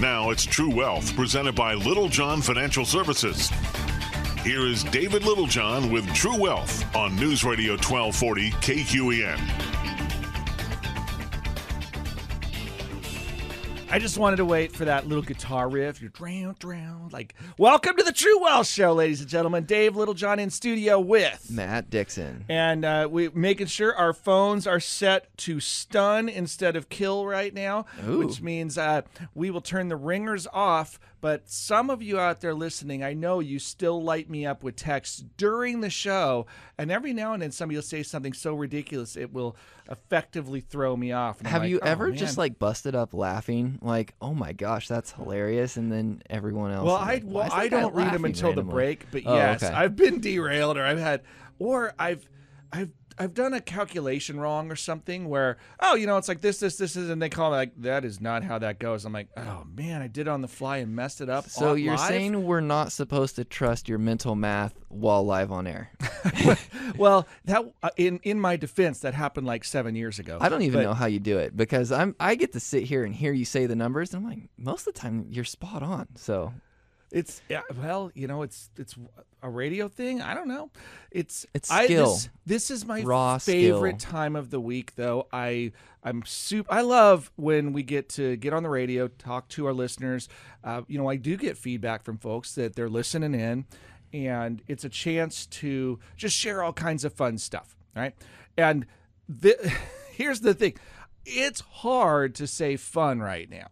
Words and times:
Now 0.00 0.30
it's 0.30 0.46
True 0.46 0.74
Wealth, 0.74 1.14
presented 1.14 1.54
by 1.54 1.74
Littlejohn 1.74 2.40
Financial 2.40 2.86
Services. 2.86 3.50
Here 4.42 4.66
is 4.66 4.82
David 4.84 5.24
Littlejohn 5.24 5.92
with 5.92 6.10
True 6.14 6.40
Wealth 6.40 6.96
on 6.96 7.14
News 7.16 7.44
Radio 7.44 7.72
1240 7.72 8.50
KQEN. 8.52 9.69
I 13.92 13.98
just 13.98 14.18
wanted 14.18 14.36
to 14.36 14.44
wait 14.44 14.70
for 14.70 14.84
that 14.84 15.08
little 15.08 15.24
guitar 15.24 15.68
riff. 15.68 16.00
You're 16.00 16.10
drowned, 16.10 16.60
drowned. 16.60 17.12
Like, 17.12 17.34
welcome 17.58 17.96
to 17.96 18.04
the 18.04 18.12
True 18.12 18.40
Wealth 18.40 18.68
Show, 18.68 18.92
ladies 18.92 19.20
and 19.20 19.28
gentlemen. 19.28 19.64
Dave 19.64 19.96
Littlejohn 19.96 20.38
in 20.38 20.50
studio 20.50 21.00
with 21.00 21.50
Matt 21.50 21.90
Dixon. 21.90 22.44
And 22.48 22.84
uh, 22.84 23.08
we 23.10 23.30
making 23.30 23.66
sure 23.66 23.92
our 23.96 24.12
phones 24.12 24.68
are 24.68 24.78
set 24.78 25.36
to 25.38 25.58
stun 25.58 26.28
instead 26.28 26.76
of 26.76 26.88
kill 26.88 27.26
right 27.26 27.52
now, 27.52 27.86
Ooh. 28.06 28.18
which 28.18 28.40
means 28.40 28.78
uh, 28.78 29.02
we 29.34 29.50
will 29.50 29.60
turn 29.60 29.88
the 29.88 29.96
ringers 29.96 30.46
off. 30.52 31.00
But 31.20 31.48
some 31.50 31.90
of 31.90 32.02
you 32.02 32.18
out 32.18 32.40
there 32.40 32.54
listening, 32.54 33.02
I 33.04 33.12
know 33.12 33.40
you 33.40 33.58
still 33.58 34.02
light 34.02 34.30
me 34.30 34.46
up 34.46 34.62
with 34.62 34.76
texts 34.76 35.22
during 35.36 35.80
the 35.80 35.90
show, 35.90 36.46
and 36.78 36.90
every 36.90 37.12
now 37.12 37.34
and 37.34 37.42
then 37.42 37.52
somebody 37.52 37.76
will 37.76 37.82
say 37.82 38.02
something 38.02 38.32
so 38.32 38.54
ridiculous 38.54 39.16
it 39.16 39.32
will 39.32 39.54
effectively 39.90 40.60
throw 40.60 40.96
me 40.96 41.12
off. 41.12 41.40
And 41.40 41.48
Have 41.48 41.62
like, 41.62 41.70
you 41.70 41.80
"Oh, 41.82 41.86
ever 41.86 42.08
man." 42.08 42.16
just 42.16 42.38
like 42.38 42.58
busted 42.58 42.94
up 42.94 43.12
laughing, 43.12 43.78
like, 43.82 44.14
"Oh 44.22 44.32
my 44.32 44.52
gosh, 44.52 44.88
that's 44.88 45.12
hilarious," 45.12 45.76
and 45.76 45.92
then 45.92 46.22
everyone 46.30 46.72
else? 46.72 46.86
Well, 46.86 46.96
I 46.96 47.14
like, 47.14 47.22
well 47.26 47.48
I 47.52 47.68
don't 47.68 47.94
read 47.94 48.12
them 48.12 48.24
until 48.24 48.54
the 48.54 48.62
break, 48.62 49.10
but 49.10 49.22
Oh, 49.26 49.34
yes, 49.34 49.62
okay. 49.62 49.74
I've 49.74 49.96
been 49.96 50.20
derailed 50.20 50.78
or 50.78 50.84
I've 50.84 50.98
had 50.98 51.22
or 51.58 51.92
I've 51.98 52.26
I've 52.72 52.92
I've 53.18 53.34
done 53.34 53.52
a 53.52 53.60
calculation 53.60 54.38
wrong 54.40 54.70
or 54.70 54.76
something 54.76 55.28
where 55.28 55.58
oh 55.80 55.94
you 55.94 56.06
know 56.06 56.16
it's 56.16 56.28
like 56.28 56.40
this 56.40 56.58
this 56.60 56.76
this 56.76 56.96
is 56.96 57.10
and 57.10 57.20
they 57.20 57.28
call 57.28 57.50
me 57.50 57.56
like 57.56 57.72
that 57.82 58.04
is 58.04 58.20
not 58.20 58.42
how 58.44 58.58
that 58.58 58.78
goes. 58.78 59.04
I'm 59.04 59.12
like 59.12 59.28
oh 59.36 59.64
man 59.74 60.02
I 60.02 60.06
did 60.06 60.22
it 60.22 60.28
on 60.28 60.40
the 60.42 60.48
fly 60.48 60.78
and 60.78 60.94
messed 60.94 61.20
it 61.20 61.28
up. 61.28 61.48
So 61.48 61.74
you're 61.74 61.96
live? 61.96 62.08
saying 62.08 62.44
we're 62.44 62.60
not 62.60 62.92
supposed 62.92 63.36
to 63.36 63.44
trust 63.44 63.88
your 63.88 63.98
mental 63.98 64.34
math 64.34 64.74
while 64.88 65.24
live 65.24 65.52
on 65.52 65.66
air? 65.66 65.90
well 66.96 67.26
that 67.44 67.64
uh, 67.82 67.90
in 67.96 68.20
in 68.22 68.40
my 68.40 68.56
defense 68.56 69.00
that 69.00 69.14
happened 69.14 69.46
like 69.46 69.64
seven 69.64 69.94
years 69.94 70.18
ago. 70.18 70.38
I 70.40 70.48
don't 70.48 70.62
even 70.62 70.80
But- 70.80 70.84
know 70.84 70.94
how 70.94 71.06
you 71.06 71.20
do 71.20 71.38
it 71.38 71.56
because 71.56 71.92
I'm 71.92 72.14
I 72.20 72.34
get 72.34 72.52
to 72.52 72.60
sit 72.60 72.84
here 72.84 73.04
and 73.04 73.14
hear 73.14 73.32
you 73.32 73.44
say 73.44 73.66
the 73.66 73.76
numbers, 73.76 74.14
and 74.14 74.24
I'm 74.24 74.30
like, 74.30 74.48
most 74.56 74.86
of 74.86 74.94
the 74.94 75.00
time 75.00 75.26
you're 75.30 75.44
spot 75.44 75.82
on. 75.82 76.08
So 76.16 76.52
It's 77.10 77.42
yeah, 77.48 77.62
well, 77.82 78.10
you 78.14 78.26
know, 78.26 78.42
it's 78.42 78.70
it's 78.76 78.94
a 79.42 79.50
radio 79.50 79.88
thing. 79.88 80.20
I 80.20 80.34
don't 80.34 80.48
know. 80.48 80.70
It's 81.10 81.46
It's 81.54 81.70
I, 81.70 81.84
skill. 81.84 82.14
This, 82.14 82.28
this 82.46 82.70
is 82.70 82.86
my 82.86 83.02
Raw 83.02 83.38
favorite 83.38 84.00
skill. 84.00 84.12
time 84.12 84.36
of 84.36 84.50
the 84.50 84.60
week, 84.60 84.94
though. 84.96 85.26
I 85.32 85.72
I'm 86.02 86.24
super. 86.24 86.72
I 86.72 86.80
love 86.82 87.30
when 87.36 87.72
we 87.72 87.82
get 87.82 88.08
to 88.10 88.36
get 88.36 88.52
on 88.52 88.62
the 88.62 88.68
radio, 88.68 89.08
talk 89.08 89.48
to 89.50 89.66
our 89.66 89.72
listeners. 89.72 90.28
Uh, 90.64 90.82
you 90.88 90.98
know, 90.98 91.08
I 91.08 91.16
do 91.16 91.36
get 91.36 91.58
feedback 91.58 92.04
from 92.04 92.18
folks 92.18 92.54
that 92.54 92.74
they're 92.74 92.88
listening 92.88 93.34
in, 93.34 93.66
and 94.12 94.62
it's 94.68 94.84
a 94.84 94.88
chance 94.88 95.46
to 95.46 95.98
just 96.16 96.36
share 96.36 96.62
all 96.62 96.72
kinds 96.72 97.04
of 97.04 97.12
fun 97.12 97.38
stuff. 97.38 97.76
Right, 97.94 98.14
and 98.56 98.86
the, 99.28 99.56
here's 100.12 100.40
the 100.40 100.54
thing: 100.54 100.74
it's 101.26 101.60
hard 101.60 102.34
to 102.36 102.46
say 102.46 102.76
fun 102.76 103.20
right 103.20 103.48
now. 103.50 103.68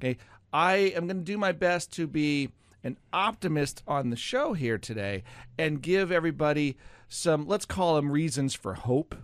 Okay. 0.00 0.18
I 0.52 0.74
am 0.74 1.06
going 1.06 1.18
to 1.18 1.24
do 1.24 1.38
my 1.38 1.52
best 1.52 1.92
to 1.94 2.06
be 2.06 2.50
an 2.84 2.98
optimist 3.12 3.82
on 3.86 4.10
the 4.10 4.16
show 4.16 4.52
here 4.52 4.78
today 4.78 5.22
and 5.58 5.82
give 5.82 6.10
everybody 6.10 6.76
some, 7.08 7.46
let's 7.46 7.64
call 7.64 7.96
them 7.96 8.10
reasons 8.10 8.54
for 8.54 8.74
hope, 8.74 9.14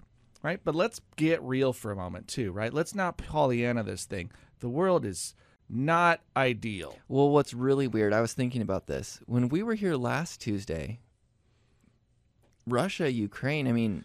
right? 0.43 0.61
But 0.63 0.75
let's 0.75 1.01
get 1.17 1.43
real 1.43 1.73
for 1.73 1.91
a 1.91 1.97
moment, 1.97 2.29
too, 2.29 2.53
right? 2.53 2.73
Let's 2.73 2.95
not 2.95 3.17
Pollyanna 3.17 3.83
this 3.83 4.05
thing. 4.05 4.31
The 4.61 4.69
world 4.69 5.05
is 5.05 5.35
not 5.69 6.21
ideal. 6.37 6.97
Well, 7.09 7.31
what's 7.31 7.53
really 7.53 7.89
weird, 7.89 8.13
I 8.13 8.21
was 8.21 8.33
thinking 8.33 8.63
about 8.63 8.87
this. 8.87 9.21
When 9.27 9.49
we 9.49 9.63
were 9.63 9.75
here 9.75 9.97
last 9.97 10.41
Tuesday, 10.41 11.01
Russia, 12.67 13.11
Ukraine, 13.11 13.67
I 13.67 13.73
mean, 13.73 14.05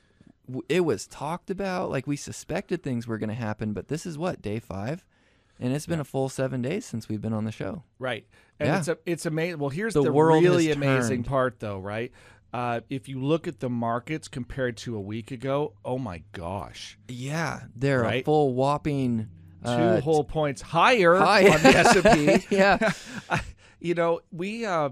it 0.68 0.82
was 0.82 1.08
talked 1.08 1.50
about, 1.50 1.90
like 1.90 2.08
we 2.08 2.18
suspected 2.18 2.84
things 2.84 3.08
were 3.08 3.18
going 3.18 3.30
to 3.30 3.36
happen, 3.36 3.74
but 3.74 3.88
this 3.88 4.06
is 4.06 4.18
what, 4.18 4.42
day 4.42 4.60
five? 4.60 5.06
And 5.64 5.74
it's 5.74 5.86
been 5.88 6.00
a 6.02 6.04
full 6.04 6.28
seven 6.30 6.62
days 6.62 6.86
since 6.86 7.08
we've 7.08 7.22
been 7.22 7.34
on 7.34 7.46
the 7.46 7.52
show. 7.52 7.84
Right. 7.98 8.28
And 8.60 8.68
Yeah. 8.68 8.78
it's 8.80 8.88
a, 8.90 8.98
it's 9.06 9.26
amazing. 9.26 9.60
Well, 9.60 9.70
here's 9.70 9.94
The 9.94 10.04
the, 10.04 10.12
really 10.12 10.70
amazing 10.72 11.20
turned. 11.20 11.26
part, 11.26 11.60
though, 11.60 11.80
right? 11.80 12.12
Uh, 12.54 12.82
if 12.90 13.08
you 13.08 13.20
look 13.24 13.48
at 13.48 13.60
the 13.62 13.70
markets 13.70 14.28
compared 14.28 14.78
to 14.78 14.96
a 14.96 15.02
week 15.02 15.32
ago, 15.32 15.74
oh 15.86 15.98
my 15.98 16.22
gosh. 16.34 17.00
Yeah, 17.08 17.62
they're 17.76 18.04
a 18.06 18.22
full 18.24 18.54
whopping 18.54 19.30
two 19.64 19.70
uh, 19.72 20.02
whole 20.02 20.26
points 20.26 20.62
higher 20.62 21.16
Hi- 21.16 21.50
on 21.50 21.64
the 21.64 21.70
S&P. 21.70 22.46
yeah. 22.56 22.92
you 23.80 23.94
know, 23.96 24.20
we 24.32 24.66
uh, 24.66 24.90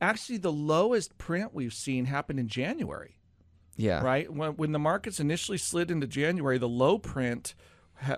actually 0.00 0.38
the 0.38 0.52
lowest 0.52 1.16
print 1.16 1.54
we've 1.54 1.72
seen 1.72 2.04
happened 2.06 2.40
in 2.40 2.48
January, 2.48 3.16
Yeah. 3.76 4.02
right? 4.02 4.30
When 4.30 4.56
when 4.56 4.72
the 4.72 4.78
markets 4.80 5.20
initially 5.20 5.58
slid 5.58 5.90
into 5.92 6.08
January, 6.08 6.58
the 6.58 6.68
low 6.68 6.98
print 6.98 7.54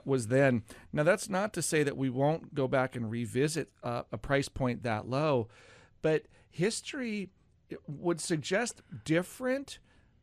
was 0.04 0.28
then. 0.28 0.62
Now 0.92 1.02
that's 1.02 1.28
not 1.28 1.52
to 1.54 1.62
say 1.62 1.82
that 1.82 1.96
we 1.96 2.10
won't 2.10 2.54
go 2.54 2.68
back 2.68 2.96
and 2.96 3.10
revisit 3.10 3.70
uh, 3.82 4.02
a 4.12 4.18
price 4.18 4.48
point 4.48 4.82
that 4.82 5.08
low, 5.08 5.48
but 6.02 6.24
history 6.50 7.30
would 7.86 8.20
suggest 8.20 8.82
different 9.04 9.78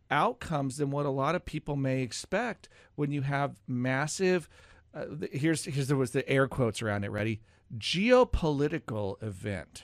outcomes 0.10 0.78
than 0.78 0.92
what 0.92 1.06
a 1.06 1.10
lot 1.10 1.36
of 1.36 1.46
people 1.46 1.76
may 1.76 2.02
expect 2.02 2.70
when 2.96 3.12
you 3.12 3.22
have 3.22 3.56
massive 3.68 4.48
uh, 4.94 5.06
here's 5.32 5.66
here's 5.66 5.88
there 5.88 5.98
was 5.98 6.12
the 6.12 6.28
air 6.30 6.48
quotes 6.48 6.82
around 6.82 7.04
it 7.04 7.12
ready? 7.12 7.42
Geopolitical 7.78 9.22
event 9.22 9.84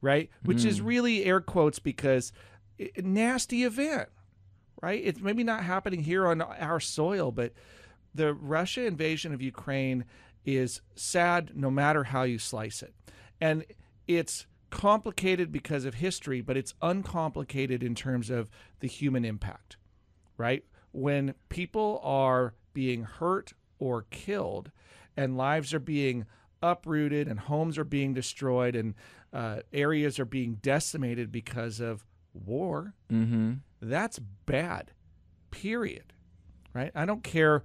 right? 0.00 0.30
Which 0.44 0.64
is 0.64 0.80
really 0.80 1.24
air 1.24 1.40
quotes 1.40 1.78
because 1.78 2.32
i 2.80 2.90
nasty 2.96 3.64
event 3.64 4.08
right? 4.80 5.00
It's 5.04 5.20
maybe 5.20 5.44
not 5.44 5.62
happening 5.62 6.02
here 6.02 6.26
on 6.26 6.40
our 6.40 6.80
soil 6.80 7.30
but 7.30 7.52
the 8.14 8.32
russia 8.34 8.84
invasion 8.84 9.32
of 9.32 9.40
ukraine 9.42 10.04
is 10.44 10.80
sad 10.94 11.52
no 11.54 11.70
matter 11.70 12.04
how 12.04 12.22
you 12.22 12.38
slice 12.38 12.82
it 12.82 12.92
and 13.40 13.64
it's 14.06 14.46
complicated 14.70 15.52
because 15.52 15.84
of 15.84 15.94
history 15.94 16.40
but 16.40 16.56
it's 16.56 16.74
uncomplicated 16.82 17.82
in 17.82 17.94
terms 17.94 18.30
of 18.30 18.48
the 18.80 18.88
human 18.88 19.24
impact 19.24 19.76
right? 20.38 20.64
When 20.92 21.34
people 21.50 22.00
are 22.02 22.54
being 22.72 23.04
hurt 23.04 23.52
or 23.78 24.06
killed 24.10 24.72
and 25.16 25.36
lives 25.36 25.72
are 25.74 25.78
being 25.78 26.24
uprooted 26.62 27.28
and 27.28 27.38
homes 27.38 27.76
are 27.78 27.84
being 27.84 28.14
destroyed 28.14 28.74
and 28.74 28.94
uh, 29.32 29.60
areas 29.72 30.18
are 30.18 30.24
being 30.24 30.54
decimated 30.62 31.30
because 31.30 31.80
of 31.80 32.04
war, 32.32 32.94
Mm-hmm. 33.12 33.52
that's 33.82 34.18
bad, 34.46 34.92
period. 35.50 36.12
Right? 36.74 36.90
I 36.94 37.04
don't 37.04 37.22
care, 37.22 37.62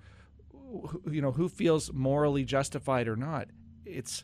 you 1.09 1.21
know, 1.21 1.31
who 1.31 1.49
feels 1.49 1.91
morally 1.93 2.43
justified 2.43 3.07
or 3.07 3.15
not. 3.15 3.47
It's 3.85 4.23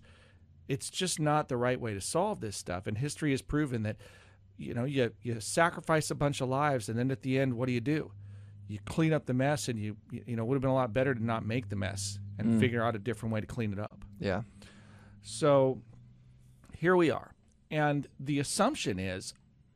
it's 0.67 0.89
just 0.89 1.19
not 1.19 1.49
the 1.49 1.57
right 1.57 1.79
way 1.79 1.93
to 1.93 2.01
solve 2.01 2.39
this 2.39 2.55
stuff. 2.55 2.87
And 2.87 2.97
history 2.97 3.31
has 3.31 3.41
proven 3.41 3.83
that, 3.83 3.97
you 4.57 4.73
know, 4.73 4.85
you 4.85 5.11
you 5.21 5.39
sacrifice 5.39 6.11
a 6.11 6.15
bunch 6.15 6.41
of 6.41 6.49
lives, 6.49 6.89
and 6.89 6.97
then 6.97 7.11
at 7.11 7.21
the 7.21 7.39
end, 7.39 7.55
what 7.55 7.67
do 7.67 7.73
you 7.73 7.81
do? 7.81 8.11
You 8.67 8.79
clean 8.85 9.13
up 9.13 9.25
the 9.25 9.33
mess, 9.33 9.67
and 9.67 9.79
you 9.79 9.97
you 10.09 10.35
know 10.35 10.43
it 10.43 10.47
would 10.47 10.55
have 10.55 10.61
been 10.61 10.71
a 10.71 10.75
lot 10.75 10.93
better 10.93 11.13
to 11.13 11.23
not 11.23 11.45
make 11.45 11.69
the 11.69 11.75
mess 11.75 12.19
and 12.37 12.53
mm. 12.53 12.59
figure 12.59 12.83
out 12.83 12.95
a 12.95 12.99
different 12.99 13.33
way 13.33 13.41
to 13.41 13.47
clean 13.47 13.73
it 13.73 13.79
up. 13.79 14.03
Yeah. 14.19 14.41
So 15.21 15.81
here 16.77 16.95
we 16.95 17.11
are. 17.11 17.33
And 17.71 18.07
the 18.19 18.39
assumption 18.39 18.99
is 18.99 19.33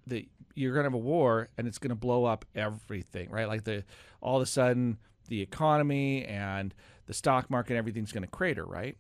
that 0.08 0.26
you're 0.56 0.74
going 0.74 0.84
to 0.84 0.88
have 0.88 0.94
a 0.94 0.98
war 0.98 1.50
and 1.58 1.68
it's 1.68 1.78
going 1.78 1.90
to 1.90 1.96
blow 1.96 2.26
up 2.26 2.46
everything, 2.56 3.30
right? 3.30 3.48
Like 3.48 3.64
the 3.64 3.84
all 4.22 4.38
of 4.38 4.42
a 4.42 4.46
sudden 4.46 4.98
the 5.28 5.42
economy 5.42 6.26
and 6.26 6.74
the 7.06 7.14
stock 7.14 7.50
market 7.50 7.76
everything's 7.76 8.12
going 8.12 8.24
to 8.24 8.30
crater, 8.30 8.66
right? 8.66 8.98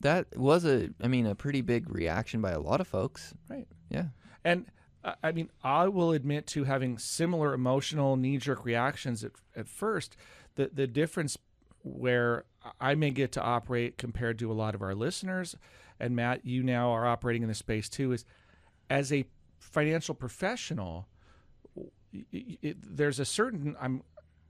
That 0.00 0.36
was 0.36 0.64
a, 0.64 0.90
I 1.02 1.08
mean, 1.08 1.26
a 1.26 1.34
pretty 1.34 1.60
big 1.60 1.90
reaction 1.90 2.40
by 2.40 2.52
a 2.52 2.60
lot 2.60 2.80
of 2.80 2.88
folks. 2.88 3.34
Right. 3.48 3.66
Yeah. 3.90 4.06
And 4.44 4.66
I- 5.04 5.14
I 5.22 5.32
mean, 5.32 5.50
I 5.62 5.88
will 5.88 6.12
admit 6.12 6.46
to 6.48 6.64
having 6.64 6.96
similar 6.98 7.52
emotional 7.52 8.16
knee-jerk 8.16 8.64
reactions 8.64 9.22
at, 9.24 9.32
at 9.54 9.68
first. 9.68 10.16
The 10.56 10.70
the 10.72 10.86
difference 10.86 11.36
where 11.82 12.44
I 12.80 12.94
may 12.94 13.10
get 13.10 13.32
to 13.32 13.42
operate 13.42 13.96
compared 13.98 14.38
to 14.40 14.50
a 14.50 14.54
lot 14.54 14.74
of 14.74 14.82
our 14.82 14.94
listeners, 14.94 15.56
and 15.98 16.14
Matt, 16.16 16.44
you 16.44 16.62
now 16.62 16.90
are 16.90 17.06
operating 17.06 17.42
in 17.42 17.48
this 17.48 17.58
space 17.58 17.88
too, 17.88 18.12
is 18.12 18.24
as 18.90 19.12
a 19.12 19.24
financial 19.58 20.14
professional. 20.14 21.08
y- 21.74 21.88
It, 22.62 22.76
there's 22.96 23.20
a 23.20 23.24
certain 23.24 23.76
I'm 23.80 24.02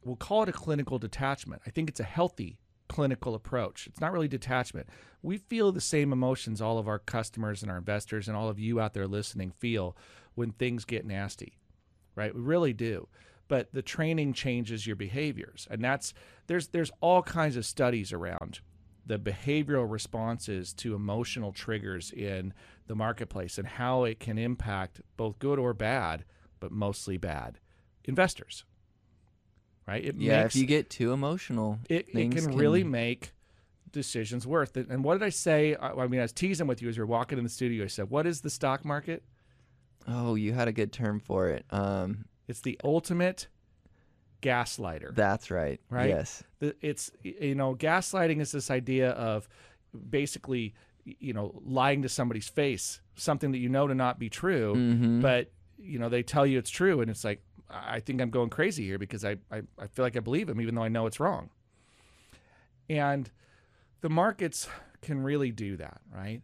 we'll 0.04 0.16
call 0.16 0.42
it 0.42 0.48
a 0.48 0.52
clinical 0.52 0.98
detachment. 0.98 1.62
I 1.66 1.70
think 1.70 1.88
it's 1.88 2.00
a 2.00 2.04
healthy 2.04 2.58
clinical 2.88 3.34
approach. 3.34 3.86
It's 3.86 4.00
not 4.00 4.12
really 4.12 4.28
detachment. 4.28 4.88
We 5.22 5.38
feel 5.38 5.70
the 5.70 5.80
same 5.80 6.12
emotions 6.12 6.60
all 6.60 6.78
of 6.78 6.88
our 6.88 6.98
customers 6.98 7.62
and 7.62 7.70
our 7.70 7.78
investors 7.78 8.26
and 8.26 8.36
all 8.36 8.48
of 8.48 8.58
you 8.58 8.80
out 8.80 8.94
there 8.94 9.06
listening 9.06 9.52
feel 9.58 9.96
when 10.34 10.52
things 10.52 10.84
get 10.84 11.06
nasty. 11.06 11.58
Right? 12.16 12.34
We 12.34 12.40
really 12.40 12.72
do. 12.72 13.08
But 13.46 13.72
the 13.72 13.82
training 13.82 14.32
changes 14.32 14.86
your 14.86 14.96
behaviors. 14.96 15.68
And 15.70 15.82
that's 15.82 16.12
there's 16.46 16.68
there's 16.68 16.90
all 17.00 17.22
kinds 17.22 17.56
of 17.56 17.64
studies 17.66 18.12
around 18.12 18.60
the 19.06 19.18
behavioral 19.18 19.90
responses 19.90 20.72
to 20.74 20.94
emotional 20.94 21.52
triggers 21.52 22.12
in 22.12 22.52
the 22.86 22.94
marketplace 22.94 23.58
and 23.58 23.66
how 23.66 24.04
it 24.04 24.20
can 24.20 24.38
impact 24.38 25.00
both 25.16 25.38
good 25.38 25.58
or 25.58 25.74
bad, 25.74 26.24
but 26.60 26.70
mostly 26.70 27.16
bad 27.16 27.58
investors. 28.04 28.64
Right? 29.90 30.04
It 30.04 30.16
Yeah, 30.18 30.42
makes, 30.42 30.54
if 30.54 30.60
you 30.60 30.66
get 30.66 30.88
too 30.88 31.12
emotional, 31.12 31.78
it, 31.88 32.08
it 32.08 32.12
things 32.12 32.46
can, 32.46 32.56
really 32.56 32.84
make 32.84 33.32
decisions 33.90 34.46
worth 34.46 34.76
it. 34.76 34.88
And 34.88 35.02
what 35.02 35.14
did 35.14 35.24
I 35.24 35.30
say? 35.30 35.74
I, 35.74 35.90
I 35.92 36.06
mean, 36.06 36.20
I 36.20 36.22
was 36.24 36.32
teasing 36.32 36.68
with 36.68 36.80
you 36.80 36.88
as 36.88 36.96
you 36.96 37.02
were 37.02 37.06
walking 37.08 37.38
in 37.38 37.44
the 37.44 37.50
studio. 37.50 37.84
I 37.84 37.88
said, 37.88 38.08
"What 38.08 38.24
is 38.26 38.40
the 38.42 38.50
stock 38.50 38.84
market? 38.84 39.24
Oh, 40.06 40.36
you 40.36 40.52
had 40.52 40.68
a 40.68 40.72
good 40.72 40.92
term 40.92 41.18
for 41.18 41.48
it. 41.48 41.64
Um, 41.70 42.26
It's 42.46 42.60
the 42.60 42.78
ultimate 42.84 43.48
gaslighter." 44.42 45.14
that's 45.14 45.50
right. 45.50 45.80
Right? 45.90 46.08
Yes. 46.10 46.42
it's 46.60 47.10
you 47.22 47.54
know 47.54 47.74
gaslighting 47.74 48.40
is 48.40 48.52
this 48.52 48.70
idea 48.70 49.10
of 49.10 49.48
basically 50.08 50.74
you 51.04 51.32
know 51.32 51.60
lying 51.64 52.02
to 52.02 52.08
somebody's 52.08 52.48
face 52.48 53.00
something 53.16 53.50
that 53.52 53.58
you 53.58 53.68
know 53.68 53.86
to 53.88 53.94
not 53.94 54.18
be 54.18 54.28
true 54.28 54.74
Mhm. 54.76 55.20
but 55.22 55.50
you 55.78 55.98
know 55.98 56.08
they 56.10 56.22
tell 56.22 56.46
you 56.46 56.58
it's 56.58 56.70
true 56.70 57.00
and 57.00 57.10
it's 57.10 57.24
like 57.24 57.42
i 57.72 58.00
think 58.00 58.20
i'm 58.20 58.30
going 58.30 58.50
crazy 58.50 58.84
here 58.84 58.98
because 58.98 59.24
i 59.24 59.36
i, 59.50 59.62
I 59.78 59.86
feel 59.86 60.04
like 60.04 60.16
i 60.16 60.20
believe 60.20 60.46
them 60.46 60.60
even 60.60 60.74
though 60.74 60.82
i 60.82 60.88
know 60.88 61.06
it's 61.06 61.20
wrong 61.20 61.50
and 62.88 63.30
the 64.00 64.10
markets 64.10 64.68
can 65.02 65.22
really 65.22 65.50
do 65.50 65.76
that 65.76 66.00
right 66.14 66.42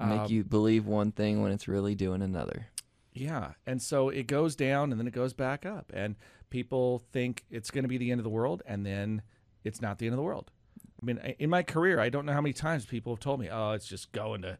Make 0.00 0.20
Um, 0.20 0.26
you 0.30 0.44
believe 0.44 0.86
one 0.86 1.10
thing 1.12 1.42
when 1.42 1.50
it's 1.52 1.66
really 1.66 1.94
doing 1.94 2.22
another. 2.22 2.68
Yeah. 3.12 3.52
And 3.66 3.82
so 3.82 4.10
it 4.10 4.26
goes 4.26 4.54
down 4.54 4.92
and 4.92 5.00
then 5.00 5.08
it 5.08 5.12
goes 5.12 5.32
back 5.32 5.66
up. 5.66 5.90
And 5.92 6.14
people 6.50 7.02
think 7.12 7.44
it's 7.50 7.70
going 7.70 7.82
to 7.82 7.88
be 7.88 7.98
the 7.98 8.12
end 8.12 8.20
of 8.20 8.24
the 8.24 8.30
world. 8.30 8.62
And 8.64 8.86
then 8.86 9.22
it's 9.64 9.82
not 9.82 9.98
the 9.98 10.06
end 10.06 10.12
of 10.12 10.18
the 10.18 10.22
world. 10.22 10.50
I 11.02 11.04
mean, 11.04 11.18
in 11.38 11.50
my 11.50 11.62
career, 11.62 11.98
I 11.98 12.10
don't 12.10 12.26
know 12.26 12.32
how 12.32 12.40
many 12.40 12.52
times 12.52 12.86
people 12.86 13.12
have 13.12 13.20
told 13.20 13.40
me, 13.40 13.48
oh, 13.50 13.72
it's 13.72 13.88
just 13.88 14.12
going 14.12 14.42
to 14.42 14.58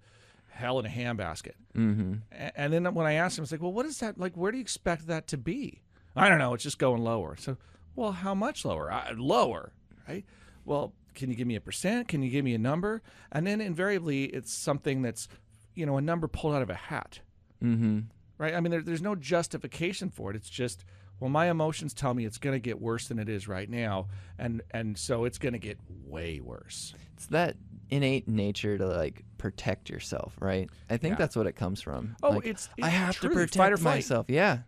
hell 0.49 0.79
in 0.81 0.87
a 0.87 0.88
handbasket. 0.88 1.55
Mm-hmm. 1.76 2.15
And 2.32 2.73
then 2.73 2.93
when 2.94 3.06
I 3.06 3.15
asked 3.15 3.37
them, 3.37 3.44
it's 3.44 3.53
like, 3.53 3.62
well, 3.62 3.73
what 3.73 3.87
is 3.87 3.99
that? 4.00 4.19
Like, 4.19 4.37
where 4.37 4.50
do 4.50 4.59
you 4.59 4.62
expect 4.62 5.06
that 5.06 5.29
to 5.29 5.37
be? 5.37 5.82
I 6.16 6.28
don't 6.28 6.38
know. 6.38 6.55
It's 6.55 6.64
just 6.64 6.78
going 6.78 7.02
lower. 7.02 7.37
So, 7.37 7.56
well, 7.96 8.12
how 8.12 8.34
much 8.34 8.64
lower? 8.64 8.90
I, 8.93 9.12
lower, 9.16 9.72
right? 10.08 10.25
Well, 10.64 10.93
can 11.14 11.31
you 11.31 11.37
give 11.37 11.46
me 11.46 11.55
a 11.56 11.60
percent? 11.60 12.08
Can 12.08 12.22
you 12.22 12.31
give 12.31 12.44
me 12.44 12.55
a 12.55 12.58
number? 12.58 13.02
And 13.32 13.46
then 13.46 13.60
invariably, 13.60 14.25
it's 14.25 14.52
something 14.52 15.02
that's, 15.02 15.28
you 15.75 15.87
know, 15.87 15.96
a 15.96 16.00
number 16.00 16.28
pulled 16.28 16.55
out 16.55 16.62
of 16.62 16.70
a 16.70 16.75
hat 16.75 17.20
Mm-hmm. 17.62 18.00
right? 18.38 18.55
I 18.55 18.60
mean, 18.60 18.70
there, 18.70 18.82
there's 18.82 19.02
no 19.02 19.16
justification 19.16 20.10
for 20.10 20.31
it. 20.31 20.37
It's 20.37 20.49
just, 20.49 20.84
well, 21.19 21.28
my 21.31 21.50
emotions 21.50 21.93
tell 21.93 22.14
me 22.14 22.25
it's 22.25 22.38
going 22.38 22.55
to 22.55 22.60
get 22.60 22.81
worse 22.81 23.08
than 23.08 23.19
it 23.19 23.28
is 23.28 23.49
right 23.49 23.69
now, 23.69 24.06
and 24.38 24.62
and 24.70 24.96
so 24.96 25.25
it's 25.25 25.38
going 25.38 25.55
to 25.55 25.58
get 25.58 25.76
way 26.06 26.38
worse. 26.40 26.94
It's 27.14 27.26
that 27.26 27.56
innate 27.90 28.28
nature 28.28 28.78
to 28.78 28.87
like 28.87 29.25
protect 29.38 29.90
yourself, 29.90 30.37
right? 30.38 30.70
I 30.88 30.99
think 30.99 31.14
Yeah. 31.14 31.19
that's 31.19 31.34
what 31.34 31.49
it 31.49 31.55
comes 31.56 31.81
from. 31.81 32.14
Oh, 32.22 32.31
Like, 32.31 32.44
it's- 32.46 32.69
I 32.81 32.88
have 32.90 33.19
to 33.20 33.31
protect 33.31 33.81
myself. 33.82 34.26
Yeah. 34.28 34.58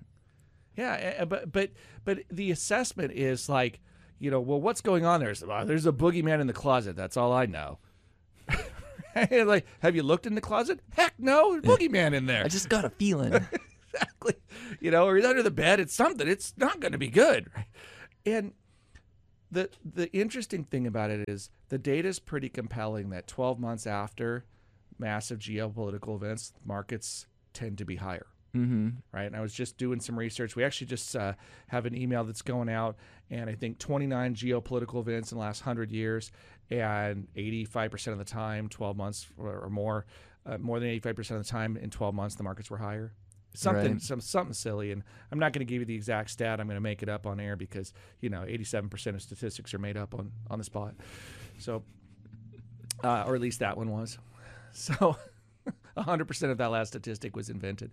Yeah, 0.81 1.25
but 1.27 1.53
but 1.53 1.71
but 2.05 2.21
the 2.31 2.50
assessment 2.50 3.12
is 3.12 3.49
like, 3.49 3.81
you 4.19 4.31
know, 4.31 4.41
well, 4.41 4.61
what's 4.61 4.81
going 4.81 5.05
on 5.05 5.21
there? 5.21 5.35
There's 5.35 5.87
a 5.87 5.93
boogeyman 5.93 6.41
in 6.41 6.47
the 6.47 6.55
closet. 6.55 6.97
That's 6.97 7.19
all 7.19 7.32
I 7.32 7.44
know. 7.44 7.79
like, 9.31 9.67
have 9.81 9.94
you 9.94 10.03
looked 10.03 10.27
in 10.27 10.35
the 10.35 10.41
closet? 10.41 10.81
Heck, 10.94 11.15
no, 11.19 11.61
boogeyman 11.61 12.15
in 12.15 12.25
there. 12.25 12.44
I 12.44 12.49
just 12.49 12.71
got 12.71 12.87
a 12.87 12.91
feeling. 12.91 13.35
exactly. 13.93 14.37
You 14.81 14.91
know, 14.91 15.06
or 15.06 15.17
he's 15.17 15.25
under 15.27 15.43
the 15.43 15.50
bed. 15.50 15.81
It's 15.81 15.94
something. 15.94 16.27
It's 16.27 16.55
not 16.56 16.81
going 16.81 16.93
to 16.93 16.99
be 16.99 17.09
good. 17.09 17.50
Right? 17.55 17.67
And 18.25 18.53
the 19.50 19.69
the 19.85 20.11
interesting 20.12 20.65
thing 20.65 20.87
about 20.87 21.11
it 21.11 21.29
is 21.29 21.50
the 21.69 21.79
data 21.79 22.09
is 22.09 22.19
pretty 22.19 22.49
compelling 22.49 23.11
that 23.11 23.26
12 23.26 23.59
months 23.61 23.87
after 23.87 24.47
massive 24.99 25.41
geopolitical 25.41 26.17
events, 26.17 26.55
markets 26.65 27.26
tend 27.53 27.76
to 27.79 27.85
be 27.85 27.97
higher. 27.97 28.26
Mm-hmm. 28.55 28.88
Right. 29.12 29.25
And 29.25 29.37
I 29.37 29.41
was 29.41 29.52
just 29.52 29.76
doing 29.76 30.00
some 30.00 30.19
research. 30.19 30.56
We 30.56 30.64
actually 30.64 30.88
just 30.88 31.14
uh, 31.17 31.35
have 31.69 31.87
an 31.87 31.97
email 31.97 32.25
that's 32.25 32.43
going 32.43 32.69
out, 32.69 32.97
and 33.31 33.49
I 33.49 33.55
think 33.55 33.79
29 33.79 34.35
geopolitical 34.35 35.00
events 35.00 35.32
in 35.32 35.38
the 35.38 35.43
last 35.43 35.62
100 35.62 35.91
years, 35.91 36.32
and 36.70 37.26
85% 37.37 38.08
of 38.12 38.19
the 38.19 38.25
time, 38.25 38.69
12 38.69 38.97
months 38.97 39.26
or, 39.38 39.64
or 39.64 39.70
more, 39.70 40.06
uh, 40.47 40.58
more 40.58 40.81
than 40.81 40.88
85% 40.88 41.31
of 41.32 41.38
the 41.38 41.44
time 41.44 41.76
in 41.76 41.91
12 41.91 42.14
months, 42.14 42.35
the 42.37 42.43
markets 42.43 42.70
were 42.70 42.79
higher. 42.79 43.12
Something, 43.52 43.94
Right. 43.94 44.02
some 44.02 44.20
something 44.20 44.55
silly, 44.55 44.93
and 44.93 45.02
I'm 45.32 45.41
not 45.41 45.52
going 45.52 45.67
to 45.67 45.69
give 45.69 45.81
you 45.81 45.85
the 45.85 45.94
exact 45.97 46.31
stat. 46.31 46.61
I'm 46.61 46.69
going 46.69 46.76
to 46.76 46.81
make 46.81 47.02
it 47.02 47.08
up 47.08 47.26
on 47.26 47.41
air 47.41 47.56
because 47.56 47.93
you 48.20 48.31
know 48.31 48.43
87% 48.43 49.14
of 49.14 49.23
statistics 49.23 49.75
are 49.75 49.79
made 49.81 49.97
up 49.97 50.14
on 50.14 50.31
on 50.49 50.58
the 50.58 50.64
spot. 50.64 50.94
So, 51.58 51.82
uh, 53.02 53.25
or 53.26 53.35
at 53.35 53.41
least 53.41 53.58
that 53.58 53.76
one 53.76 53.91
was. 53.91 54.19
So, 54.73 55.17
100% 55.97 56.50
of 56.50 56.58
that 56.58 56.70
last 56.70 56.88
statistic 56.91 57.35
was 57.35 57.50
invented. 57.50 57.91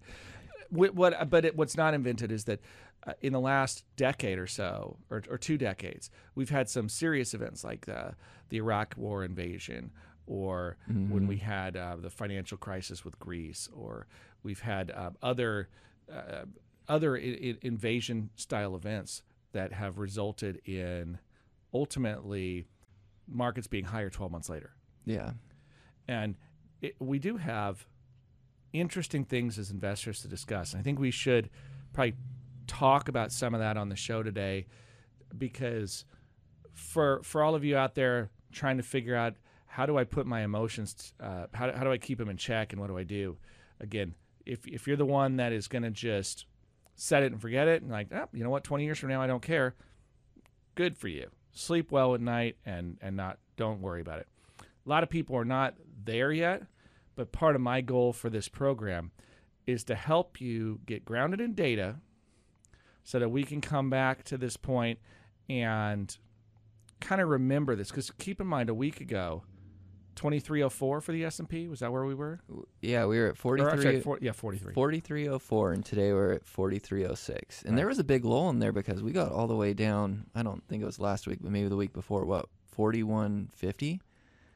Wh- 0.69 0.93
What, 0.95 1.29
but 1.29 1.45
it, 1.45 1.55
what's 1.55 1.77
not 1.77 1.93
invented 1.93 2.31
is 2.31 2.45
that 2.45 2.59
uh, 3.05 3.13
in 3.21 3.33
the 3.33 3.39
last 3.39 3.83
decade 3.95 4.37
or 4.39 4.47
so, 4.47 4.97
or, 5.09 5.23
or 5.29 5.37
two 5.37 5.57
decades, 5.57 6.09
we've 6.35 6.49
had 6.49 6.69
some 6.69 6.89
serious 6.89 7.33
events 7.33 7.63
like 7.63 7.85
the, 7.85 8.15
the 8.49 8.57
Iraq 8.57 8.95
War 8.97 9.23
invasion, 9.23 9.91
or 10.25 10.77
when 10.87 11.25
we 11.27 11.37
had 11.37 11.77
uh, 11.77 11.95
the 11.97 12.09
financial 12.09 12.57
crisis 12.57 13.05
with 13.05 13.17
Greece, 13.19 13.69
or 13.73 14.07
we've 14.43 14.59
had 14.59 14.91
uh, 14.91 15.11
other 15.21 15.69
uh, 16.11 16.43
other 16.89 17.15
I- 17.17 17.19
I- 17.43 17.57
invasion 17.61 18.29
style 18.35 18.75
events 18.75 19.21
that 19.53 19.71
have 19.73 19.97
resulted 19.99 20.61
in 20.65 21.17
ultimately 21.73 22.67
markets 23.27 23.67
being 23.67 23.85
higher 23.85 24.09
12 24.09 24.31
months 24.31 24.49
later. 24.49 24.71
Yeah. 25.05 25.31
And 26.07 26.35
it, 26.81 26.95
we 26.99 27.19
do 27.19 27.37
have 27.37 27.85
interesting 28.73 29.23
things 29.23 29.57
as 29.57 29.71
investors 29.71 30.21
to 30.21 30.27
discuss. 30.27 30.73
And 30.73 30.79
I 30.79 30.83
think 30.83 30.99
we 30.99 31.11
should 31.11 31.49
probably 31.93 32.15
talk 32.67 33.07
about 33.07 33.31
some 33.31 33.53
of 33.53 33.59
that 33.59 33.77
on 33.77 33.89
the 33.89 33.95
show 33.95 34.23
today 34.23 34.67
because 35.37 36.05
for 36.73 37.21
for 37.23 37.43
all 37.43 37.55
of 37.55 37.63
you 37.63 37.77
out 37.77 37.95
there 37.95 38.29
trying 38.51 38.77
to 38.77 38.83
figure 38.83 39.15
out 39.15 39.35
how 39.77 39.85
do 39.85 39.97
I 39.97 40.05
put 40.05 40.25
my 40.25 40.41
emotions, 40.41 41.13
uh, 41.19 41.45
how, 41.53 41.71
how 41.71 41.83
do 41.83 41.91
I 41.91 41.97
keep 41.97 42.17
them 42.17 42.29
in 42.29 42.37
check, 42.37 42.73
and 42.73 42.81
what 42.81 42.87
do 42.87 42.97
I 42.97 43.03
do? 43.03 43.37
Again, 43.79 44.15
if, 44.43 44.65
if 44.65 44.87
you're 44.87 44.97
the 44.97 45.05
one 45.05 45.37
that 45.37 45.51
is 45.53 45.67
going 45.67 45.83
to 45.83 45.91
just 45.91 46.47
set 46.95 47.21
it 47.21 47.31
and 47.31 47.39
forget 47.39 47.67
it, 47.67 47.83
and 47.83 47.91
like, 47.91 48.07
oh, 48.11 48.27
you 48.33 48.43
know 48.43 48.49
what, 48.49 48.63
20 48.63 48.85
years 48.85 48.97
from 48.97 49.09
now, 49.09 49.21
I 49.21 49.27
don't 49.27 49.41
care, 49.41 49.75
good 50.73 50.97
for 50.97 51.09
you. 51.09 51.29
Sleep 51.51 51.91
well 51.91 52.15
at 52.15 52.21
night 52.21 52.55
and, 52.65 52.97
and 53.01 53.15
not 53.15 53.37
don't 53.55 53.81
worry 53.81 54.01
about 54.01 54.19
it. 54.19 54.27
A 54.61 54.89
lot 54.89 55.03
of 55.03 55.09
people 55.09 55.35
are 55.35 55.45
not 55.45 55.75
there 56.03 56.31
yet, 56.31 56.63
but 57.17 57.31
part 57.33 57.55
of 57.55 57.61
my 57.61 57.81
goal 57.81 58.13
for 58.13 58.29
this 58.29 58.47
program 58.47 59.11
is 59.65 59.83
to 59.83 59.95
help 59.95 60.39
you 60.39 60.79
get 60.85 61.03
grounded 61.03 61.41
in 61.41 61.53
data 61.53 61.95
so 63.03 63.19
that 63.19 63.29
we 63.29 63.43
can 63.43 63.59
come 63.59 63.89
back 63.89 64.23
to 64.23 64.37
this 64.37 64.55
point 64.55 64.99
and 65.49 66.17
kind 67.01 67.19
of 67.19 67.27
remember 67.27 67.75
this 67.75 67.89
because 67.89 68.11
keep 68.11 68.39
in 68.39 68.47
mind 68.47 68.69
a 68.69 68.73
week 68.73 69.01
ago 69.01 69.43
2304 70.15 71.01
for 71.01 71.11
the 71.11 71.25
S&P 71.25 71.67
was 71.67 71.79
that 71.79 71.91
where 71.91 72.05
we 72.05 72.13
were 72.15 72.39
Yeah, 72.81 73.05
we 73.05 73.19
were 73.19 73.27
at 73.27 73.45
or, 73.45 73.59
I'm 73.59 73.67
43, 73.67 73.81
sorry, 73.81 74.01
four, 74.01 74.19
yeah 74.21 74.31
43 74.31 74.73
4304 74.73 75.73
and 75.73 75.85
today 75.85 76.13
we're 76.13 76.33
at 76.33 76.45
4306. 76.45 77.63
And 77.63 77.77
there 77.77 77.87
was 77.87 77.99
a 77.99 78.03
big 78.03 78.25
lull 78.25 78.49
in 78.49 78.59
there 78.59 78.71
because 78.71 79.01
we 79.01 79.11
got 79.11 79.31
all 79.31 79.47
the 79.47 79.55
way 79.55 79.73
down, 79.73 80.27
I 80.35 80.43
don't 80.43 80.63
think 80.67 80.83
it 80.83 80.85
was 80.85 80.99
last 80.99 81.27
week, 81.27 81.39
but 81.41 81.51
maybe 81.51 81.67
the 81.67 81.75
week 81.75 81.93
before, 81.93 82.25
what, 82.25 82.47
4150? 82.65 84.01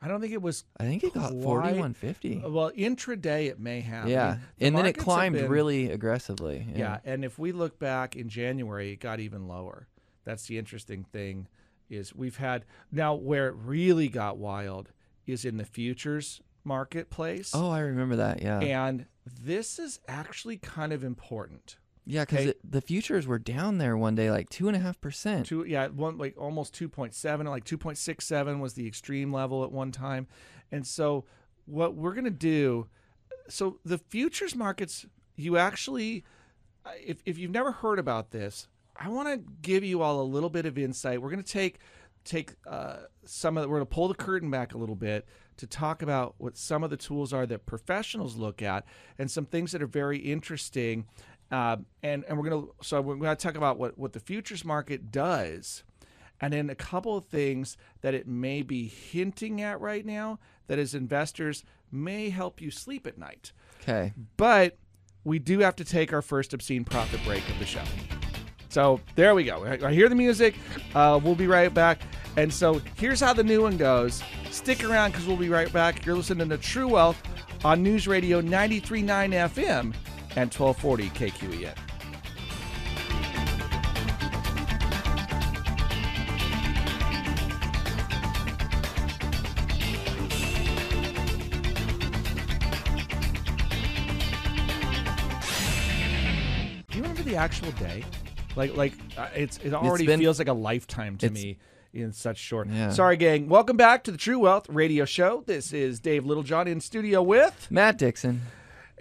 I 0.02 0.08
don't 0.08 0.20
think 0.20 0.34
it 0.34 0.42
was 0.42 0.64
I 0.78 0.84
think 0.86 1.04
it 1.04 1.14
got 1.14 1.32
4150. 1.32 2.44
well 2.48 2.72
intraday 2.72 3.48
it 3.48 3.60
may 3.60 3.82
have 3.82 4.08
I 4.08 4.10
Yeah. 4.10 4.30
mean, 4.32 4.40
the 4.58 4.66
and 4.68 4.78
then 4.78 4.86
it 4.88 4.98
climbed 4.98 5.36
been- 5.36 5.50
really 5.52 5.92
aggressively. 5.92 6.68
Yeah, 6.76 7.00
and 7.06 7.24
if 7.24 7.38
we 7.38 7.52
look 7.52 7.78
back 7.80 8.16
in 8.16 8.28
January, 8.30 8.92
it 8.94 9.00
got 9.00 9.20
even 9.20 9.48
lower. 9.48 9.88
That's 10.24 10.46
the 10.48 10.58
interesting 10.58 11.04
thing 11.04 11.48
is 11.90 12.16
we've 12.16 12.38
had 12.38 12.66
now 12.92 13.14
where 13.16 13.48
it 13.50 13.56
really 13.56 14.08
got 14.08 14.38
wild 14.38 14.92
is 15.28 15.46
in 15.46 15.58
the 15.58 15.66
futures 15.66 16.42
marketplace. 16.64 17.52
Oh, 17.54 17.70
I 17.70 17.80
remember 17.80 18.16
that. 18.16 18.42
Yeah. 18.42 18.60
And 18.60 19.06
this 19.26 19.78
is 19.78 20.00
actually 20.08 20.58
kind 20.58 20.94
of 20.94 21.04
important. 21.04 21.78
Yeah, 22.06 22.26
because 22.26 22.54
the 22.64 22.82
futures 22.82 23.28
were 23.28 23.40
down 23.40 23.78
there 23.78 23.96
one 23.96 24.16
day, 24.16 24.32
like 24.32 24.50
2.5%. 24.50 25.46
Two, 25.46 25.66
yeah, 25.66 25.88
one 25.88 26.18
like 26.18 26.36
almost 26.38 26.74
two 26.74 26.90
point 26.90 27.14
seven, 27.14 27.46
like 27.46 27.64
two 27.64 27.78
point 27.78 27.98
six 27.98 28.26
seven 28.26 28.60
was 28.60 28.74
the 28.74 28.88
extreme 28.88 29.32
level 29.32 29.64
at 29.64 29.72
one 29.72 29.92
time, 29.92 30.28
and 30.72 30.86
so 30.86 31.26
what 31.66 31.96
we're 31.96 32.14
gonna 32.14 32.30
do, 32.32 32.88
so 33.48 33.80
the 33.86 33.98
futures 33.98 34.56
markets, 34.56 35.06
you 35.36 35.58
actually, 35.58 36.24
if 37.06 37.22
if 37.26 37.38
you've 37.38 37.52
never 37.52 37.72
heard 37.72 38.00
about 38.00 38.32
this, 38.32 38.68
I 38.96 39.10
want 39.10 39.28
to 39.28 39.52
give 39.62 39.84
you 39.84 40.02
all 40.02 40.22
a 40.22 40.24
little 40.24 40.50
bit 40.50 40.66
of 40.66 40.78
insight. 40.78 41.22
We're 41.22 41.30
gonna 41.30 41.44
take 41.44 41.80
take 42.24 42.54
uh, 42.68 42.98
some 43.26 43.58
of 43.58 43.64
the, 43.64 43.70
we're 43.70 43.78
gonna 43.78 43.86
pull 43.86 44.08
the 44.08 44.16
curtain 44.16 44.50
back 44.50 44.74
a 44.74 44.78
little 44.78 44.96
bit 44.96 45.28
to 45.58 45.68
talk 45.68 46.02
about 46.02 46.36
what 46.38 46.58
some 46.58 46.84
of 46.84 46.90
the 46.90 46.98
tools 46.98 47.34
are 47.34 47.46
that 47.46 47.66
professionals 47.66 48.36
look 48.36 48.62
at 48.62 48.86
and 49.20 49.30
some 49.30 49.46
things 49.46 49.72
that 49.72 49.82
are 49.82 49.88
very 49.88 50.18
interesting 50.18 51.06
um, 51.52 51.86
and 52.02 52.24
and 52.28 52.38
we're 52.38 52.50
gonna 52.50 52.68
so 52.82 53.02
we're 53.02 53.16
gonna 53.16 53.36
talk 53.36 53.56
about 53.56 53.78
what 53.78 53.98
what 53.98 54.14
the 54.14 54.20
futures 54.20 54.64
market 54.64 55.12
does, 55.12 55.84
and 56.40 56.54
then 56.54 56.70
a 56.70 56.76
couple 56.76 57.18
of 57.18 57.26
things 57.26 57.78
that 58.02 58.14
it 58.14 58.28
may 58.28 58.62
be 58.62 58.88
hinting 58.88 59.62
at 59.62 59.80
right 59.82 60.06
now 60.06 60.40
that 60.68 60.80
as 60.80 60.96
investors 60.96 61.64
may 61.92 62.30
help 62.30 62.62
you 62.62 62.72
sleep 62.72 63.06
at 63.06 63.18
night. 63.18 63.52
Okay. 63.82 64.14
But 64.38 64.78
we 65.24 65.40
do 65.40 65.60
have 65.60 65.76
to 65.76 65.84
take 65.84 66.14
our 66.14 66.22
first 66.22 66.54
obscene 66.54 66.86
profit 66.86 67.20
break 67.26 67.48
of 67.50 67.60
the 67.60 67.66
show. 67.66 67.84
So 68.70 69.02
there 69.16 69.36
we 69.36 69.44
go. 69.44 69.66
I, 69.66 69.88
I 69.88 69.94
hear 69.94 70.08
the 70.08 70.16
music. 70.16 70.56
Uh, 70.96 71.20
we'll 71.22 71.36
be 71.36 71.48
right 71.48 71.74
back. 71.74 72.02
And 72.38 72.54
so 72.54 72.82
here's 72.96 73.20
how 73.20 73.34
the 73.34 73.44
new 73.44 73.62
one 73.62 73.76
goes. 73.76 74.24
Stick 74.50 74.86
around 74.86 75.12
because 75.12 75.28
we'll 75.28 75.36
be 75.36 75.50
right 75.50 75.72
back. 75.74 76.06
You're 76.06 76.16
listening 76.16 76.48
to 76.48 76.58
True 76.58 76.88
Wealth 76.88 77.22
on 77.66 77.84
News 77.84 78.08
Radio 78.08 78.42
93.9 78.42 79.04
FM 79.06 79.94
and 80.36 80.54
1240 80.54 81.10
KQEN. 81.10 81.76
Do 96.90 96.98
you 96.98 97.04
remember 97.04 97.24
the 97.24 97.36
actual 97.36 97.72
day? 97.74 98.04
Like, 98.56 98.76
like 98.76 98.94
uh, 99.18 99.30
it's 99.34 99.58
it 99.64 99.74
already 99.74 100.06
been- 100.06 100.20
feels 100.20 100.40
like 100.40 100.50
a 100.50 100.54
lifetime 100.54 101.18
to 101.18 101.30
me 101.30 101.58
in 101.94 102.12
such 102.12 102.38
short. 102.38 102.68
Yeah. 102.70 102.90
Sorry, 102.90 103.16
gang. 103.18 103.48
Welcome 103.48 103.78
back 103.78 104.04
to 104.06 104.12
the 104.12 104.18
True 104.18 104.40
Wealth 104.40 104.68
Radio 104.70 105.06
Show. 105.06 105.44
This 105.46 105.72
is 105.72 106.00
Dave 106.00 106.26
Littlejohn 106.26 106.68
in 106.68 106.82
studio 106.82 107.22
with, 107.22 107.68
Matt 107.70 107.98
Dixon. 107.98 108.42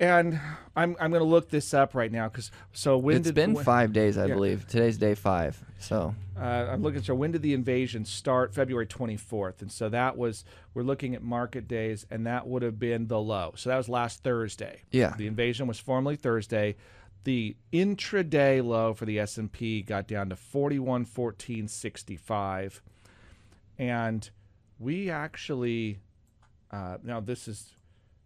And 0.01 0.41
I'm 0.75 0.97
I'm 0.99 1.11
going 1.11 1.23
to 1.23 1.29
look 1.29 1.51
this 1.51 1.73
up 1.75 1.95
right 1.95 2.11
now 2.11 2.29
because 2.29 2.51
so 2.73 2.97
when 2.99 3.19
It's 3.19 3.27
did 3.27 3.35
been 3.37 3.53
when- 3.55 3.65
five 3.65 3.93
days, 3.93 4.19
I 4.19 4.27
Yeah. 4.27 4.35
believe. 4.35 4.67
Today's 4.67 4.99
day 4.99 5.15
five. 5.15 5.63
So 5.79 6.15
Uh, 6.37 6.69
I'm 6.73 6.83
looking. 6.83 7.03
So 7.03 7.15
when 7.15 7.31
did 7.33 7.43
the 7.43 7.53
invasion 7.55 8.05
start? 8.07 8.55
February 8.55 8.87
24th, 8.87 9.61
and 9.61 9.71
so 9.71 9.89
that 9.91 10.17
was 10.17 10.43
we're 10.75 10.83
looking 10.83 11.15
at 11.15 11.23
market 11.23 11.69
days, 11.69 12.07
and 12.11 12.27
that 12.27 12.47
would 12.47 12.63
have 12.63 12.79
been 12.79 13.09
the 13.09 13.21
low. 13.21 13.53
So 13.57 13.69
that 13.69 13.77
was 13.77 13.91
last 13.91 14.23
Thursday. 14.25 14.81
Yeah. 14.91 15.15
the 15.17 15.27
invasion 15.27 15.67
was 15.67 15.79
formally 15.79 16.17
Thursday. 16.17 16.77
The 17.25 17.55
intraday 17.75 18.65
low 18.65 18.95
for 18.95 19.05
the 19.05 19.19
S&P 19.19 19.83
got 19.83 20.09
down 20.09 20.31
to 20.31 20.37
4114.65, 20.37 22.81
and 23.79 24.31
we 24.79 25.11
actually 25.11 25.99
uh, 26.71 26.97
now 27.03 27.21
this 27.21 27.47
is 27.49 27.73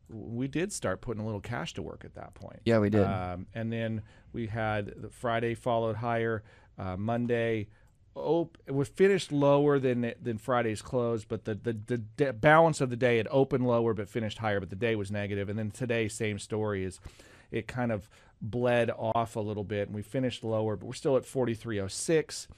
we 0.09 0.49
did 0.49 0.73
start 0.73 1.01
putting 1.01 1.23
a 1.23 1.25
little 1.27 1.41
cash 1.41 1.75
to 1.75 1.83
work 1.83 2.05
at 2.05 2.15
that 2.15 2.35
point. 2.35 2.61
yeah, 2.65 2.79
we 2.79 2.91
did. 2.91 3.05
Um, 3.05 3.47
and 3.55 3.73
then 3.73 4.03
we 4.33 4.47
had 4.47 4.93
the 4.97 5.09
Friday 5.11 5.55
followed 5.55 5.97
higher. 5.97 6.43
Uh, 6.79 6.97
Monday, 6.97 7.69
op- 8.15 8.59
it 8.67 8.73
was 8.75 8.89
finished 8.89 9.33
lower 9.33 9.79
than 9.79 10.13
than 10.21 10.39
Friday's 10.39 10.83
close, 10.83 11.25
but 11.25 11.45
the, 11.45 11.55
the 11.55 11.73
the 11.87 11.99
d- 11.99 12.31
balance 12.33 12.81
of 12.81 12.91
the 12.91 12.97
day 12.97 13.19
it 13.19 13.27
opened 13.31 13.67
lower 13.67 13.95
but 13.95 14.09
finished 14.09 14.39
higher, 14.39 14.61
but 14.61 14.71
the 14.71 14.77
day 14.77 14.97
was 14.97 15.11
negative. 15.11 15.49
And 15.49 15.59
then 15.59 15.71
today, 15.71 16.09
same 16.09 16.39
story 16.39 16.85
is 16.85 17.01
it 17.51 17.67
kind 17.67 17.93
of 17.93 18.09
bled 18.43 18.91
off 18.91 19.37
a 19.37 19.41
little 19.41 19.65
bit, 19.65 19.89
and 19.89 19.95
we 19.95 20.03
finished 20.03 20.45
lower, 20.45 20.77
but 20.77 20.87
we're 20.87 20.93
still 20.93 21.17
at 21.17 21.25
4306. 21.25 22.49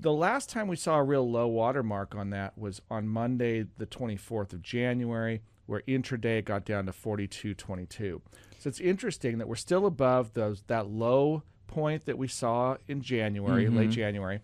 The 0.00 0.12
last 0.12 0.48
time 0.48 0.68
we 0.68 0.76
saw 0.76 0.96
a 0.98 1.02
real 1.02 1.28
low 1.28 1.48
water 1.48 1.82
mark 1.82 2.14
on 2.14 2.30
that 2.30 2.56
was 2.56 2.80
on 2.90 3.08
Monday, 3.08 3.66
the 3.78 3.86
24th 3.86 4.52
of 4.52 4.62
January, 4.62 5.42
where 5.68 5.82
intraday 5.86 6.38
it 6.38 6.46
got 6.46 6.64
down 6.64 6.86
to 6.86 6.92
42.22. 6.92 7.90
So 7.98 8.22
it's 8.64 8.80
interesting 8.80 9.36
that 9.36 9.46
we're 9.46 9.54
still 9.54 9.84
above 9.84 10.32
those 10.32 10.62
that 10.66 10.88
low 10.88 11.42
point 11.66 12.06
that 12.06 12.16
we 12.16 12.26
saw 12.26 12.78
in 12.88 13.02
January, 13.02 13.68
late 13.68 13.90
January, 13.90 14.40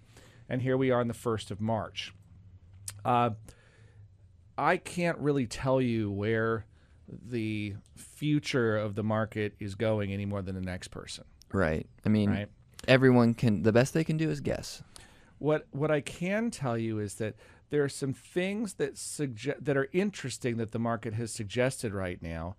and 0.50 0.60
here 0.60 0.76
we 0.76 0.90
are 0.90 1.00
on 1.00 1.08
the 1.08 1.14
1st 1.14 1.50
of 1.50 1.62
March. 1.62 2.12
Uh, 3.06 3.30
I 4.58 4.76
can't 4.76 5.16
really 5.18 5.46
tell 5.46 5.80
you 5.80 6.10
where 6.10 6.66
the 7.08 7.74
future 7.96 8.76
of 8.76 8.94
the 8.94 9.02
market 9.02 9.54
is 9.58 9.74
going 9.74 10.12
any 10.12 10.26
more 10.26 10.42
than 10.42 10.54
the 10.54 10.60
next 10.60 10.88
person, 10.88 11.24
right. 11.54 11.86
I 12.04 12.10
mean, 12.10 12.30
right? 12.30 12.48
everyone 12.86 13.32
can. 13.32 13.62
The 13.62 13.72
best 13.72 13.94
they 13.94 14.04
can 14.04 14.18
do 14.18 14.28
is 14.28 14.40
guess. 14.40 14.82
What 15.38 15.66
what 15.70 15.90
I 15.90 16.02
can 16.02 16.50
tell 16.50 16.76
you 16.76 16.98
is 16.98 17.14
that 17.14 17.34
there 17.74 17.82
are 17.82 17.88
some 17.88 18.12
things 18.12 18.74
that 18.74 18.96
suggest 18.96 19.64
that 19.64 19.76
are 19.76 19.88
interesting 19.92 20.58
that 20.58 20.70
the 20.70 20.78
market 20.78 21.12
has 21.14 21.32
suggested 21.32 21.92
right 21.92 22.22
now. 22.22 22.54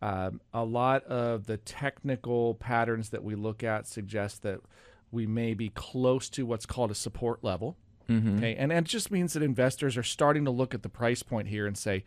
Um, 0.00 0.40
a 0.54 0.64
lot 0.64 1.02
of 1.06 1.46
the 1.46 1.56
technical 1.56 2.54
patterns 2.54 3.08
that 3.08 3.24
we 3.24 3.34
look 3.34 3.64
at 3.64 3.88
suggest 3.88 4.42
that 4.42 4.60
we 5.10 5.26
may 5.26 5.54
be 5.54 5.70
close 5.70 6.30
to 6.30 6.46
what's 6.46 6.66
called 6.66 6.92
a 6.92 6.94
support 6.94 7.42
level. 7.42 7.76
Okay, 8.38 8.54
and, 8.54 8.70
and 8.70 8.86
it 8.86 8.88
just 8.88 9.10
means 9.10 9.32
that 9.32 9.42
investors 9.42 9.96
are 9.96 10.04
starting 10.04 10.44
to 10.44 10.52
look 10.52 10.72
at 10.72 10.84
the 10.84 10.88
price 10.88 11.24
point 11.24 11.48
here 11.48 11.66
and 11.66 11.76
say, 11.76 12.04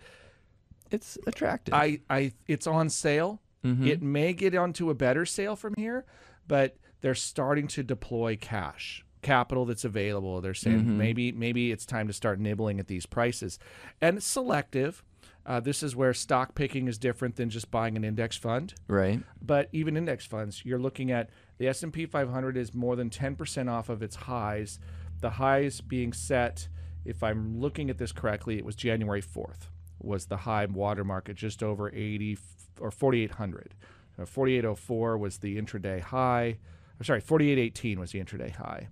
It's 0.90 1.18
attractive. 1.28 1.74
I, 1.74 2.00
I 2.10 2.32
it's 2.48 2.66
on 2.66 2.88
sale. 2.88 3.42
It 3.86 4.02
may 4.02 4.32
get 4.32 4.56
onto 4.56 4.90
a 4.90 4.94
better 4.94 5.26
sale 5.26 5.58
from 5.58 5.74
here, 5.76 6.06
but 6.48 6.78
they're 7.02 7.14
starting 7.14 7.68
to 7.68 7.84
deploy 7.84 8.38
cash 8.40 9.03
capital 9.24 9.66
that's 9.66 9.84
available. 9.86 10.40
They're 10.42 10.54
saying 10.54 10.98
maybe 10.98 11.32
maybe 11.32 11.72
it's 11.72 11.86
time 11.86 12.08
to 12.08 12.14
start 12.14 12.40
nibbling 12.40 12.80
at 12.80 12.88
these 12.88 13.06
prices, 13.06 13.58
and 14.02 14.18
it's 14.18 14.26
selective. 14.28 15.04
Uh, 15.46 15.60
this 15.60 15.84
is 15.84 15.94
where 15.96 16.14
stock 16.14 16.56
picking 16.56 16.88
is 16.88 16.98
different 16.98 17.36
than 17.36 17.50
just 17.50 17.70
buying 17.70 17.98
an 17.98 18.04
index 18.06 18.38
fund. 18.38 18.74
right. 18.88 19.20
But 19.42 19.68
even 19.74 19.98
index 19.98 20.26
funds, 20.26 20.64
you're 20.64 20.80
looking 20.80 21.12
at 21.12 21.30
the 21.58 21.68
S&P 21.68 22.06
500 22.06 22.56
is 22.56 22.74
more 22.74 22.96
than 22.96 23.10
10% 23.10 23.70
off 23.70 23.90
of 23.90 24.02
its 24.02 24.16
highs. 24.16 24.80
The 25.20 25.32
highs 25.32 25.82
being 25.82 26.14
set, 26.14 26.70
if 27.04 27.22
I'm 27.22 27.60
looking 27.60 27.90
at 27.90 27.98
this 27.98 28.14
correctly, 28.14 28.58
it 28.58 28.64
was 28.64 28.76
January 28.76 29.22
4th 29.22 29.68
was 30.00 30.26
the 30.26 30.38
high 30.38 30.66
watermark 30.66 31.30
at 31.30 31.36
just 31.36 31.64
over 31.64 31.90
80 31.90 32.34
f- 32.34 32.40
or 32.80 32.92
4800. 32.92 33.74
Uh, 34.20 34.26
4804 34.26 35.18
was 35.18 35.38
the 35.38 35.58
intraday 35.60 36.00
high. 36.02 36.58
I'm 37.00 37.06
sorry, 37.06 37.22
4818 37.22 38.00
was 38.00 38.12
the 38.12 38.20
intraday 38.20 38.56
high. 38.56 38.88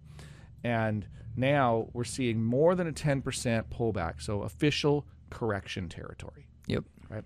And 0.64 1.08
now 1.36 1.88
we're 1.94 2.04
seeing 2.04 2.44
more 2.44 2.76
than 2.76 2.88
a 2.88 2.92
10% 2.92 3.24
pullback, 3.70 4.22
so 4.22 4.42
official 4.44 5.06
correction 5.30 5.88
territory 5.90 6.48
Yep. 6.68 6.84
right? 7.10 7.24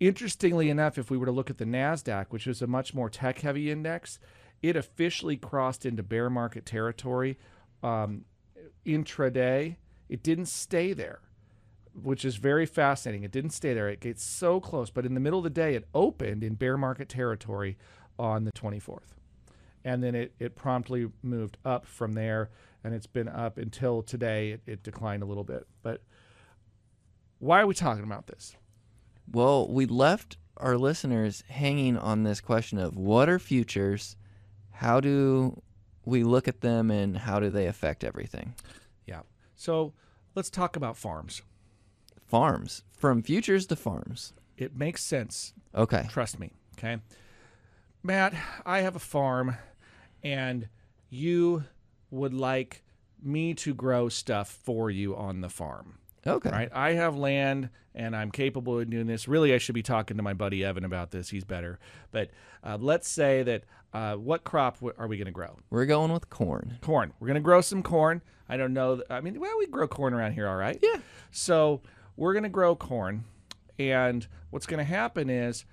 Interestingly 0.00 0.68
enough, 0.68 0.98
if 0.98 1.10
we 1.10 1.16
were 1.16 1.26
to 1.26 1.32
look 1.32 1.48
at 1.48 1.58
the 1.58 1.64
NASDAQ, 1.64 2.26
which 2.30 2.46
is 2.46 2.60
a 2.60 2.66
much 2.66 2.92
more 2.92 3.08
tech 3.08 3.38
heavy 3.40 3.70
index, 3.70 4.18
it 4.62 4.76
officially 4.76 5.36
crossed 5.36 5.86
into 5.86 6.02
bear 6.02 6.28
market 6.28 6.66
territory 6.66 7.38
um, 7.82 8.24
intraday. 8.84 9.76
It 10.08 10.22
didn't 10.22 10.46
stay 10.46 10.92
there, 10.92 11.20
which 11.94 12.24
is 12.24 12.36
very 12.36 12.66
fascinating. 12.66 13.22
It 13.24 13.30
didn't 13.30 13.50
stay 13.50 13.72
there. 13.74 13.88
It 13.88 14.00
gets 14.00 14.22
so 14.22 14.60
close, 14.60 14.90
but 14.90 15.06
in 15.06 15.14
the 15.14 15.20
middle 15.20 15.38
of 15.38 15.44
the 15.44 15.50
day, 15.50 15.74
it 15.74 15.88
opened 15.94 16.44
in 16.44 16.54
bear 16.54 16.76
market 16.76 17.08
territory 17.08 17.78
on 18.18 18.44
the 18.44 18.52
24th. 18.52 19.15
And 19.86 20.02
then 20.02 20.16
it, 20.16 20.34
it 20.40 20.56
promptly 20.56 21.06
moved 21.22 21.58
up 21.64 21.86
from 21.86 22.14
there, 22.14 22.50
and 22.82 22.92
it's 22.92 23.06
been 23.06 23.28
up 23.28 23.56
until 23.56 24.02
today. 24.02 24.50
It, 24.50 24.60
it 24.66 24.82
declined 24.82 25.22
a 25.22 25.26
little 25.26 25.44
bit. 25.44 25.64
But 25.84 26.02
why 27.38 27.60
are 27.60 27.68
we 27.68 27.74
talking 27.74 28.02
about 28.02 28.26
this? 28.26 28.56
Well, 29.30 29.68
we 29.68 29.86
left 29.86 30.38
our 30.56 30.76
listeners 30.76 31.44
hanging 31.48 31.96
on 31.96 32.24
this 32.24 32.40
question 32.40 32.78
of 32.78 32.96
what 32.96 33.28
are 33.28 33.38
futures? 33.38 34.16
How 34.72 34.98
do 34.98 35.62
we 36.04 36.24
look 36.24 36.48
at 36.48 36.62
them 36.62 36.90
and 36.90 37.16
how 37.18 37.38
do 37.38 37.48
they 37.48 37.68
affect 37.68 38.02
everything? 38.02 38.54
Yeah. 39.06 39.20
So 39.54 39.92
let's 40.34 40.50
talk 40.50 40.74
about 40.74 40.96
farms. 40.96 41.42
Farms. 42.26 42.82
From 42.90 43.22
futures 43.22 43.66
to 43.66 43.76
farms. 43.76 44.32
It 44.56 44.76
makes 44.76 45.04
sense. 45.04 45.52
Okay. 45.76 46.06
Trust 46.10 46.40
me. 46.40 46.50
Okay. 46.76 46.98
Matt, 48.02 48.34
I 48.64 48.80
have 48.80 48.96
a 48.96 49.00
farm 49.00 49.56
and 50.26 50.68
you 51.08 51.62
would 52.10 52.34
like 52.34 52.82
me 53.22 53.54
to 53.54 53.74
grow 53.74 54.08
stuff 54.08 54.48
for 54.50 54.90
you 54.90 55.14
on 55.14 55.40
the 55.40 55.48
farm. 55.48 55.98
Okay. 56.26 56.50
Right? 56.50 56.68
I 56.72 56.92
have 56.94 57.16
land 57.16 57.70
and 57.94 58.16
I'm 58.16 58.32
capable 58.32 58.80
of 58.80 58.90
doing 58.90 59.06
this. 59.06 59.28
Really, 59.28 59.54
I 59.54 59.58
should 59.58 59.76
be 59.76 59.84
talking 59.84 60.16
to 60.16 60.22
my 60.24 60.34
buddy 60.34 60.64
Evan 60.64 60.84
about 60.84 61.12
this. 61.12 61.28
He's 61.30 61.44
better. 61.44 61.78
But 62.10 62.30
uh, 62.64 62.76
let's 62.80 63.08
say 63.08 63.44
that 63.44 63.64
uh, 63.94 64.16
what 64.16 64.42
crop 64.42 64.76
w- 64.80 64.94
are 64.98 65.06
we 65.06 65.16
going 65.16 65.26
to 65.26 65.32
grow? 65.32 65.58
We're 65.70 65.86
going 65.86 66.12
with 66.12 66.28
corn. 66.28 66.78
corn. 66.82 67.12
We're 67.20 67.28
going 67.28 67.36
to 67.36 67.40
grow 67.40 67.60
some 67.60 67.84
corn. 67.84 68.20
I 68.48 68.56
don't 68.56 68.72
know. 68.72 69.02
I 69.08 69.20
mean, 69.20 69.38
well, 69.38 69.56
we 69.58 69.66
grow 69.66 69.86
corn 69.86 70.12
around 70.12 70.32
here, 70.32 70.48
all 70.48 70.56
right? 70.56 70.78
Yeah. 70.82 70.98
So 71.30 71.82
we're 72.16 72.32
going 72.32 72.42
to 72.42 72.48
grow 72.48 72.74
corn. 72.74 73.24
And 73.78 74.26
what's 74.50 74.66
going 74.66 74.78
to 74.78 74.84
happen 74.84 75.30
is 75.30 75.64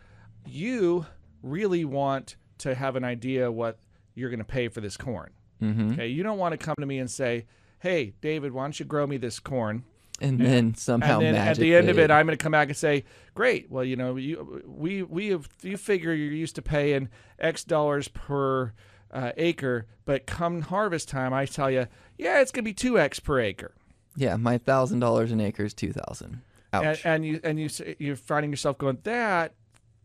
you 0.45 1.07
really 1.41 1.85
want 1.85 2.35
to 2.59 2.75
have 2.75 2.95
an 2.95 3.03
idea 3.03 3.51
what 3.51 3.79
you're 4.15 4.29
going 4.29 4.39
to 4.39 4.45
pay 4.45 4.67
for 4.67 4.81
this 4.81 4.97
corn. 4.97 5.31
Mm-hmm. 5.61 5.93
Okay. 5.93 6.07
You 6.07 6.23
don't 6.23 6.37
want 6.37 6.53
to 6.53 6.57
come 6.57 6.75
to 6.79 6.85
me 6.85 6.99
and 6.99 7.09
say, 7.09 7.45
hey, 7.79 8.13
David, 8.21 8.51
why 8.51 8.63
don't 8.63 8.79
you 8.79 8.85
grow 8.85 9.07
me 9.07 9.17
this 9.17 9.39
corn? 9.39 9.83
And 10.21 10.39
then 10.39 10.75
somehow 10.75 11.19
and 11.19 11.35
then 11.35 11.35
at 11.35 11.57
the 11.57 11.75
end 11.75 11.89
of 11.89 11.97
it, 11.97 12.11
I'm 12.11 12.25
going 12.25 12.37
to 12.37 12.41
come 12.41 12.51
back 12.51 12.67
and 12.69 12.77
say, 12.77 13.03
"Great. 13.33 13.69
Well, 13.71 13.83
you 13.83 13.95
know, 13.95 14.15
you 14.15 14.63
we 14.65 15.01
we 15.01 15.29
have 15.29 15.49
you 15.63 15.75
figure 15.75 16.13
you're 16.13 16.31
used 16.31 16.55
to 16.55 16.61
paying 16.61 17.09
X 17.39 17.63
dollars 17.63 18.07
per 18.09 18.73
uh, 19.13 19.31
acre, 19.37 19.87
but 20.05 20.25
come 20.25 20.61
harvest 20.61 21.07
time, 21.07 21.33
I 21.33 21.45
tell 21.45 21.69
you, 21.69 21.87
yeah, 22.17 22.41
it's 22.41 22.51
going 22.51 22.63
to 22.63 22.69
be 22.69 22.73
two 22.73 22.99
x 22.99 23.19
per 23.19 23.39
acre. 23.39 23.73
Yeah, 24.15 24.35
my 24.35 24.57
thousand 24.57 24.99
dollars 24.99 25.31
an 25.31 25.39
acre 25.39 25.65
is 25.65 25.73
two 25.73 25.93
thousand. 25.93 26.41
And, 26.71 26.85
Ouch. 26.85 27.05
and 27.05 27.25
you 27.25 27.39
and 27.43 27.59
you 27.59 27.69
you're 27.99 28.15
finding 28.15 28.51
yourself 28.51 28.77
going, 28.77 28.97
that 29.03 29.53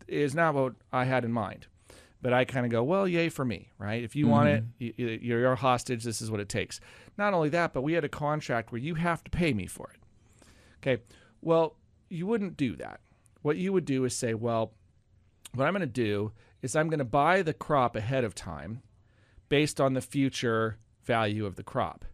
is 0.06 0.34
not 0.34 0.54
what 0.54 0.74
I 0.92 1.04
had 1.04 1.24
in 1.24 1.32
mind. 1.32 1.66
But 2.20 2.32
I 2.32 2.44
kind 2.44 2.66
of 2.66 2.72
go, 2.72 2.82
well, 2.82 3.06
yay 3.06 3.28
for 3.28 3.44
me, 3.44 3.70
right? 3.78 4.02
If 4.02 4.16
you 4.16 4.26
want 4.26 4.48
it, 4.48 4.64
mm-hmm. 4.64 5.02
you, 5.02 5.08
you- 5.08 5.18
you're 5.38 5.52
a 5.52 5.56
hostage. 5.56 6.02
This 6.02 6.20
is 6.20 6.30
what 6.30 6.40
it 6.40 6.48
takes. 6.48 6.80
Not 7.16 7.32
only 7.32 7.48
that, 7.50 7.72
but 7.72 7.82
we 7.82 7.92
had 7.92 8.04
a 8.04 8.08
contract 8.08 8.72
where 8.72 8.80
you 8.80 8.96
have 8.96 9.22
to 9.24 9.30
pay 9.30 9.52
me 9.52 9.66
for 9.66 9.90
it. 9.94 10.00
Okay. 10.82 11.02
Well, 11.40 11.76
you 12.08 12.26
wouldn't 12.26 12.56
do 12.56 12.74
that. 12.76 13.00
What 13.42 13.56
you 13.56 13.72
would 13.72 13.84
do 13.84 14.04
is 14.04 14.16
say, 14.16 14.34
well, 14.34 14.72
what 15.54 15.66
I'm 15.66 15.72
going 15.74 15.80
to 15.80 15.86
do 15.86 16.32
is 16.60 16.74
I'm 16.74 16.88
going 16.88 16.98
to 16.98 17.04
buy 17.04 17.42
the 17.42 17.54
crop 17.54 17.94
ahead 17.94 18.24
of 18.24 18.34
time 18.34 18.82
based 19.48 19.80
on 19.80 19.94
the 19.94 20.00
future 20.00 20.78
value 21.04 21.46
of 21.46 21.54
the 21.54 21.62
crop. 21.62 22.04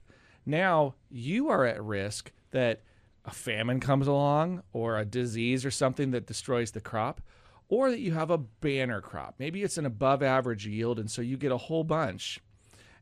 Now 0.46 0.94
you 1.10 1.48
are 1.48 1.64
at 1.64 1.82
risk 1.82 2.30
that 2.50 2.82
a 3.24 3.30
famine 3.30 3.80
comes 3.80 4.06
along 4.06 4.62
or 4.72 4.98
a 4.98 5.04
disease 5.04 5.64
or 5.64 5.70
something 5.70 6.10
that 6.10 6.26
destroys 6.26 6.72
the 6.72 6.80
crop, 6.80 7.22
or 7.68 7.90
that 7.90 8.00
you 8.00 8.12
have 8.12 8.30
a 8.30 8.38
banner 8.38 9.00
crop. 9.00 9.34
Maybe 9.38 9.62
it's 9.62 9.78
an 9.78 9.86
above 9.86 10.22
average 10.22 10.66
yield, 10.66 10.98
and 10.98 11.10
so 11.10 11.22
you 11.22 11.36
get 11.36 11.52
a 11.52 11.56
whole 11.56 11.84
bunch. 11.84 12.40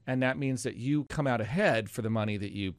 And 0.07 0.23
that 0.23 0.39
means 0.39 0.65
that 0.65 0.77
you 0.77 1.05
come 1.05 1.27
out 1.27 1.41
ahead 1.41 1.91
for 1.91 2.03
the 2.03 2.11
money 2.11 2.37
that 2.37 2.53
you 2.53 2.73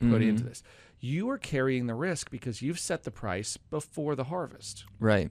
put 0.00 0.08
mm-hmm. 0.08 0.22
into 0.22 0.44
this. 0.44 0.62
You 0.98 1.28
are 1.30 1.38
carrying 1.38 1.86
the 1.86 1.94
risk 1.94 2.30
because 2.30 2.62
you've 2.62 2.78
set 2.78 3.04
the 3.04 3.10
price 3.10 3.56
before 3.56 4.14
the 4.14 4.24
harvest 4.24 4.84
right. 4.98 5.30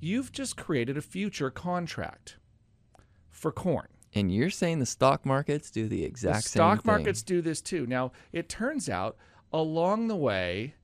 you've 0.00 0.32
just 0.32 0.56
created 0.56 0.96
a 0.96 1.02
future 1.02 1.50
contract 1.50 2.36
for 3.30 3.52
corn. 3.52 3.88
And 4.14 4.32
you're 4.32 4.50
saying 4.50 4.78
the 4.78 4.86
stock 4.86 5.24
markets 5.24 5.70
do 5.70 5.88
the 5.88 6.04
exact 6.04 6.36
the 6.36 6.42
same 6.42 6.50
stock 6.50 6.78
thing. 6.78 6.82
Stock 6.82 6.86
markets 6.86 7.22
do 7.22 7.40
this 7.40 7.60
too. 7.60 7.86
Now, 7.86 8.12
it 8.32 8.48
turns 8.48 8.88
out 8.88 9.16
along 9.52 10.08
the 10.08 10.16
way, 10.16 10.74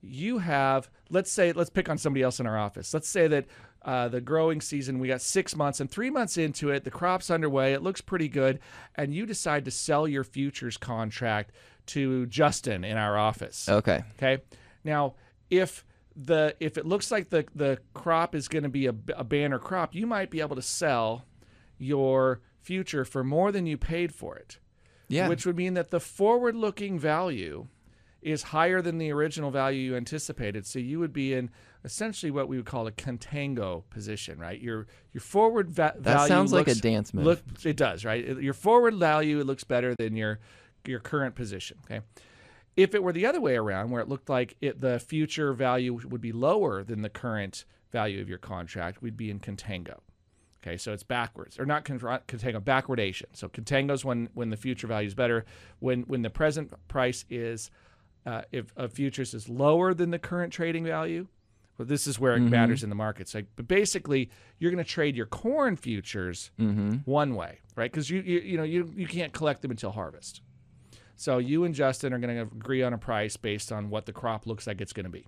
you 0.00 0.38
have, 0.38 0.88
let's 1.10 1.30
say, 1.30 1.52
let's 1.52 1.70
pick 1.70 1.88
on 1.88 1.98
somebody 1.98 2.22
else 2.22 2.40
in 2.40 2.46
our 2.46 2.58
office. 2.58 2.94
Let's 2.94 3.08
say 3.08 3.28
that 3.28 3.46
uh, 3.88 4.06
the 4.06 4.20
growing 4.20 4.60
season, 4.60 4.98
we 4.98 5.08
got 5.08 5.22
six 5.22 5.56
months, 5.56 5.80
and 5.80 5.90
three 5.90 6.10
months 6.10 6.36
into 6.36 6.68
it, 6.68 6.84
the 6.84 6.90
crop's 6.90 7.30
underway, 7.30 7.72
it 7.72 7.82
looks 7.82 8.02
pretty 8.02 8.28
good, 8.28 8.60
and 8.96 9.14
you 9.14 9.24
decide 9.24 9.64
to 9.64 9.70
sell 9.70 10.06
your 10.06 10.24
futures 10.24 10.76
contract 10.76 11.52
to 11.86 12.26
Justin 12.26 12.84
in 12.84 12.98
our 12.98 13.16
office. 13.16 13.66
Okay. 13.66 14.04
Okay. 14.16 14.42
Now, 14.84 15.14
if 15.48 15.86
the 16.14 16.54
if 16.60 16.76
it 16.76 16.84
looks 16.84 17.10
like 17.10 17.30
the 17.30 17.46
the 17.54 17.78
crop 17.94 18.34
is 18.34 18.46
going 18.46 18.64
to 18.64 18.68
be 18.68 18.88
a, 18.88 18.94
a 19.16 19.24
banner 19.24 19.58
crop, 19.58 19.94
you 19.94 20.06
might 20.06 20.30
be 20.30 20.42
able 20.42 20.56
to 20.56 20.62
sell 20.62 21.24
your 21.78 22.42
future 22.60 23.06
for 23.06 23.24
more 23.24 23.50
than 23.50 23.66
you 23.66 23.78
paid 23.78 24.14
for 24.14 24.36
it. 24.36 24.58
Yeah. 25.08 25.30
Which 25.30 25.46
would 25.46 25.56
mean 25.56 25.72
that 25.72 25.90
the 25.90 26.00
forward-looking 26.00 26.98
value 26.98 27.68
is 28.20 28.42
higher 28.42 28.82
than 28.82 28.98
the 28.98 29.10
original 29.12 29.50
value 29.50 29.80
you 29.80 29.96
anticipated. 29.96 30.66
So 30.66 30.78
you 30.78 30.98
would 30.98 31.12
be 31.12 31.34
in 31.34 31.50
essentially 31.84 32.30
what 32.30 32.48
we 32.48 32.56
would 32.56 32.66
call 32.66 32.86
a 32.86 32.92
contango 32.92 33.84
position, 33.90 34.38
right? 34.38 34.60
Your 34.60 34.86
your 35.12 35.20
forward 35.20 35.70
va- 35.70 35.94
that 35.96 36.14
value 36.14 36.28
sounds 36.28 36.52
like 36.52 36.68
a 36.68 36.74
dance 36.74 37.14
move. 37.14 37.24
Look, 37.24 37.42
it 37.64 37.76
does, 37.76 38.04
right? 38.04 38.24
Your 38.40 38.54
forward 38.54 38.94
value 38.94 39.40
it 39.40 39.46
looks 39.46 39.64
better 39.64 39.94
than 39.94 40.16
your 40.16 40.40
your 40.86 41.00
current 41.00 41.34
position. 41.34 41.78
Okay. 41.84 42.04
If 42.76 42.94
it 42.94 43.02
were 43.02 43.12
the 43.12 43.26
other 43.26 43.40
way 43.40 43.56
around, 43.56 43.90
where 43.90 44.00
it 44.00 44.08
looked 44.08 44.28
like 44.28 44.56
it, 44.60 44.80
the 44.80 45.00
future 45.00 45.52
value 45.52 46.00
would 46.08 46.20
be 46.20 46.30
lower 46.32 46.84
than 46.84 47.02
the 47.02 47.08
current 47.08 47.64
value 47.90 48.20
of 48.20 48.28
your 48.28 48.38
contract, 48.38 49.02
we'd 49.02 49.16
be 49.16 49.30
in 49.30 49.40
contango. 49.40 49.98
Okay, 50.62 50.76
so 50.76 50.92
it's 50.92 51.02
backwards, 51.02 51.58
or 51.58 51.66
not 51.66 51.84
contango, 51.84 52.60
backwardation. 52.60 53.26
So 53.32 53.48
contango 53.48 53.92
is 53.92 54.04
when 54.04 54.28
when 54.34 54.50
the 54.50 54.56
future 54.56 54.86
value 54.86 55.06
is 55.06 55.14
better. 55.14 55.44
When 55.78 56.02
when 56.02 56.22
the 56.22 56.30
present 56.30 56.72
price 56.88 57.24
is, 57.30 57.70
uh, 58.28 58.42
if 58.52 58.72
of 58.76 58.92
futures 58.92 59.32
is 59.32 59.48
lower 59.48 59.94
than 59.94 60.10
the 60.10 60.18
current 60.18 60.52
trading 60.52 60.84
value, 60.84 61.26
well, 61.78 61.86
this 61.86 62.06
is 62.06 62.18
where 62.18 62.34
it 62.34 62.40
matters 62.40 62.82
in 62.82 62.88
the 62.90 62.94
markets. 62.96 63.34
Like, 63.34 63.46
but 63.56 63.66
basically, 63.68 64.28
you're 64.58 64.70
going 64.72 64.84
to 64.84 64.90
trade 64.90 65.16
your 65.16 65.26
corn 65.26 65.76
futures 65.76 66.50
one 67.04 67.34
way, 67.34 67.60
right? 67.76 67.90
Because 67.90 68.10
you, 68.10 68.20
you 68.20 68.40
you 68.40 68.56
know 68.58 68.64
you 68.64 68.92
you 68.96 69.06
can't 69.06 69.32
collect 69.32 69.62
them 69.62 69.70
until 69.70 69.92
harvest. 69.92 70.42
So 71.16 71.38
you 71.38 71.64
and 71.64 71.74
Justin 71.74 72.12
are 72.12 72.18
going 72.18 72.36
to 72.36 72.42
agree 72.42 72.82
on 72.82 72.92
a 72.92 72.98
price 72.98 73.36
based 73.36 73.72
on 73.72 73.90
what 73.90 74.06
the 74.06 74.12
crop 74.12 74.46
looks 74.46 74.66
like 74.66 74.80
it's 74.80 74.92
going 74.92 75.04
to 75.04 75.10
be. 75.10 75.26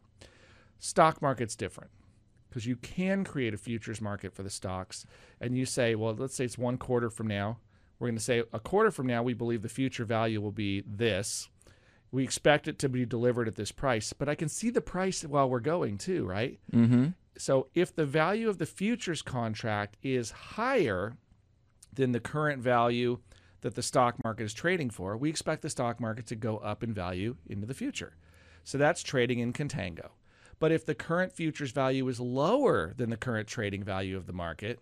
Stock 0.79 1.21
market's 1.23 1.57
different 1.57 1.91
because 2.49 2.67
you 2.67 2.77
can 2.77 3.25
create 3.25 3.55
a 3.55 3.57
futures 3.59 4.01
market 4.01 4.35
for 4.35 4.43
the 4.43 4.51
stocks, 4.51 5.07
and 5.41 5.57
you 5.57 5.65
say, 5.65 5.95
well, 5.95 6.15
let's 6.15 6.35
say 6.35 6.45
it's 6.45 6.59
one 6.59 6.77
quarter 6.79 7.11
from 7.11 7.29
now. 7.29 7.59
We're 7.99 8.09
going 8.09 8.19
to 8.19 8.25
say 8.25 8.43
a 8.53 8.61
quarter 8.61 8.91
from 8.91 9.07
now, 9.07 9.23
we 9.23 9.35
believe 9.35 9.63
the 9.63 9.69
future 9.69 10.05
value 10.05 10.41
will 10.41 10.53
be 10.53 10.83
this. 10.87 11.49
We 12.13 12.25
expect 12.25 12.67
it 12.67 12.79
to 12.81 12.89
be 12.89 13.07
delivered 13.07 13.47
at 13.47 13.55
this 13.55 13.73
price, 13.73 14.13
but 14.13 14.29
I 14.29 14.35
can 14.35 14.49
see 14.49 14.71
the 14.71 14.81
price 14.81 15.23
while 15.23 15.49
we're 15.49 15.61
going 15.61 15.99
too, 15.99 16.25
right? 16.25 16.59
Mm-hmm. 16.73 17.09
So 17.39 17.69
if 17.75 17.95
the 17.95 18.07
value 18.07 18.49
of 18.49 18.59
the 18.59 18.67
futures 18.67 19.23
contract 19.23 19.97
is 20.03 20.31
higher 20.31 21.17
than 21.93 22.13
the 22.13 22.21
current 22.21 22.63
value 22.63 23.19
that 23.61 23.75
the 23.75 23.83
stock 23.83 24.23
market 24.25 24.45
is 24.45 24.55
trading 24.55 24.91
for, 24.91 25.17
we 25.17 25.31
expect 25.31 25.63
the 25.63 25.71
stock 25.71 26.01
market 26.01 26.27
to 26.27 26.37
go 26.37 26.59
up 26.59 26.83
in 26.83 26.93
value 26.93 27.37
into 27.47 27.67
the 27.67 27.75
future. 27.75 28.17
So 28.65 28.79
that's 28.79 29.03
trading 29.03 29.39
in 29.39 29.53
contango. 29.53 30.11
But 30.59 30.73
if 30.73 30.85
the 30.85 30.95
current 30.95 31.33
futures 31.33 31.71
value 31.71 32.07
is 32.09 32.21
lower 32.21 32.93
than 32.97 33.11
the 33.11 33.17
current 33.17 33.49
trading 33.49 33.83
value 33.83 34.17
of 34.17 34.27
the 34.27 34.33
market, 34.33 34.79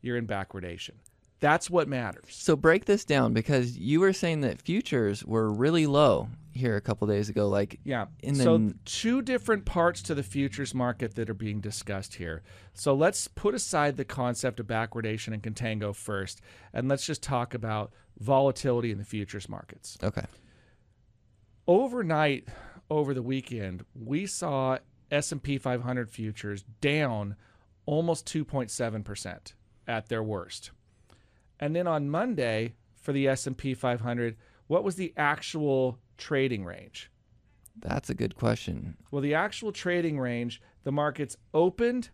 you're 0.00 0.16
in 0.16 0.26
backwardation. 0.26 0.92
That's 1.40 1.70
what 1.70 1.88
matters. 1.88 2.26
So 2.28 2.54
break 2.54 2.84
this 2.84 3.04
down 3.04 3.32
because 3.32 3.76
you 3.78 4.00
were 4.00 4.12
saying 4.12 4.42
that 4.42 4.60
futures 4.60 5.24
were 5.24 5.50
really 5.50 5.86
low 5.86 6.28
here 6.52 6.76
a 6.76 6.80
couple 6.80 7.06
days 7.06 7.28
ago. 7.28 7.48
Like 7.48 7.80
Yeah. 7.82 8.06
And 8.22 8.36
so 8.36 8.72
two 8.84 9.22
different 9.22 9.64
parts 9.64 10.02
to 10.02 10.14
the 10.14 10.22
futures 10.22 10.74
market 10.74 11.14
that 11.14 11.30
are 11.30 11.34
being 11.34 11.60
discussed 11.60 12.14
here. 12.14 12.42
So 12.74 12.94
let's 12.94 13.26
put 13.26 13.54
aside 13.54 13.96
the 13.96 14.04
concept 14.04 14.60
of 14.60 14.66
backwardation 14.66 15.32
and 15.32 15.42
contango 15.42 15.94
first, 15.94 16.40
and 16.72 16.88
let's 16.88 17.06
just 17.06 17.22
talk 17.22 17.54
about 17.54 17.92
volatility 18.18 18.90
in 18.90 18.98
the 18.98 19.04
futures 19.04 19.48
markets. 19.48 19.96
okay, 20.02 20.26
Overnight, 21.66 22.48
over 22.90 23.14
the 23.14 23.22
weekend, 23.22 23.84
we 23.94 24.26
saw 24.26 24.78
S&P 25.10 25.56
500 25.56 26.10
futures 26.10 26.64
down 26.80 27.36
almost 27.86 28.26
2.7% 28.26 29.52
at 29.86 30.08
their 30.08 30.22
worst. 30.22 30.72
And 31.60 31.76
then 31.76 31.86
on 31.86 32.10
Monday 32.10 32.74
for 33.00 33.12
the 33.12 33.28
S&P 33.28 33.74
500, 33.74 34.36
what 34.66 34.82
was 34.82 34.96
the 34.96 35.12
actual 35.16 35.98
trading 36.16 36.64
range? 36.64 37.10
that's 37.80 38.10
a 38.10 38.14
good 38.14 38.34
question. 38.34 38.96
Well, 39.10 39.22
the 39.22 39.34
actual 39.34 39.72
trading 39.72 40.18
range, 40.18 40.60
the 40.84 40.92
markets 40.92 41.36
opened 41.54 42.10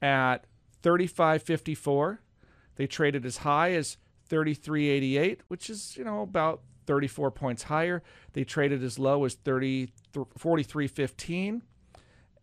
at 0.00 0.46
35.54. 0.82 2.18
They 2.76 2.86
traded 2.86 3.26
as 3.26 3.38
high 3.38 3.72
as 3.72 3.96
33.88, 4.30 5.40
which 5.48 5.68
is, 5.68 5.96
you 5.96 6.04
know, 6.04 6.22
about 6.22 6.62
34 6.86 7.30
points 7.30 7.64
higher. 7.64 8.02
They 8.32 8.44
traded 8.44 8.82
as 8.82 8.98
low 8.98 9.24
as 9.24 9.34
30 9.34 9.92
43.15, 10.14 11.62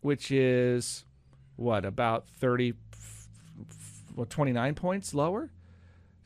which 0.01 0.31
is 0.31 1.05
what, 1.55 1.85
about 1.85 2.27
30 2.29 2.73
well, 4.15 4.25
29 4.25 4.75
points 4.75 5.13
lower. 5.13 5.51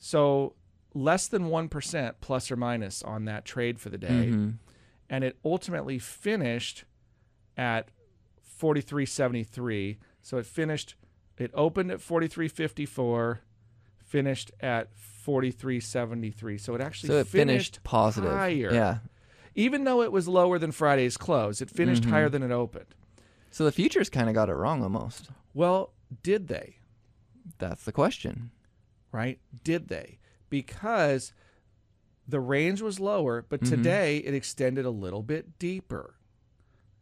So, 0.06 0.54
less 0.94 1.30
than 1.30 1.44
1% 1.44 2.16
plus 2.20 2.52
or 2.52 2.58
minus 2.58 3.02
on 3.04 3.24
that 3.24 3.46
trade 3.46 3.80
for 3.80 3.88
the 3.88 3.98
day 3.98 4.28
Mhm. 4.34 4.58
and 5.10 5.24
it 5.24 5.38
ultimately 5.46 5.98
finished 5.98 6.84
at 7.56 7.90
43.73. 8.42 9.98
So 10.22 10.38
it 10.38 10.46
finished, 10.46 10.96
it 11.38 11.52
opened 11.54 11.90
at 11.90 12.02
43.54, 12.02 13.40
finished 13.98 14.52
at 14.60 14.90
43.73. 14.94 16.58
So 16.60 16.76
it 16.76 16.82
actually 16.82 17.08
So 17.08 17.20
it 17.20 17.28
finished 17.28 17.80
positive. 17.84 18.30
higher. 18.32 18.74
Yeah. 18.74 18.98
Even 19.56 19.86
though 19.86 20.02
it 20.02 20.12
was 20.12 20.28
lower 20.28 20.60
than 20.60 20.72
Friday's 20.74 21.16
close, 21.18 21.62
it 21.62 21.70
finished 21.70 22.04
Mm-hmm. 22.04 22.12
higher 22.12 22.30
than 22.30 22.44
it 22.44 22.52
opened. 22.52 22.94
So 23.52 23.64
the 23.64 23.72
futures 23.72 24.10
kind 24.10 24.28
of 24.28 24.36
got 24.36 24.50
it 24.50 24.54
wrong 24.56 24.84
almost. 24.84 25.30
Well, 25.54 25.94
did 26.24 26.50
they? 26.50 26.78
That's 27.58 27.84
the 27.86 27.92
question. 27.94 28.52
Right? 29.14 29.40
Did 29.64 29.88
they? 29.88 30.20
Because 30.50 31.32
the 32.28 32.42
range 32.42 32.82
was 32.82 33.00
lower, 33.00 33.46
but 33.48 33.62
Mm-hmm. 33.62 33.76
today 33.76 34.18
it 34.18 34.34
extended 34.34 34.84
a 34.86 34.90
little 34.90 35.24
bit 35.24 35.58
deeper. 35.60 36.16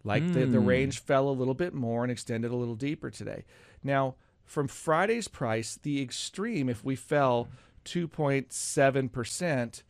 Like 0.03 0.33
the, 0.33 0.45
the 0.45 0.57
Mm. 0.57 0.65
range 0.67 0.99
fell 0.99 1.27
a 1.29 1.31
little 1.31 1.53
bit 1.55 1.73
more 1.73 2.03
and 2.03 2.11
extended 2.11 2.51
a 2.51 2.55
little 2.55 2.75
deeper 2.75 3.09
today. 3.11 3.43
Now, 3.83 4.15
from 4.45 4.67
Friday's 4.67 5.27
price, 5.27 5.79
the 5.81 6.01
extreme, 6.01 6.69
if 6.69 6.83
we 6.83 6.95
fell 6.95 7.47
2.7%, 7.85 9.83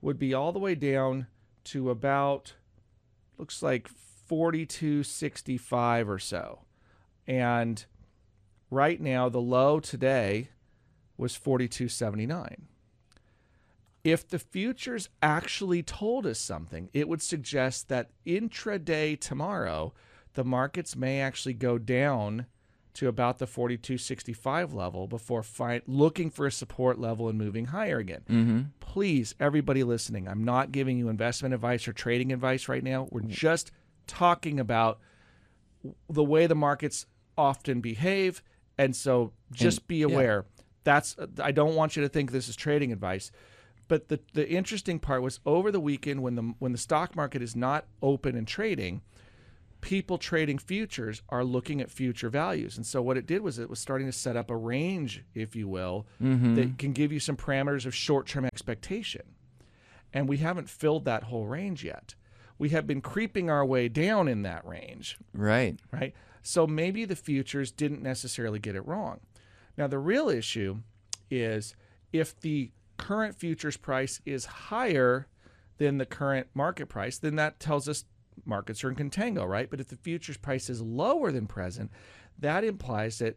would 0.00 0.18
be 0.18 0.32
all 0.34 0.52
the 0.52 0.58
way 0.58 0.74
down 0.74 1.26
to 1.64 1.90
about, 1.90 2.54
looks 3.36 3.62
like 3.62 3.88
42.65 4.30 6.08
or 6.08 6.18
so. 6.18 6.60
And 7.26 7.84
right 8.70 9.00
now, 9.00 9.28
the 9.28 9.40
low 9.40 9.80
today 9.80 10.48
was 11.18 11.36
42.79. 11.36 12.56
if 14.04 14.26
the 14.26 14.38
futures 14.38 15.08
actually 15.20 15.82
told 15.82 16.24
us 16.24 16.38
something, 16.38 16.88
it 16.94 17.08
would 17.08 17.20
suggest 17.20 17.88
that 17.88 18.10
intraday 18.26 19.18
tomorrow, 19.20 19.92
the 20.34 20.44
markets 20.44 20.96
may 20.96 21.20
actually 21.20 21.52
go 21.54 21.76
down 21.78 22.46
to 22.94 23.06
about 23.08 23.38
the 23.38 23.46
4265 23.46 24.72
level 24.72 25.06
before 25.06 25.42
fi- 25.42 25.82
looking 25.86 26.30
for 26.30 26.46
a 26.46 26.52
support 26.52 26.98
level 26.98 27.28
and 27.28 27.36
moving 27.38 27.66
higher 27.66 27.98
again. 27.98 28.22
Mm-hmm. 28.30 28.60
Please, 28.80 29.34
everybody 29.38 29.84
listening, 29.84 30.26
I'm 30.26 30.42
not 30.44 30.72
giving 30.72 30.96
you 30.96 31.08
investment 31.08 31.52
advice 31.54 31.86
or 31.86 31.92
trading 31.92 32.32
advice 32.32 32.68
right 32.68 32.82
now. 32.82 33.08
We're 33.10 33.20
just 33.20 33.70
talking 34.06 34.58
about 34.58 35.00
the 36.08 36.24
way 36.24 36.46
the 36.46 36.54
markets 36.54 37.06
often 37.36 37.80
behave. 37.80 38.42
And 38.78 38.96
so 38.96 39.32
just 39.52 39.80
And- 39.80 39.88
be 39.88 39.96
yeah. 39.98 40.06
That's 40.88 41.16
I 41.42 41.52
don't 41.52 41.74
want 41.74 41.96
you 41.96 42.02
to 42.02 42.08
think 42.08 42.30
this 42.32 42.48
is 42.48 42.56
trading 42.56 42.92
advice. 42.92 43.30
But 43.88 44.08
the, 44.08 44.20
the 44.32 44.48
interesting 44.48 44.98
part 44.98 45.22
was 45.22 45.40
over 45.44 45.70
the 45.70 45.80
weekend 45.80 46.22
when 46.22 46.34
the 46.34 46.54
when 46.60 46.72
the 46.72 46.78
stock 46.78 47.14
market 47.14 47.42
is 47.42 47.54
not 47.54 47.84
open 48.02 48.36
and 48.36 48.46
trading, 48.46 49.02
people 49.80 50.16
trading 50.18 50.58
futures 50.58 51.20
are 51.28 51.44
looking 51.44 51.80
at 51.80 51.90
future 51.90 52.30
values. 52.30 52.76
And 52.76 52.86
so 52.86 53.00
what 53.02 53.16
it 53.16 53.26
did 53.26 53.40
was 53.42 53.58
it 53.58 53.68
was 53.70 53.78
starting 53.78 54.06
to 54.06 54.12
set 54.12 54.36
up 54.36 54.50
a 54.50 54.56
range, 54.56 55.24
if 55.34 55.54
you 55.54 55.68
will, 55.68 56.06
Mm-hmm. 56.22 56.54
that 56.54 56.78
can 56.78 56.92
give 56.92 57.12
you 57.12 57.20
some 57.20 57.36
parameters 57.36 57.86
of 57.86 57.94
short-term 57.94 58.44
expectation. 58.44 59.22
And 60.12 60.26
we 60.28 60.38
haven't 60.38 60.68
filled 60.70 61.04
that 61.04 61.24
whole 61.24 61.46
range 61.46 61.84
yet. 61.84 62.14
We 62.58 62.70
have 62.70 62.86
been 62.86 63.00
creeping 63.02 63.50
our 63.50 63.64
way 63.64 63.88
down 63.88 64.26
in 64.26 64.42
that 64.42 64.66
range 64.66 65.18
Right. 65.34 65.78
right? 65.92 66.12
So 66.42 66.66
maybe 66.66 67.04
the 67.04 67.14
futures 67.16 67.70
didn't 67.70 68.02
necessarily 68.02 68.58
get 68.58 68.74
it 68.74 68.86
wrong. 68.86 69.20
Now, 69.78 69.86
the 69.86 69.98
real 69.98 70.28
issue 70.28 70.78
is 71.30 71.76
if 72.12 72.38
the 72.40 72.72
current 72.96 73.36
futures 73.36 73.76
price 73.76 74.20
is 74.26 74.44
higher 74.44 75.28
than 75.78 75.98
the 75.98 76.04
current 76.04 76.48
market 76.52 76.86
price, 76.86 77.18
then 77.18 77.36
that 77.36 77.60
tells 77.60 77.88
us 77.88 78.04
markets 78.44 78.82
are 78.82 78.90
in 78.90 78.96
contango, 78.96 79.46
right? 79.46 79.70
But 79.70 79.80
if 79.80 79.88
the 79.88 79.96
futures 79.96 80.36
price 80.36 80.68
is 80.68 80.82
lower 80.82 81.30
than 81.30 81.46
present, 81.46 81.92
that 82.40 82.64
implies 82.64 83.18
that 83.18 83.36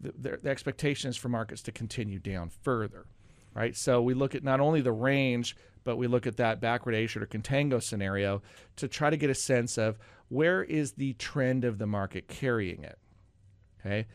the, 0.00 0.38
the, 0.42 0.48
expectation 0.48 1.10
is 1.10 1.16
for 1.16 1.28
markets 1.28 1.62
to 1.62 1.72
continue 1.72 2.20
down 2.20 2.50
further, 2.62 3.06
right? 3.52 3.76
So 3.76 4.00
we 4.00 4.14
look 4.14 4.34
at 4.34 4.44
not 4.44 4.60
only 4.60 4.80
the 4.80 4.92
range, 4.92 5.56
but 5.82 5.96
we 5.96 6.06
look 6.06 6.26
at 6.26 6.36
that 6.36 6.60
backwardation 6.60 7.20
or 7.20 7.26
contango 7.26 7.82
scenario 7.82 8.42
to 8.76 8.88
try 8.88 9.10
to 9.10 9.16
get 9.16 9.28
a 9.28 9.34
sense 9.34 9.76
of 9.76 9.98
where 10.28 10.62
is 10.62 10.92
the 10.92 11.14
trend 11.14 11.64
of 11.64 11.78
the 11.78 11.86
market 11.86 12.28
carrying 12.28 12.84
it. 12.84 12.98
Okay. 13.80 14.06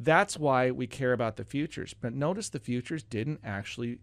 That's 0.00 0.38
why 0.38 0.70
we 0.70 0.86
care 0.86 1.12
about 1.12 1.36
the 1.36 1.44
futures. 1.44 1.92
But 1.92 2.14
notice 2.14 2.48
the 2.48 2.60
futures 2.60 3.02
didn't 3.02 3.40
actually 3.42 3.98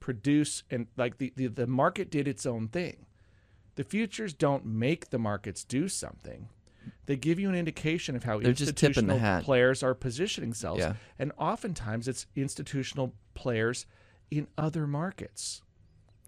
produce 0.00 0.62
and 0.70 0.86
like 0.96 1.18
the, 1.18 1.32
the, 1.36 1.48
the 1.48 1.66
market 1.66 2.10
did 2.10 2.26
its 2.26 2.46
own 2.46 2.68
thing. 2.68 3.04
The 3.74 3.84
futures 3.84 4.32
don't 4.32 4.64
make 4.64 5.10
the 5.10 5.18
markets 5.18 5.62
do 5.62 5.88
something. 5.88 6.48
They 7.04 7.16
give 7.16 7.38
you 7.38 7.50
an 7.50 7.54
indication 7.54 8.16
of 8.16 8.24
how 8.24 8.38
They're 8.38 8.44
the 8.44 8.48
institutional 8.48 9.42
players 9.42 9.82
are 9.82 9.94
positioning 9.94 10.50
themselves. 10.50 10.80
Yeah. 10.80 10.94
And 11.18 11.32
oftentimes 11.36 12.08
it's 12.08 12.26
institutional 12.34 13.12
players 13.34 13.84
in 14.30 14.48
other 14.56 14.86
markets. 14.86 15.62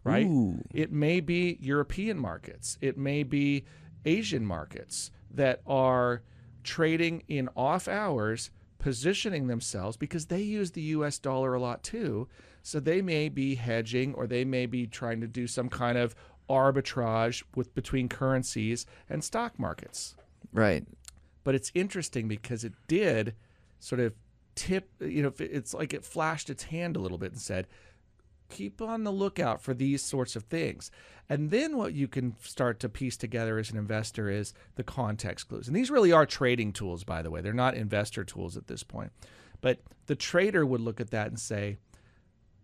Right? 0.05 0.27
Ooh. 0.27 0.63
It 0.73 0.93
may 0.93 1.21
be 1.21 1.59
European 1.61 2.19
markets. 2.19 2.79
It 2.81 2.99
may 2.99 3.23
be 3.23 3.65
Asian 4.05 4.45
markets 4.45 5.11
that 5.31 5.61
are 5.67 6.23
trading 6.63 7.23
in 7.29 7.49
off 7.57 7.89
hours, 7.89 8.51
positioning 8.79 9.47
themselves 9.47 9.97
because 9.97 10.27
they 10.27 10.41
use 10.41 10.71
the 10.71 10.83
US 10.83 11.19
dollar 11.19 11.55
a 11.55 11.61
lot 11.61 11.83
too. 11.83 12.29
So 12.63 12.81
they 12.81 13.03
may 13.03 13.29
be 13.29 13.55
hedging 13.55 14.15
or 14.15 14.27
they 14.27 14.45
may 14.45 14.67
be 14.67 14.87
trying 14.87 15.21
to 15.21 15.27
do 15.27 15.47
some 15.47 15.69
kind 15.69 15.99
of 15.99 16.15
arbitrage 16.49 17.43
with 17.55 17.75
between 17.75 18.09
currencies 18.09 18.87
and 19.09 19.23
stock 19.23 19.59
markets. 19.59 20.17
Right. 20.53 20.87
But 21.45 21.55
it's 21.55 21.73
interesting 21.75 22.29
because 22.29 22.65
it 22.65 22.73
did 22.87 23.35
sort 23.81 24.01
of 24.01 24.15
tip, 24.55 24.91
you 25.01 25.23
know, 25.23 25.33
it's 25.39 25.73
like 25.73 25.95
it 25.95 26.05
flashed 26.05 26.51
its 26.51 26.65
hand 26.65 26.97
a 26.97 27.01
little 27.01 27.19
bit 27.19 27.33
and 27.33 27.41
said, 27.41 27.67
keep 28.49 28.81
on 28.81 29.05
the 29.05 29.13
lookout 29.13 29.61
for 29.61 29.75
these 29.75 30.03
sorts 30.03 30.37
of 30.37 30.45
things. 30.45 30.91
And 31.29 31.51
then 31.51 31.77
what 31.77 31.93
you 31.93 32.09
can 32.09 32.37
start 32.41 32.81
to 32.81 32.89
piece 32.89 33.17
together 33.17 33.59
as 33.59 33.71
an 33.71 33.77
investor 33.77 34.31
is 34.31 34.55
the 34.77 34.83
context 34.83 35.49
clues. 35.49 35.67
And 35.67 35.77
these 35.77 35.91
really 35.91 36.13
are 36.13 36.27
trading 36.27 36.73
tools, 36.73 37.05
by 37.05 37.23
the 37.23 37.31
way. 37.31 37.41
They're 37.41 37.53
not 37.53 37.75
investor 37.75 38.25
tools 38.25 38.57
at 38.57 38.67
this 38.67 38.83
point. 38.83 39.13
But 39.61 39.81
the 40.07 40.17
trader 40.17 40.65
would 40.65 40.81
look 40.81 41.01
at 41.01 41.11
that 41.11 41.29
and 41.29 41.39
say, 41.39 41.77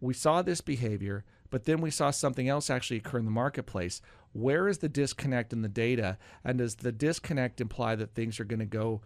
we 0.01 0.15
saw 0.15 0.43
this 0.43 0.61
behavior, 0.61 1.25
but 1.51 1.65
then 1.65 1.81
we 1.81 1.91
saw 1.91 2.11
something 2.11 2.49
else 2.49 2.71
actually 2.71 2.99
occur 2.99 3.19
in 3.19 3.25
the 3.25 3.31
marketplace. 3.31 4.01
Where 4.33 4.69
is 4.69 4.79
the 4.79 4.89
disconnect 4.89 5.53
in 5.53 5.63
the 5.63 5.69
data? 5.69 6.19
And 6.43 6.59
does 6.59 6.77
the 6.77 6.93
disconnect 6.93 7.61
imply 7.61 7.95
that 7.97 8.15
things 8.15 8.41
are 8.41 8.45
going 8.45 8.61
to 8.61 8.67
go 8.67 9.03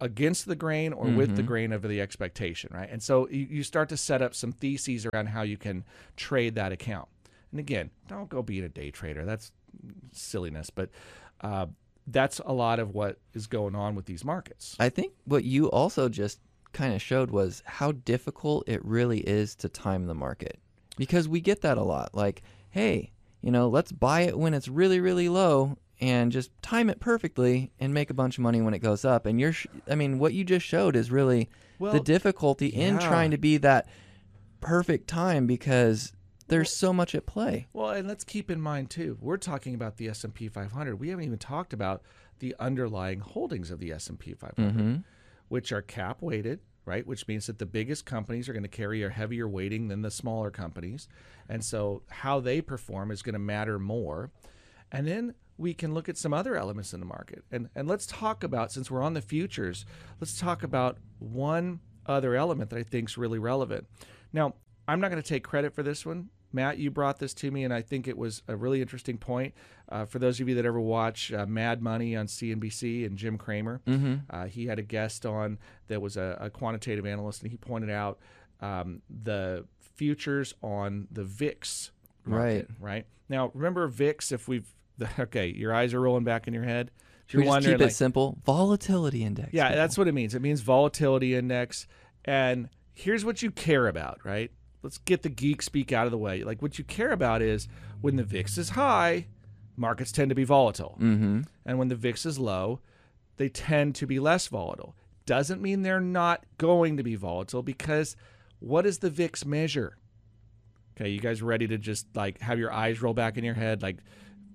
against 0.00 0.46
the 0.46 0.56
grain 0.56 0.92
or 0.92 1.06
with 1.06 1.36
the 1.36 1.42
grain 1.42 1.72
of 1.72 1.82
the 1.82 2.00
expectation, 2.00 2.70
right? 2.72 2.88
And 2.90 3.02
so 3.02 3.28
you, 3.28 3.46
you 3.50 3.62
start 3.62 3.88
to 3.90 3.96
set 3.96 4.20
up 4.20 4.34
some 4.34 4.52
theses 4.52 5.06
around 5.06 5.26
how 5.26 5.42
you 5.42 5.56
can 5.56 5.84
trade 6.16 6.56
that 6.56 6.72
account. 6.72 7.08
And 7.50 7.60
again, 7.60 7.90
don't 8.08 8.28
go 8.28 8.42
being 8.42 8.64
a 8.64 8.68
day 8.68 8.90
trader. 8.90 9.24
That's 9.24 9.52
silliness, 10.12 10.70
but 10.70 10.90
uh, 11.40 11.66
that's 12.06 12.40
a 12.44 12.52
lot 12.52 12.78
of 12.78 12.94
what 12.94 13.18
is 13.34 13.46
going 13.46 13.74
on 13.74 13.94
with 13.94 14.06
these 14.06 14.24
markets. 14.24 14.76
I 14.80 14.88
think 14.88 15.12
what 15.24 15.44
you 15.44 15.70
also 15.70 16.08
just 16.08 16.40
kind 16.72 16.94
of 16.94 17.02
showed 17.02 17.30
was 17.30 17.62
how 17.66 17.92
difficult 17.92 18.68
it 18.68 18.84
really 18.84 19.20
is 19.20 19.54
to 19.56 19.68
time 19.68 20.06
the 20.06 20.14
market. 20.14 20.58
Because 20.96 21.28
we 21.28 21.40
get 21.40 21.62
that 21.62 21.78
a 21.78 21.82
lot. 21.82 22.14
Like, 22.14 22.42
hey, 22.70 23.12
you 23.40 23.50
know, 23.50 23.68
let's 23.68 23.92
buy 23.92 24.22
it 24.22 24.38
when 24.38 24.54
it's 24.54 24.68
really, 24.68 25.00
really 25.00 25.28
low 25.28 25.76
and 26.02 26.30
just 26.32 26.50
time 26.62 26.90
it 26.90 27.00
perfectly 27.00 27.70
and 27.80 27.94
make 27.94 28.10
a 28.10 28.14
bunch 28.14 28.36
of 28.36 28.42
money 28.42 28.60
when 28.60 28.74
it 28.74 28.80
goes 28.80 29.04
up. 29.04 29.24
And 29.24 29.40
you're, 29.40 29.52
sh- 29.52 29.68
I 29.88 29.94
mean, 29.94 30.18
what 30.18 30.34
you 30.34 30.42
just 30.44 30.66
showed 30.66 30.96
is 30.96 31.10
really 31.10 31.48
Well, 31.78 31.92
the 31.92 32.00
difficulty 32.00 32.66
in 32.66 32.98
trying 32.98 33.30
to 33.30 33.38
be 33.38 33.56
that 33.58 33.86
perfect 34.60 35.08
time 35.08 35.46
because 35.46 36.12
there's 36.48 36.74
so 36.74 36.92
much 36.92 37.14
at 37.14 37.24
play. 37.24 37.68
Well, 37.72 37.90
and 37.90 38.06
let's 38.08 38.24
keep 38.24 38.50
in 38.50 38.60
mind 38.60 38.90
too, 38.90 39.16
we're 39.20 39.36
talking 39.38 39.74
about 39.74 39.96
the 39.96 40.08
S&P 40.08 40.48
500. 40.48 40.98
We 40.98 41.08
haven't 41.08 41.24
even 41.24 41.38
talked 41.38 41.72
about 41.72 42.02
the 42.40 42.54
underlying 42.58 43.20
holdings 43.20 43.70
of 43.70 43.78
the 43.78 43.92
S&P 43.92 44.34
500, 44.34 44.56
Mm-hmm. 44.74 44.96
which 45.48 45.70
are 45.72 45.82
cap 45.82 46.20
weighted, 46.20 46.58
right? 46.84 47.06
Which 47.06 47.28
means 47.28 47.46
that 47.46 47.58
the 47.60 47.66
biggest 47.66 48.04
companies 48.04 48.48
are 48.48 48.52
going 48.52 48.64
to 48.64 48.68
carry 48.68 49.02
a 49.04 49.08
heavier 49.10 49.48
weighting 49.48 49.86
than 49.88 50.02
the 50.02 50.10
smaller 50.10 50.50
companies. 50.50 51.06
And 51.48 51.64
so 51.64 52.02
how 52.08 52.40
they 52.40 52.60
perform 52.60 53.12
is 53.12 53.22
going 53.22 53.34
to 53.34 53.38
matter 53.38 53.78
more. 53.78 54.30
And 54.90 55.06
then 55.06 55.34
we 55.62 55.72
can 55.74 55.94
look 55.94 56.08
at 56.08 56.16
some 56.18 56.34
other 56.34 56.56
elements 56.56 56.92
in 56.92 57.00
the 57.00 57.06
market. 57.06 57.44
And 57.50 57.68
and 57.74 57.88
let's 57.88 58.06
talk 58.06 58.42
about 58.44 58.72
since 58.72 58.90
we're 58.90 59.02
on 59.02 59.14
the 59.14 59.22
futures, 59.22 59.86
let's 60.20 60.38
talk 60.38 60.62
about 60.62 60.98
one 61.18 61.80
other 62.06 62.34
element 62.34 62.70
that 62.70 62.78
I 62.78 62.82
think 62.82 63.08
is 63.08 63.16
really 63.16 63.38
relevant. 63.38 63.86
Now, 64.32 64.54
I'm 64.88 65.00
not 65.00 65.10
going 65.10 65.22
to 65.22 65.28
take 65.28 65.44
credit 65.44 65.72
for 65.74 65.82
this 65.84 66.04
one. 66.04 66.28
Matt, 66.54 66.76
you 66.78 66.90
brought 66.90 67.18
this 67.18 67.32
to 67.34 67.50
me, 67.50 67.64
and 67.64 67.72
I 67.72 67.80
think 67.80 68.06
it 68.06 68.18
was 68.18 68.42
a 68.46 68.54
really 68.56 68.82
interesting 68.82 69.16
point. 69.16 69.54
Uh, 69.88 70.04
for 70.04 70.18
those 70.18 70.38
of 70.40 70.48
you 70.48 70.54
that 70.56 70.66
ever 70.66 70.80
watch 70.80 71.32
uh, 71.32 71.46
Mad 71.46 71.80
Money 71.80 72.14
on 72.14 72.26
CNBC 72.26 73.06
and 73.06 73.16
Jim 73.16 73.38
Cramer, 73.38 73.80
Mm-hmm. 73.86 74.14
uh, 74.28 74.46
he 74.46 74.66
had 74.66 74.78
a 74.78 74.82
guest 74.82 75.24
on 75.24 75.58
that 75.88 76.02
was 76.02 76.16
a, 76.18 76.36
a 76.40 76.50
quantitative 76.50 77.06
analyst, 77.06 77.40
and 77.42 77.50
he 77.50 77.56
pointed 77.56 77.88
out 77.88 78.18
um, 78.60 79.00
the 79.08 79.64
futures 79.94 80.52
on 80.62 81.08
the 81.10 81.24
VIX 81.24 81.90
market. 82.26 82.68
Right. 82.78 83.06
Now, 83.30 83.50
remember 83.54 83.86
VIX? 83.88 84.30
If 84.32 84.46
we've 84.48 84.74
okay, 85.18 85.48
your 85.48 85.74
eyes 85.74 85.94
are 85.94 86.00
rolling 86.00 86.24
back 86.24 86.46
in 86.46 86.54
your 86.54 86.64
head. 86.64 86.90
Should 87.26 87.40
we 87.40 87.46
You're 87.46 87.60
just 87.60 87.66
keep 87.66 87.80
it 87.80 87.90
simple? 87.92 88.38
Volatility 88.44 89.24
index. 89.24 89.50
yeah, 89.52 89.68
people. 89.68 89.76
that's 89.76 89.96
what 89.96 90.08
it 90.08 90.12
means. 90.12 90.34
It 90.34 90.42
means 90.42 90.60
volatility 90.60 91.34
index. 91.34 91.86
And 92.24 92.68
here's 92.94 93.24
what 93.24 93.42
you 93.42 93.50
care 93.50 93.86
about, 93.88 94.20
right? 94.24 94.50
Let's 94.82 94.98
get 94.98 95.22
the 95.22 95.28
geek 95.28 95.62
speak 95.62 95.92
out 95.92 96.06
of 96.06 96.10
the 96.10 96.18
way. 96.18 96.42
Like 96.44 96.60
what 96.60 96.78
you 96.78 96.84
care 96.84 97.12
about 97.12 97.40
is 97.40 97.68
when 98.00 98.16
the 98.16 98.24
VIX 98.24 98.58
is 98.58 98.70
high, 98.70 99.28
markets 99.76 100.12
tend 100.12 100.28
to 100.28 100.34
be 100.34 100.44
volatile. 100.44 100.98
Mm-hmm. 101.00 101.42
And 101.64 101.78
when 101.78 101.88
the 101.88 101.94
VIX 101.94 102.26
is 102.26 102.38
low, 102.38 102.80
they 103.36 103.48
tend 103.48 103.94
to 103.96 104.06
be 104.06 104.18
less 104.18 104.48
volatile. 104.48 104.94
Doesn't 105.24 105.62
mean 105.62 105.82
they're 105.82 106.00
not 106.00 106.44
going 106.58 106.96
to 106.96 107.02
be 107.02 107.14
volatile 107.14 107.62
because 107.62 108.16
what 108.58 108.82
does 108.82 108.98
the 108.98 109.10
VIX 109.10 109.44
measure? 109.46 109.96
Okay, 110.96 111.08
you 111.08 111.20
guys 111.20 111.42
ready 111.42 111.66
to 111.68 111.78
just 111.78 112.06
like 112.14 112.40
have 112.40 112.58
your 112.58 112.72
eyes 112.72 113.00
roll 113.00 113.14
back 113.14 113.38
in 113.38 113.44
your 113.44 113.54
head? 113.54 113.82
Like, 113.82 113.98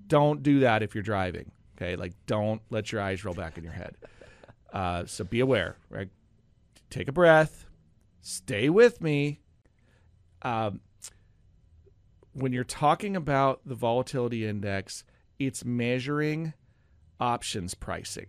don't 0.07 0.43
do 0.43 0.61
that 0.61 0.83
if 0.83 0.95
you're 0.95 1.03
driving. 1.03 1.51
Okay, 1.75 1.95
like 1.95 2.13
don't 2.25 2.61
let 2.69 2.91
your 2.91 3.01
eyes 3.01 3.23
roll 3.23 3.35
back 3.35 3.57
in 3.57 3.63
your 3.63 3.73
head. 3.73 3.95
Uh, 4.73 5.05
so 5.05 5.23
be 5.23 5.39
aware, 5.39 5.77
right? 5.89 6.09
Take 6.89 7.07
a 7.07 7.11
breath, 7.11 7.67
stay 8.21 8.69
with 8.69 9.01
me. 9.01 9.41
Um, 10.41 10.81
when 12.33 12.53
you're 12.53 12.63
talking 12.63 13.15
about 13.15 13.61
the 13.65 13.75
volatility 13.75 14.45
index, 14.45 15.03
it's 15.39 15.65
measuring 15.65 16.53
options 17.19 17.73
pricing. 17.73 18.27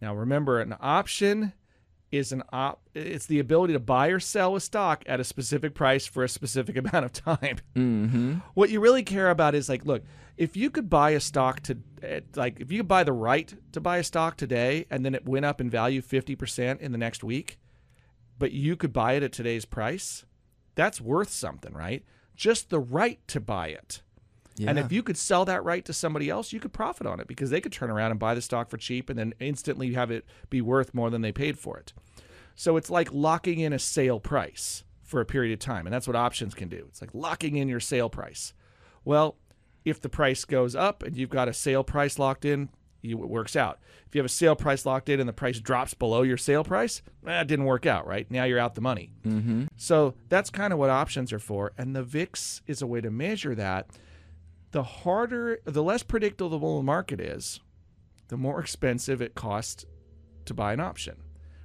Now, 0.00 0.14
remember, 0.14 0.60
an 0.60 0.74
option 0.80 1.52
is 2.12 2.32
an 2.32 2.42
op 2.52 2.80
it's 2.94 3.26
the 3.26 3.38
ability 3.38 3.72
to 3.72 3.78
buy 3.78 4.08
or 4.08 4.18
sell 4.18 4.56
a 4.56 4.60
stock 4.60 5.04
at 5.06 5.20
a 5.20 5.24
specific 5.24 5.74
price 5.74 6.06
for 6.06 6.24
a 6.24 6.28
specific 6.28 6.76
amount 6.84 7.04
of 7.04 7.12
time. 7.12 7.58
Mm-hmm. 7.76 8.34
What 8.54 8.70
you 8.70 8.80
really 8.80 9.02
care 9.02 9.30
about 9.30 9.54
is 9.54 9.68
like, 9.68 9.84
look, 9.84 10.02
if 10.36 10.56
you 10.56 10.70
could 10.70 10.90
buy 10.90 11.10
a 11.10 11.20
stock 11.20 11.60
to 11.60 11.78
like 12.34 12.60
if 12.60 12.72
you 12.72 12.78
could 12.78 12.88
buy 12.88 13.04
the 13.04 13.12
right 13.12 13.54
to 13.72 13.80
buy 13.80 13.98
a 13.98 14.04
stock 14.04 14.36
today 14.36 14.86
and 14.90 15.04
then 15.04 15.14
it 15.14 15.28
went 15.28 15.44
up 15.44 15.60
in 15.60 15.70
value 15.70 16.02
50% 16.02 16.80
in 16.80 16.92
the 16.92 16.98
next 16.98 17.22
week, 17.22 17.58
but 18.38 18.52
you 18.52 18.76
could 18.76 18.92
buy 18.92 19.12
it 19.12 19.22
at 19.22 19.32
today's 19.32 19.64
price, 19.64 20.24
that's 20.74 21.00
worth 21.00 21.30
something, 21.30 21.72
right? 21.72 22.04
Just 22.34 22.70
the 22.70 22.80
right 22.80 23.20
to 23.28 23.38
buy 23.40 23.68
it. 23.68 24.02
And 24.68 24.78
if 24.78 24.92
you 24.92 25.02
could 25.02 25.16
sell 25.16 25.44
that 25.46 25.64
right 25.64 25.84
to 25.84 25.92
somebody 25.92 26.28
else, 26.28 26.52
you 26.52 26.60
could 26.60 26.72
profit 26.72 27.06
on 27.06 27.20
it 27.20 27.26
because 27.26 27.50
they 27.50 27.60
could 27.60 27.72
turn 27.72 27.90
around 27.90 28.10
and 28.10 28.20
buy 28.20 28.34
the 28.34 28.42
stock 28.42 28.68
for 28.68 28.76
cheap 28.76 29.08
and 29.08 29.18
then 29.18 29.32
instantly 29.40 29.94
have 29.94 30.10
it 30.10 30.26
be 30.50 30.60
worth 30.60 30.92
more 30.92 31.08
than 31.08 31.22
they 31.22 31.32
paid 31.32 31.58
for 31.58 31.78
it. 31.78 31.92
So 32.54 32.76
it's 32.76 32.90
like 32.90 33.12
locking 33.12 33.60
in 33.60 33.72
a 33.72 33.78
sale 33.78 34.20
price 34.20 34.84
for 35.02 35.20
a 35.20 35.26
period 35.26 35.52
of 35.52 35.60
time. 35.60 35.86
And 35.86 35.94
that's 35.94 36.06
what 36.06 36.16
options 36.16 36.54
can 36.54 36.68
do. 36.68 36.84
It's 36.88 37.00
like 37.00 37.14
locking 37.14 37.56
in 37.56 37.68
your 37.68 37.80
sale 37.80 38.10
price. 38.10 38.52
Well, 39.04 39.36
if 39.84 40.00
the 40.00 40.08
price 40.08 40.44
goes 40.44 40.74
up 40.76 41.02
and 41.02 41.16
you've 41.16 41.30
got 41.30 41.48
a 41.48 41.54
sale 41.54 41.82
price 41.82 42.18
locked 42.18 42.44
in, 42.44 42.68
it 43.02 43.14
works 43.14 43.56
out. 43.56 43.78
If 44.06 44.14
you 44.14 44.18
have 44.18 44.26
a 44.26 44.28
sale 44.28 44.56
price 44.56 44.84
locked 44.84 45.08
in 45.08 45.20
and 45.20 45.28
the 45.28 45.32
price 45.32 45.58
drops 45.58 45.94
below 45.94 46.22
your 46.22 46.36
sale 46.36 46.64
price, 46.64 47.00
eh, 47.26 47.44
didn't 47.44 47.64
work 47.64 47.86
out, 47.86 48.06
right? 48.06 48.30
Now 48.30 48.44
you're 48.44 48.58
out 48.58 48.74
the 48.74 48.80
money. 48.80 49.10
Mm-hmm. 49.24 49.64
So 49.76 50.14
that's 50.28 50.50
kind 50.50 50.72
of 50.72 50.78
what 50.78 50.90
options 50.90 51.32
are 51.32 51.38
for. 51.38 51.72
And 51.78 51.96
the 51.96 52.02
VIX 52.02 52.62
is 52.66 52.82
a 52.82 52.86
way 52.86 53.00
to 53.00 53.10
measure 53.10 53.54
that. 53.54 53.88
The 54.72 54.82
harder, 54.82 55.60
the 55.64 55.82
less 55.82 56.02
predictable 56.02 56.76
the 56.76 56.82
market 56.82 57.20
is, 57.20 57.60
the 58.28 58.36
more 58.36 58.60
expensive 58.60 59.20
it 59.20 59.34
costs 59.34 59.84
to 60.44 60.54
buy 60.54 60.72
an 60.72 60.80
option, 60.80 61.16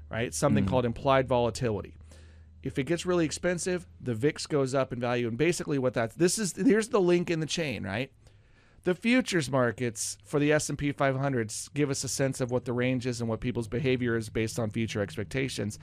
right? 0.10 0.34
Something 0.34 0.64
hmm. 0.64 0.70
called 0.70 0.86
implied 0.86 1.28
volatility. 1.28 1.96
If 2.64 2.80
it 2.80 2.86
gets 2.86 3.06
really 3.06 3.26
expensive, 3.26 3.86
the 4.02 4.16
VIX 4.16 4.48
goes 4.48 4.74
up 4.74 4.92
in 4.92 5.00
value. 5.00 5.28
And 5.28 5.38
basically 5.38 5.78
what 5.78 5.94
that's, 5.94 6.16
this 6.16 6.40
is, 6.40 6.56
here's 6.56 6.90
the 6.90 7.00
link 7.00 7.30
in 7.30 7.40
the 7.40 7.46
chain, 7.46 7.84
right? 7.84 8.12
The 8.86 8.96
futures 8.96 9.52
markets 9.52 10.18
for 10.24 10.40
the 10.40 10.52
S&P 10.52 10.92
500s 10.92 11.72
give 11.74 11.92
us 11.92 12.04
a 12.04 12.08
sense 12.08 12.42
of 12.42 12.50
what 12.50 12.66
the 12.66 12.74
range 12.74 13.06
is 13.06 13.22
and 13.22 13.30
what 13.30 13.40
people's 13.40 13.68
behavior 13.68 14.16
is 14.18 14.30
based 14.30 14.58
on 14.58 14.72
future 14.72 15.02
expectations. 15.02 15.78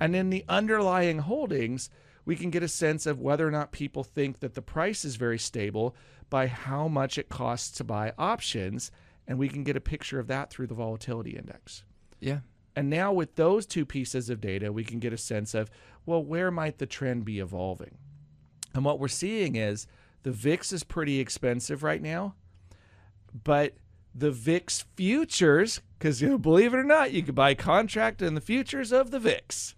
And 0.00 0.16
in 0.16 0.30
the 0.30 0.44
underlying 0.48 1.20
holdings, 1.20 1.90
we 2.24 2.36
can 2.36 2.50
get 2.50 2.62
a 2.62 2.68
sense 2.68 3.06
of 3.06 3.20
whether 3.20 3.46
or 3.46 3.50
not 3.50 3.72
people 3.72 4.02
think 4.02 4.40
that 4.40 4.54
the 4.54 4.62
price 4.62 5.04
is 5.04 5.16
very 5.16 5.38
stable 5.38 5.94
by 6.30 6.46
how 6.46 6.88
much 6.88 7.18
it 7.18 7.28
costs 7.28 7.70
to 7.78 7.84
buy 7.84 8.12
options, 8.18 8.90
and 9.26 9.38
we 9.38 9.48
can 9.48 9.64
get 9.64 9.76
a 9.76 9.80
picture 9.80 10.18
of 10.18 10.26
that 10.28 10.50
through 10.50 10.66
the 10.66 10.74
volatility 10.74 11.36
index. 11.36 11.84
Yeah. 12.20 12.40
And 12.76 12.90
now 12.90 13.12
with 13.12 13.36
those 13.36 13.66
two 13.66 13.86
pieces 13.86 14.30
of 14.30 14.40
data, 14.40 14.72
we 14.72 14.84
can 14.84 14.98
get 14.98 15.12
a 15.12 15.18
sense 15.18 15.54
of, 15.54 15.70
well, 16.06 16.22
where 16.22 16.50
might 16.50 16.78
the 16.78 16.86
trend 16.86 17.24
be 17.24 17.38
evolving? 17.38 17.98
And 18.74 18.84
what 18.84 18.98
we're 18.98 19.08
seeing 19.08 19.54
is 19.54 19.86
the 20.24 20.32
VIX 20.32 20.72
is 20.72 20.82
pretty 20.82 21.20
expensive 21.20 21.82
right 21.82 22.02
now, 22.02 22.34
but 23.44 23.74
the 24.14 24.30
VIX 24.30 24.84
futures, 24.96 25.80
because 25.98 26.20
you 26.20 26.30
know, 26.30 26.38
believe 26.38 26.74
it 26.74 26.78
or 26.78 26.84
not, 26.84 27.12
you 27.12 27.22
can 27.22 27.34
buy 27.34 27.50
a 27.50 27.54
contract 27.54 28.22
in 28.22 28.34
the 28.34 28.40
futures 28.40 28.92
of 28.92 29.10
the 29.10 29.20
VIX, 29.20 29.74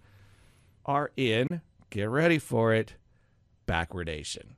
are 0.85 1.11
in, 1.17 1.61
get 1.91 2.09
ready 2.09 2.39
for 2.39 2.73
it, 2.73 2.95
backwardation. 3.67 4.56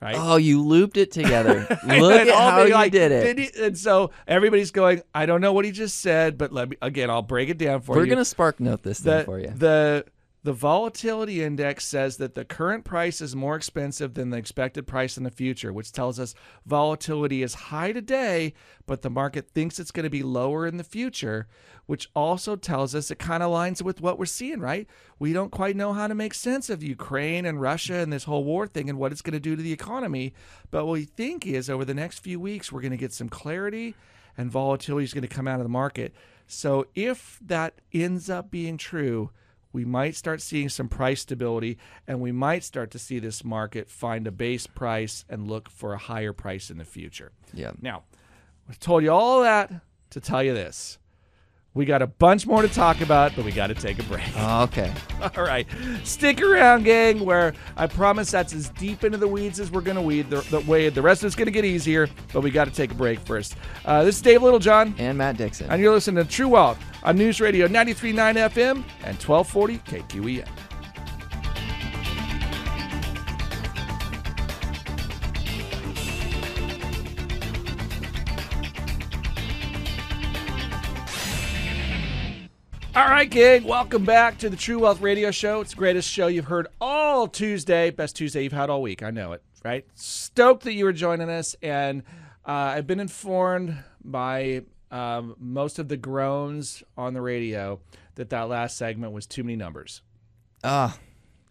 Right? 0.00 0.16
Oh, 0.18 0.36
you 0.36 0.62
looped 0.62 0.96
it 0.96 1.12
together. 1.12 1.66
Look 1.86 2.26
at 2.26 2.28
how 2.28 2.62
you 2.62 2.72
like, 2.72 2.90
did 2.90 3.12
it. 3.12 3.38
he-" 3.38 3.64
and 3.64 3.76
so 3.76 4.12
everybody's 4.26 4.70
going, 4.70 5.02
I 5.14 5.26
don't 5.26 5.42
know 5.42 5.52
what 5.52 5.66
he 5.66 5.72
just 5.72 6.00
said, 6.00 6.38
but 6.38 6.52
let 6.52 6.70
me 6.70 6.76
again, 6.80 7.10
I'll 7.10 7.20
break 7.20 7.50
it 7.50 7.58
down 7.58 7.82
for 7.82 7.96
you. 7.96 8.00
We're 8.00 8.06
gonna 8.06 8.24
spark 8.24 8.60
note 8.60 8.82
this 8.82 9.00
thing 9.00 9.24
for 9.26 9.38
you. 9.38 9.52
The 9.54 10.06
the 10.42 10.52
volatility 10.54 11.42
index 11.42 11.84
says 11.84 12.16
that 12.16 12.34
the 12.34 12.46
current 12.46 12.84
price 12.84 13.20
is 13.20 13.36
more 13.36 13.56
expensive 13.56 14.14
than 14.14 14.30
the 14.30 14.38
expected 14.38 14.86
price 14.86 15.18
in 15.18 15.24
the 15.24 15.30
future, 15.30 15.70
which 15.70 15.92
tells 15.92 16.18
us 16.18 16.34
volatility 16.64 17.42
is 17.42 17.54
high 17.54 17.92
today, 17.92 18.54
but 18.86 19.02
the 19.02 19.10
market 19.10 19.50
thinks 19.50 19.78
it's 19.78 19.90
going 19.90 20.04
to 20.04 20.10
be 20.10 20.22
lower 20.22 20.66
in 20.66 20.78
the 20.78 20.84
future, 20.84 21.46
which 21.84 22.08
also 22.14 22.56
tells 22.56 22.94
us 22.94 23.10
it 23.10 23.18
kind 23.18 23.42
of 23.42 23.50
lines 23.50 23.82
with 23.82 24.00
what 24.00 24.18
we're 24.18 24.24
seeing, 24.24 24.60
right? 24.60 24.86
We 25.18 25.34
don't 25.34 25.52
quite 25.52 25.76
know 25.76 25.92
how 25.92 26.06
to 26.06 26.14
make 26.14 26.32
sense 26.32 26.70
of 26.70 26.82
Ukraine 26.82 27.44
and 27.44 27.60
Russia 27.60 27.96
and 27.96 28.10
this 28.10 28.24
whole 28.24 28.44
war 28.44 28.66
thing 28.66 28.88
and 28.88 28.98
what 28.98 29.12
it's 29.12 29.22
going 29.22 29.34
to 29.34 29.40
do 29.40 29.56
to 29.56 29.62
the 29.62 29.72
economy. 29.72 30.32
But 30.70 30.86
what 30.86 30.92
we 30.92 31.04
think 31.04 31.46
is 31.46 31.68
over 31.68 31.84
the 31.84 31.92
next 31.92 32.20
few 32.20 32.40
weeks, 32.40 32.72
we're 32.72 32.80
going 32.80 32.92
to 32.92 32.96
get 32.96 33.12
some 33.12 33.28
clarity 33.28 33.94
and 34.38 34.50
volatility 34.50 35.04
is 35.04 35.12
going 35.12 35.20
to 35.22 35.28
come 35.28 35.46
out 35.46 35.60
of 35.60 35.64
the 35.64 35.68
market. 35.68 36.14
So 36.46 36.86
if 36.94 37.38
that 37.44 37.74
ends 37.92 38.30
up 38.30 38.50
being 38.50 38.78
true, 38.78 39.30
we 39.72 39.84
might 39.84 40.16
start 40.16 40.40
seeing 40.40 40.68
some 40.68 40.88
price 40.88 41.22
stability 41.22 41.78
and 42.06 42.20
we 42.20 42.32
might 42.32 42.64
start 42.64 42.90
to 42.90 42.98
see 42.98 43.18
this 43.18 43.44
market 43.44 43.88
find 43.88 44.26
a 44.26 44.32
base 44.32 44.66
price 44.66 45.24
and 45.28 45.48
look 45.48 45.70
for 45.70 45.92
a 45.92 45.98
higher 45.98 46.32
price 46.32 46.70
in 46.70 46.78
the 46.78 46.84
future. 46.84 47.32
yeah. 47.52 47.72
Now, 47.80 48.02
I 48.68 48.74
told 48.74 49.02
you 49.02 49.12
all 49.12 49.42
that 49.42 49.72
to 50.10 50.20
tell 50.20 50.42
you 50.42 50.54
this. 50.54 50.98
We 51.72 51.84
got 51.84 52.02
a 52.02 52.08
bunch 52.08 52.48
more 52.48 52.62
to 52.62 52.68
talk 52.68 53.00
about, 53.00 53.36
but 53.36 53.44
we 53.44 53.52
got 53.52 53.68
to 53.68 53.74
take 53.74 54.00
a 54.00 54.02
break. 54.02 54.24
Oh, 54.36 54.64
okay. 54.64 54.92
All 55.36 55.44
right. 55.44 55.68
Stick 56.02 56.42
around, 56.42 56.84
gang, 56.84 57.24
where 57.24 57.54
I 57.76 57.86
promise 57.86 58.28
that's 58.32 58.52
as 58.52 58.70
deep 58.70 59.04
into 59.04 59.18
the 59.18 59.28
weeds 59.28 59.60
as 59.60 59.70
we're 59.70 59.80
going 59.80 59.94
to 59.96 60.02
weed. 60.02 60.30
The, 60.30 60.40
the 60.50 60.60
way 60.68 60.88
the 60.88 61.00
rest 61.00 61.22
of 61.22 61.28
it's 61.28 61.36
going 61.36 61.46
to 61.46 61.52
get 61.52 61.64
easier, 61.64 62.08
but 62.32 62.40
we 62.40 62.50
got 62.50 62.64
to 62.64 62.72
take 62.72 62.90
a 62.90 62.94
break 62.94 63.20
first. 63.20 63.54
Uh, 63.84 64.02
this 64.02 64.16
is 64.16 64.22
Dave 64.22 64.42
Littlejohn, 64.42 64.96
And 64.98 65.16
Matt 65.16 65.36
Dixon. 65.36 65.70
and 65.70 65.80
you're 65.80 65.92
listening 65.92 66.24
to 66.24 66.28
True 66.28 66.48
Wealth 66.48 66.78
on 67.04 67.16
News 67.16 67.40
Radio 67.40 67.68
93.9 67.68 68.14
FM 68.50 68.82
and 69.04 69.16
1240 69.22 69.78
KQEN. 69.78 70.48
All 83.00 83.08
right, 83.08 83.30
gang, 83.30 83.64
welcome 83.64 84.04
back 84.04 84.36
to 84.40 84.50
the 84.50 84.58
True 84.58 84.80
Wealth 84.80 85.00
Radio 85.00 85.30
Show. 85.30 85.62
It's 85.62 85.70
the 85.70 85.76
greatest 85.76 86.06
show 86.06 86.26
you've 86.26 86.44
heard 86.44 86.66
all 86.82 87.28
Tuesday, 87.28 87.88
best 87.88 88.14
Tuesday 88.14 88.42
you've 88.42 88.52
had 88.52 88.68
all 88.68 88.82
week. 88.82 89.02
I 89.02 89.10
know 89.10 89.32
it, 89.32 89.42
right? 89.64 89.86
Stoked 89.94 90.64
that 90.64 90.74
you 90.74 90.84
were 90.84 90.92
joining 90.92 91.30
us, 91.30 91.56
and 91.62 92.02
uh, 92.44 92.50
I've 92.52 92.86
been 92.86 93.00
informed 93.00 93.74
by 94.04 94.64
um, 94.90 95.34
most 95.38 95.78
of 95.78 95.88
the 95.88 95.96
groans 95.96 96.82
on 96.94 97.14
the 97.14 97.22
radio 97.22 97.80
that 98.16 98.28
that 98.28 98.50
last 98.50 98.76
segment 98.76 99.14
was 99.14 99.26
too 99.26 99.44
many 99.44 99.56
numbers. 99.56 100.02
Ah, 100.62 100.98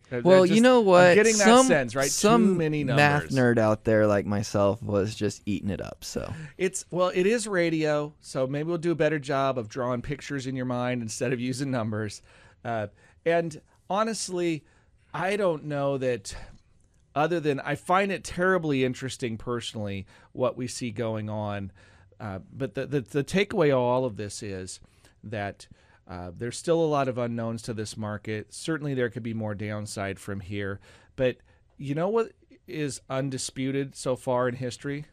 They're- 0.10 0.22
well, 0.22 0.38
they're 0.39 0.45
you 0.48 0.54
just- 0.56 0.63
know 0.63 0.80
I'm 0.80 0.86
what? 0.86 1.15
getting 1.15 1.38
that 1.38 1.43
some, 1.45 1.65
sense, 1.67 1.95
right? 1.95 2.10
Some 2.10 2.45
too 2.48 2.56
many 2.56 2.84
math 2.84 3.30
nerd 3.30 3.58
out 3.58 3.84
there 3.84 4.08
like 4.08 4.26
myself 4.26 4.82
was 4.82 5.13
just 5.15 5.41
eating 5.45 5.69
it 5.69 5.82
up. 5.82 6.04
So 6.04 6.34
It's 6.58 6.86
well, 6.91 7.12
it 7.13 7.26
is 7.26 7.48
radio, 7.48 8.13
so 8.22 8.48
maybe 8.48 8.67
we'll 8.69 8.78
do 8.78 8.91
a 8.91 8.95
better 8.95 9.19
job 9.19 9.58
of 9.58 9.69
drawing 9.69 10.02
pictures 10.02 10.48
in 10.48 10.56
your 10.56 10.65
mind 10.65 11.02
instead 11.02 11.32
of 11.34 11.39
using 11.39 11.69
numbers. 11.72 12.22
Uh, 12.65 12.88
and 13.26 13.62
honestly, 13.89 14.63
I 15.13 15.36
don't 15.36 15.65
know 15.65 15.98
that. 15.98 16.36
Other 17.15 17.39
than 17.39 17.60
I 17.62 17.74
find 17.74 18.12
it 18.12 18.24
terribly 18.24 18.86
interesting 18.86 19.36
personally 19.36 20.06
what 20.32 20.56
we 20.56 20.67
see 20.67 20.91
going 20.91 21.28
on, 21.28 21.72
uh, 22.19 22.39
but 22.56 22.76
the, 22.76 22.86
the 22.86 23.02
the 23.02 23.24
takeaway 23.24 23.72
of 23.72 23.80
all 23.80 24.06
of 24.06 24.15
this 24.15 24.43
is 24.43 24.80
that 25.24 25.67
uh, 26.10 26.32
there's 26.36 26.58
still 26.58 26.82
a 26.82 26.88
lot 26.88 27.08
of 27.08 27.17
unknowns 27.17 27.62
to 27.63 27.74
this 27.74 27.95
market. 27.95 28.54
Certainly, 28.54 28.95
there 28.95 29.10
could 29.10 29.24
be 29.24 29.34
more 29.34 29.54
downside 29.54 30.19
from 30.19 30.39
here, 30.39 30.80
but 31.15 31.38
you 31.78 31.93
know 31.93 32.10
what 32.10 32.32
is 32.67 33.02
undisputed 33.10 33.95
so 33.95 34.15
far 34.15 34.50
in 34.50 34.56
history? 34.56 35.06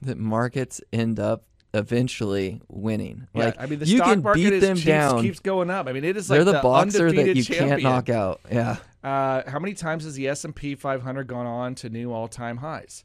That 0.00 0.16
markets 0.16 0.80
end 0.92 1.20
up 1.20 1.44
eventually 1.74 2.62
winning. 2.68 3.28
Yeah, 3.34 3.44
like 3.46 3.60
I 3.60 3.66
mean, 3.66 3.78
the 3.80 3.86
you 3.86 3.98
stock 3.98 4.08
can 4.14 4.22
market 4.22 4.40
beat 4.42 4.52
is 4.54 4.62
them 4.62 4.76
keeps, 4.76 4.86
down. 4.86 5.22
keeps 5.22 5.40
going 5.40 5.68
up. 5.70 5.86
I 5.86 5.92
mean, 5.92 6.04
it 6.04 6.16
is 6.16 6.30
like 6.30 6.38
They're 6.38 6.44
like 6.52 6.62
the, 6.62 6.68
boxer 6.68 7.12
that 7.12 7.36
you 7.36 7.42
champion. 7.42 7.68
can't 7.68 7.82
knock 7.82 8.08
out. 8.08 8.40
Yeah. 8.50 8.76
Uh, 9.04 9.42
how 9.48 9.58
many 9.58 9.74
times 9.74 10.04
has 10.04 10.14
the 10.14 10.28
S 10.28 10.44
and 10.44 10.54
P 10.56 10.74
500 10.74 11.26
gone 11.26 11.46
on 11.46 11.74
to 11.76 11.88
new 11.90 12.12
all-time 12.12 12.58
highs? 12.58 13.04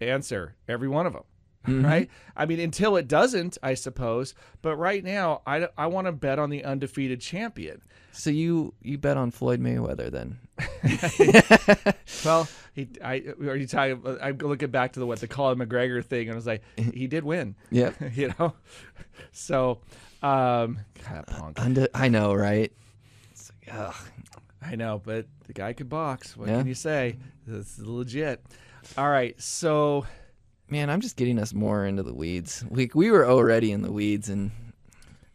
Answer: 0.00 0.56
Every 0.68 0.88
one 0.88 1.06
of 1.06 1.12
them. 1.12 1.22
Mm-hmm. 1.66 1.84
Right? 1.86 2.10
I 2.36 2.46
mean, 2.46 2.58
until 2.60 2.96
it 2.96 3.06
doesn't, 3.06 3.56
I 3.62 3.74
suppose. 3.74 4.34
But 4.62 4.76
right 4.76 5.04
now, 5.04 5.42
I, 5.46 5.68
I 5.78 5.86
want 5.86 6.06
to 6.08 6.12
bet 6.12 6.38
on 6.38 6.50
the 6.50 6.64
undefeated 6.64 7.20
champion. 7.20 7.82
So 8.10 8.30
you 8.30 8.74
you 8.82 8.98
bet 8.98 9.16
on 9.16 9.30
Floyd 9.30 9.60
Mayweather 9.60 10.10
then? 10.10 10.38
Well, 12.24 12.48
he, 12.74 12.88
I 13.02 13.22
are 13.40 13.56
you 13.56 13.66
talking? 13.66 14.02
I'm 14.20 14.38
looking 14.38 14.70
back 14.70 14.92
to 14.92 15.00
the 15.00 15.06
what 15.06 15.20
the 15.20 15.26
Colin 15.28 15.58
McGregor 15.58 16.04
thing, 16.04 16.22
and 16.28 16.32
I 16.32 16.36
was 16.36 16.46
like, 16.46 16.62
he 16.76 17.06
did 17.06 17.24
win. 17.24 17.54
Yeah, 17.70 17.90
you 18.12 18.32
know, 18.38 18.54
so 19.32 19.80
um, 20.22 20.78
God, 21.08 21.26
punk. 21.26 21.58
Unde- 21.60 21.88
I 21.94 22.08
know, 22.08 22.34
right? 22.34 22.72
It's 23.32 23.50
like. 23.66 23.94
I 24.64 24.76
know, 24.76 25.00
but 25.04 25.26
the 25.48 25.52
guy 25.52 25.72
could 25.72 25.88
box. 25.88 26.36
What 26.36 26.48
Yeah. 26.48 26.58
can 26.58 26.68
you 26.68 26.74
say? 26.74 27.16
This 27.46 27.78
is 27.78 27.84
legit. 27.86 28.44
All 28.96 29.08
right, 29.10 29.40
so 29.40 30.06
Man, 30.72 30.88
I'm 30.88 31.02
just 31.02 31.16
getting 31.16 31.38
us 31.38 31.52
more 31.52 31.84
into 31.84 32.02
the 32.02 32.14
weeds. 32.14 32.64
We 32.70 32.90
we 32.94 33.10
were 33.10 33.28
already 33.28 33.72
in 33.72 33.82
the 33.82 33.92
weeds, 33.92 34.30
and 34.30 34.50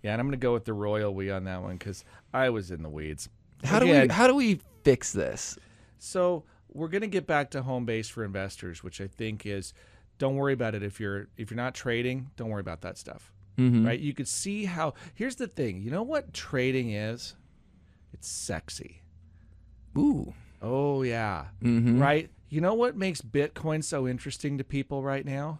Yeah, 0.02 0.14
and 0.14 0.20
I'm 0.20 0.26
going 0.26 0.32
to 0.32 0.44
go 0.44 0.52
with 0.52 0.66
the 0.66 0.74
royal 0.74 1.14
we 1.14 1.30
on 1.30 1.44
that 1.44 1.62
one 1.62 1.78
because 1.78 2.04
I 2.34 2.50
was 2.50 2.72
in 2.72 2.82
the 2.82 2.90
weeds. 2.90 3.30
How 3.64 3.78
do 3.78 3.86
we 3.86 4.08
how 4.08 4.26
do 4.26 4.34
we 4.34 4.62
fix 4.84 5.14
this? 5.14 5.56
So 6.00 6.44
we're 6.74 6.88
going 6.88 7.02
to 7.02 7.08
get 7.08 7.28
back 7.28 7.52
to 7.52 7.62
home 7.62 7.86
base 7.86 8.10
for 8.10 8.26
investors, 8.26 8.84
which 8.84 9.00
I 9.00 9.06
think 9.06 9.46
is 9.46 9.76
don't 10.18 10.38
worry 10.38 10.54
about 10.54 10.74
it 10.74 10.82
if 10.82 11.00
you're 11.00 11.28
if 11.38 11.52
you're 11.52 11.56
not 11.56 11.76
trading. 11.76 12.32
Don't 12.36 12.50
worry 12.50 12.62
about 12.62 12.82
that 12.82 12.98
stuff. 12.98 13.32
Mm-hmm. 13.60 13.86
Right? 13.86 14.00
You 14.00 14.16
could 14.16 14.28
see 14.28 14.66
how. 14.66 14.96
Here's 15.14 15.36
the 15.36 15.48
thing. 15.48 15.84
You 15.84 15.92
know 15.92 16.02
what 16.02 16.34
trading 16.34 16.94
is? 16.94 17.36
It's 18.12 18.28
sexy. 18.28 19.04
Ooh. 19.96 20.34
Oh 20.64 21.04
yeah. 21.04 21.46
Mm-hmm. 21.62 22.02
Right. 22.02 22.32
You 22.50 22.62
know 22.62 22.74
what 22.74 22.96
makes 22.96 23.22
Bitcoin 23.22 23.84
so 23.84 24.08
interesting 24.08 24.58
to 24.58 24.64
people 24.64 25.04
right 25.04 25.26
now? 25.26 25.60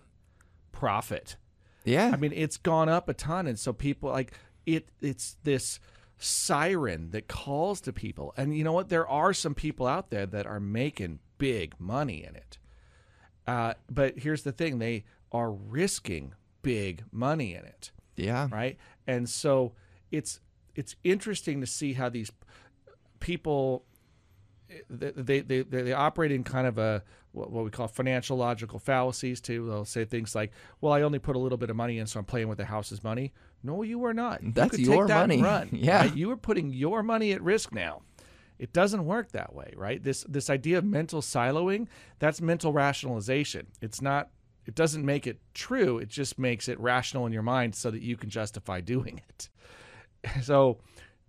Profit. 0.72 1.36
Yeah. 1.84 2.12
I 2.14 2.18
mean, 2.18 2.34
it's 2.34 2.58
gone 2.58 2.90
up 2.90 3.10
a 3.10 3.14
ton, 3.14 3.48
and 3.48 3.58
so 3.58 3.74
people 3.74 4.10
like 4.10 4.34
it. 4.66 4.90
It's 5.02 5.38
this 5.44 5.80
siren 6.18 7.12
that 7.12 7.28
calls 7.28 7.82
to 7.82 7.94
people, 7.94 8.34
and 8.38 8.58
you 8.58 8.64
know 8.64 8.74
what? 8.74 8.90
There 8.90 9.08
are 9.08 9.34
some 9.34 9.56
people 9.56 9.88
out 9.88 10.10
there 10.10 10.26
that 10.26 10.46
are 10.46 10.60
making 10.60 11.20
big 11.38 11.76
money 11.80 12.24
in 12.24 12.36
it. 12.36 12.58
Uh, 13.46 13.74
but 13.90 14.20
here's 14.20 14.44
the 14.44 14.52
thing: 14.52 14.80
they 14.80 15.06
are 15.32 15.52
risking 15.52 16.34
big 16.62 17.04
money 17.12 17.54
in 17.54 17.64
it, 17.64 17.92
yeah. 18.16 18.48
right? 18.52 18.78
And 19.06 19.30
so 19.30 19.74
it's 20.12 20.40
it's 20.76 20.96
interesting 21.04 21.62
to 21.62 21.68
see 21.68 21.94
how 21.94 22.10
these 22.10 22.32
people 23.20 23.86
they 24.90 25.12
they 25.12 25.42
they, 25.42 25.62
they 25.62 25.94
operate 25.94 26.32
in 26.32 26.44
kind 26.44 26.68
of 26.68 26.78
a 26.78 27.04
what 27.32 27.52
we 27.52 27.70
call 27.70 27.88
financial 27.88 28.38
logical 28.38 28.80
fallacies 28.80 29.40
too. 29.42 29.68
They'll 29.68 29.86
say 29.86 30.06
things 30.06 30.34
like, 30.36 30.52
"Well, 30.82 30.92
I 30.94 31.02
only 31.02 31.20
put 31.20 31.36
a 31.36 31.40
little 31.40 31.58
bit 31.58 31.70
of 31.70 31.76
money 31.76 32.00
in, 32.00 32.08
so 32.08 32.20
I'm 32.20 32.26
playing 32.26 32.48
with 32.48 32.58
the 32.58 32.66
house's 32.66 33.04
money." 33.04 33.34
No, 33.64 33.84
you 33.84 34.04
are 34.06 34.14
not. 34.14 34.44
You 34.44 34.52
That's 34.54 34.78
take 34.78 34.86
your 34.86 35.08
that 35.08 35.22
money. 35.28 35.42
Run, 35.42 35.70
Yeah. 35.74 36.00
right? 36.02 36.16
you 36.16 36.32
are 36.32 36.38
putting 36.38 36.70
your 36.72 37.04
money 37.04 37.32
at 37.32 37.42
risk 37.42 37.74
now. 37.74 38.02
It 38.60 38.74
doesn't 38.74 39.06
work 39.06 39.32
that 39.34 39.54
way, 39.54 39.74
right? 39.76 40.04
This 40.04 40.24
this 40.28 40.50
idea 40.50 40.80
of 40.80 40.84
mental 40.84 41.22
siloing, 41.22 41.88
that's 42.20 42.42
mental 42.42 42.74
rationalization. 42.74 43.68
It's 43.82 44.02
not 44.02 44.30
it 44.66 44.76
doesn't 44.76 45.06
make 45.06 45.28
it 45.28 45.40
true, 45.54 45.98
it 46.00 46.10
just 46.10 46.38
makes 46.38 46.68
it 46.68 46.80
rational 46.80 47.26
in 47.26 47.32
your 47.34 47.44
mind 47.44 47.74
so 47.76 47.90
that 47.92 48.02
you 48.02 48.18
can 48.18 48.30
justify 48.30 48.82
doing 48.82 49.22
it. 49.30 49.50
So 50.42 50.80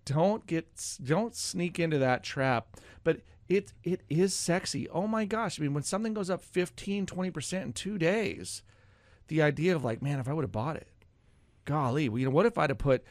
don't 0.09 0.47
get 0.47 0.67
don't 1.03 1.35
sneak 1.35 1.79
into 1.79 1.99
that 1.99 2.23
trap. 2.23 2.77
But 3.05 3.21
it 3.49 3.73
it 3.85 4.03
is 4.09 4.35
sexy. 4.35 4.89
Oh 4.89 5.07
my 5.07 5.25
gosh. 5.25 5.59
I 5.59 5.63
mean, 5.63 5.75
when 5.75 5.83
something 5.83 6.15
goes 6.15 6.31
up 6.31 6.43
15, 6.43 7.07
20% 7.07 7.63
in 7.63 7.73
2 7.73 7.99
days, 7.99 8.63
the 9.29 9.43
idea 9.43 9.75
of 9.77 9.85
like, 9.85 10.03
man, 10.03 10.19
if 10.19 10.29
I 10.29 10.33
would 10.33 10.45
have 10.45 10.53
bought 10.53 10.77
it. 10.77 10.89
Golly, 11.65 12.09
well, 12.09 12.19
you 12.19 12.25
know, 12.25 12.31
what 12.31 12.47
if 12.47 12.57
I'd 12.57 12.71
have 12.71 12.79
put 12.79 13.05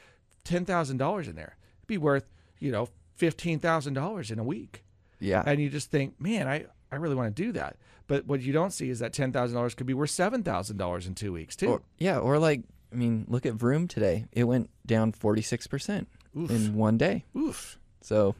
$10,000 0.46 1.28
in 1.28 1.36
there? 1.36 1.58
It'd 1.80 1.88
be 1.88 2.00
worth, 2.00 2.26
you 2.60 2.72
know, 2.72 2.90
$15,000 3.20 4.32
in 4.32 4.40
a 4.40 4.44
week. 4.44 4.84
Yeah. 5.20 5.44
And 5.46 5.62
you 5.62 5.70
just 5.70 5.92
think, 5.92 6.20
man, 6.20 6.48
I, 6.48 6.66
I 6.92 6.96
really 6.96 7.14
want 7.14 7.36
to 7.36 7.44
do 7.44 7.52
that. 7.52 7.78
But 8.08 8.26
what 8.26 8.42
you 8.42 8.54
don't 8.54 8.72
see 8.72 8.90
is 8.90 8.98
that 9.00 9.14
$10,000 9.14 9.76
could 9.76 9.86
be 9.86 9.94
worth 9.94 10.10
$7,000 10.10 11.08
in 11.08 11.14
two 11.14 11.34
weeks, 11.34 11.56
too. 11.56 11.68
Or, 11.68 11.82
yeah, 12.00 12.18
or 12.18 12.40
like 12.40 12.62
I 12.92 12.96
mean, 12.96 13.26
look 13.28 13.46
at 13.46 13.54
Vroom 13.54 13.88
today. 13.88 14.26
It 14.32 14.46
went 14.46 14.70
down 14.86 15.12
46% 15.12 16.06
Oof. 16.38 16.50
in 16.52 16.76
one 16.76 16.98
day. 16.98 17.26
Oof. 17.36 17.78
So 18.02 18.36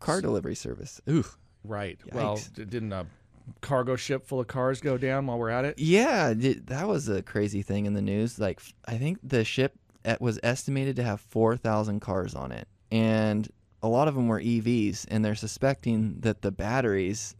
car 0.00 0.20
delivery 0.20 0.54
service. 0.54 1.00
Ooh. 1.08 1.24
Right. 1.64 1.98
Well, 2.12 2.36
Yikes. 2.36 2.52
d- 2.54 2.64
didn't 2.64 2.92
a 2.92 3.06
cargo 3.60 3.96
ship 3.96 4.26
full 4.26 4.40
of 4.40 4.46
cars 4.46 4.80
go 4.80 4.96
down 4.96 5.26
while 5.26 5.38
we're 5.38 5.50
at 5.50 5.64
it? 5.64 5.78
Yeah, 5.78 6.32
th- 6.34 6.60
that 6.66 6.86
was 6.88 7.08
a 7.08 7.22
crazy 7.22 7.62
thing 7.62 7.86
in 7.86 7.94
the 7.94 8.02
news. 8.02 8.38
Like 8.38 8.60
I 8.86 8.96
think 8.96 9.18
the 9.22 9.44
ship 9.44 9.74
was 10.20 10.38
estimated 10.42 10.96
to 10.96 11.02
have 11.02 11.20
4,000 11.20 12.00
cars 12.00 12.34
on 12.34 12.52
it. 12.52 12.66
And 12.90 13.48
a 13.82 13.88
lot 13.88 14.08
of 14.08 14.14
them 14.14 14.28
were 14.28 14.40
EVs 14.40 15.06
and 15.08 15.24
they're 15.24 15.34
suspecting 15.34 16.16
that 16.20 16.42
the 16.42 16.50
batteries 16.50 17.34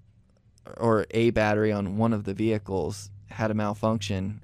or 0.76 1.06
a 1.12 1.30
battery 1.30 1.72
on 1.72 1.96
one 1.96 2.12
of 2.12 2.24
the 2.24 2.34
vehicles 2.34 3.10
had 3.30 3.50
a 3.50 3.54
malfunction, 3.54 4.42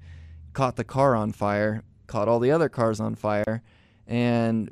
caught 0.54 0.76
the 0.76 0.84
car 0.84 1.14
on 1.14 1.32
fire, 1.32 1.82
caught 2.06 2.28
all 2.28 2.38
the 2.40 2.50
other 2.50 2.68
cars 2.68 3.00
on 3.00 3.14
fire, 3.14 3.62
and 4.06 4.70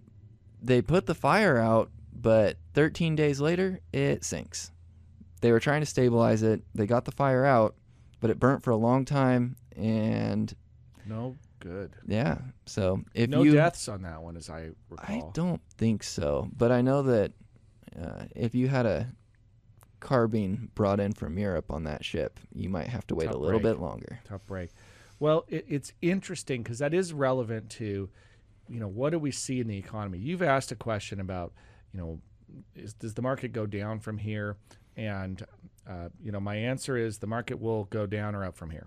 they 0.64 0.80
put 0.82 1.06
the 1.06 1.14
fire 1.14 1.58
out, 1.58 1.90
but 2.12 2.56
13 2.74 3.16
days 3.16 3.40
later 3.40 3.80
it 3.92 4.24
sinks. 4.24 4.70
They 5.40 5.52
were 5.52 5.60
trying 5.60 5.80
to 5.80 5.86
stabilize 5.86 6.42
it. 6.42 6.62
They 6.74 6.86
got 6.86 7.04
the 7.04 7.12
fire 7.12 7.44
out, 7.44 7.74
but 8.20 8.30
it 8.30 8.38
burnt 8.40 8.62
for 8.62 8.70
a 8.70 8.76
long 8.76 9.04
time 9.04 9.56
and 9.76 10.54
No 11.06 11.36
good. 11.60 11.92
yeah. 12.06 12.38
So 12.66 13.02
if 13.14 13.28
no 13.28 13.42
you 13.42 13.52
deaths 13.52 13.88
on 13.88 14.02
that 14.02 14.22
one, 14.22 14.36
as 14.36 14.48
I 14.48 14.70
recall, 14.88 15.06
I 15.16 15.22
don't 15.34 15.60
think 15.76 16.02
so, 16.02 16.48
but 16.56 16.72
I 16.72 16.80
know 16.80 17.02
that 17.02 17.32
uh, 18.00 18.24
if 18.34 18.54
you 18.54 18.68
had 18.68 18.86
a 18.86 19.08
carbine 20.00 20.70
brought 20.74 21.00
in 21.00 21.12
from 21.12 21.38
Europe 21.38 21.70
on 21.70 21.84
that 21.84 22.04
ship, 22.04 22.40
you 22.54 22.68
might 22.68 22.88
have 22.88 23.06
to 23.08 23.14
wait 23.14 23.26
Tough 23.26 23.34
a 23.34 23.38
little 23.38 23.60
break. 23.60 23.74
bit 23.74 23.80
longer. 23.80 24.20
Tough 24.28 24.44
break. 24.46 24.70
Well, 25.20 25.44
it, 25.48 25.64
it's 25.68 25.92
interesting 26.02 26.62
because 26.62 26.78
that 26.80 26.92
is 26.92 27.12
relevant 27.12 27.70
to, 27.72 28.10
you 28.68 28.80
know, 28.80 28.88
what 28.88 29.10
do 29.10 29.18
we 29.18 29.30
see 29.30 29.60
in 29.60 29.68
the 29.68 29.76
economy? 29.76 30.18
You've 30.18 30.42
asked 30.42 30.72
a 30.72 30.76
question 30.76 31.20
about, 31.20 31.52
you 31.92 32.00
know, 32.00 32.20
is, 32.74 32.94
does 32.94 33.14
the 33.14 33.22
market 33.22 33.52
go 33.52 33.66
down 33.66 34.00
from 34.00 34.18
here? 34.18 34.56
And, 34.96 35.44
uh, 35.88 36.08
you 36.22 36.32
know, 36.32 36.40
my 36.40 36.56
answer 36.56 36.96
is 36.96 37.18
the 37.18 37.26
market 37.26 37.60
will 37.60 37.84
go 37.84 38.06
down 38.06 38.34
or 38.34 38.44
up 38.44 38.56
from 38.56 38.70
here. 38.70 38.86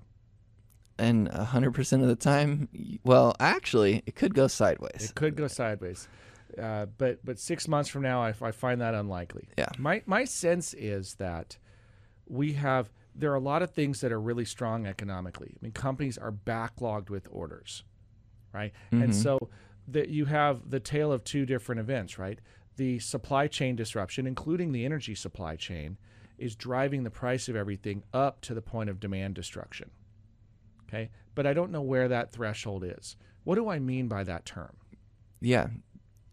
And 1.00 1.30
100% 1.30 2.02
of 2.02 2.08
the 2.08 2.16
time, 2.16 2.70
well, 3.04 3.36
actually, 3.40 4.02
it 4.08 4.16
could 4.16 4.34
go 4.34 4.48
sideways. 4.48 5.10
It 5.10 5.16
could 5.16 5.36
go 5.36 5.48
sideways, 5.48 6.08
uh, 6.60 6.88
but 6.98 7.24
but 7.24 7.38
six 7.38 7.68
months 7.68 7.88
from 7.88 8.02
now, 8.02 8.24
I, 8.24 8.34
I 8.42 8.52
find 8.52 8.82
that 8.82 8.96
unlikely. 8.96 9.48
Yeah. 9.60 9.70
My 9.78 10.02
my 10.08 10.26
sense 10.26 10.74
is 10.74 11.14
that 11.16 11.58
we 12.26 12.54
have 12.54 12.90
there 13.14 13.32
are 13.32 13.36
a 13.36 13.40
lot 13.40 13.62
of 13.62 13.72
things 13.72 14.02
that 14.02 14.12
are 14.12 14.20
really 14.20 14.46
strong 14.46 14.88
economically. 14.88 15.52
I 15.54 15.58
mean, 15.62 15.72
companies 15.72 16.18
are 16.18 16.32
backlogged 16.32 17.12
with 17.12 17.28
orders, 17.32 17.84
right? 18.52 18.74
And 18.92 19.10
Mhm. 19.10 19.14
so 19.14 19.38
that 19.88 20.10
you 20.10 20.26
have 20.26 20.70
the 20.70 20.80
tale 20.80 21.12
of 21.12 21.24
two 21.24 21.46
different 21.46 21.80
events, 21.80 22.18
right? 22.20 22.40
The 22.76 23.00
supply 23.00 23.48
chain 23.48 23.76
disruption, 23.76 24.28
including 24.28 24.72
the 24.72 24.86
energy 24.86 25.16
supply 25.16 25.56
chain, 25.56 25.98
is 26.38 26.56
driving 26.56 27.04
the 27.04 27.10
price 27.10 27.50
of 27.50 27.56
everything 27.56 28.04
up 28.14 28.42
to 28.42 28.54
the 28.54 28.62
point 28.62 28.90
of 28.90 29.00
demand 29.00 29.36
destruction. 29.36 29.90
Okay, 30.88 31.10
but 31.36 31.46
I 31.46 31.54
don't 31.54 31.72
know 31.72 31.82
where 31.82 32.08
that 32.08 32.32
threshold 32.32 32.84
is. 32.84 33.18
What 33.44 33.56
do 33.56 33.70
I 33.70 33.80
mean 33.80 34.08
by 34.08 34.24
that 34.24 34.46
term? 34.46 34.76
Yeah. 35.42 35.68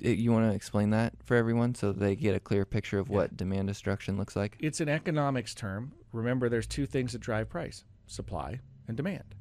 You 0.00 0.32
want 0.32 0.50
to 0.50 0.54
explain 0.54 0.90
that 0.90 1.14
for 1.24 1.36
everyone 1.36 1.74
so 1.74 1.92
they 1.92 2.14
get 2.16 2.34
a 2.34 2.40
clear 2.40 2.64
picture 2.64 2.98
of 2.98 3.08
what 3.08 3.36
demand 3.36 3.68
destruction 3.68 4.16
looks 4.16 4.36
like? 4.36 4.56
It's 4.60 4.80
an 4.80 4.88
economics 4.88 5.54
term. 5.54 5.92
Remember, 6.12 6.48
there's 6.48 6.66
two 6.66 6.84
things 6.84 7.12
that 7.12 7.20
drive 7.20 7.48
price 7.48 7.84
supply 8.06 8.60
and 8.86 8.96
demand. 8.96 9.34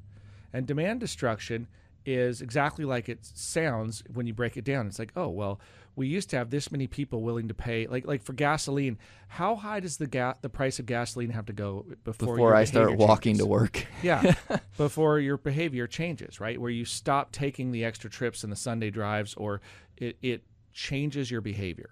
And 0.52 0.66
demand 0.66 1.00
destruction 1.00 1.66
is 2.04 2.42
exactly 2.42 2.84
like 2.84 3.08
it 3.08 3.24
sounds 3.24 4.02
when 4.12 4.26
you 4.26 4.34
break 4.34 4.56
it 4.56 4.64
down. 4.64 4.86
It's 4.86 4.98
like, 4.98 5.12
oh, 5.16 5.28
well, 5.28 5.60
we 5.96 6.06
used 6.06 6.30
to 6.30 6.36
have 6.36 6.50
this 6.50 6.72
many 6.72 6.86
people 6.86 7.22
willing 7.22 7.48
to 7.48 7.54
pay. 7.54 7.86
Like, 7.86 8.06
like 8.06 8.22
for 8.22 8.32
gasoline, 8.32 8.98
how 9.28 9.54
high 9.54 9.80
does 9.80 9.96
the 9.96 10.06
ga- 10.06 10.34
the 10.40 10.48
price 10.48 10.78
of 10.78 10.86
gasoline 10.86 11.30
have 11.30 11.46
to 11.46 11.52
go 11.52 11.86
before, 12.04 12.34
Before 12.34 12.54
I 12.54 12.64
start 12.64 12.96
walking 12.96 13.34
changes? 13.34 13.44
to 13.44 13.46
work. 13.46 13.86
Yeah, 14.02 14.34
before 14.76 15.18
your 15.18 15.38
behavior 15.38 15.86
changes, 15.86 16.40
right? 16.40 16.60
Where 16.60 16.70
you 16.70 16.84
stop 16.84 17.32
taking 17.32 17.70
the 17.70 17.84
extra 17.84 18.10
trips 18.10 18.42
and 18.42 18.52
the 18.52 18.56
Sunday 18.56 18.90
drives, 18.90 19.34
or 19.34 19.60
it, 19.96 20.16
it 20.22 20.44
changes 20.72 21.30
your 21.30 21.40
behavior 21.40 21.90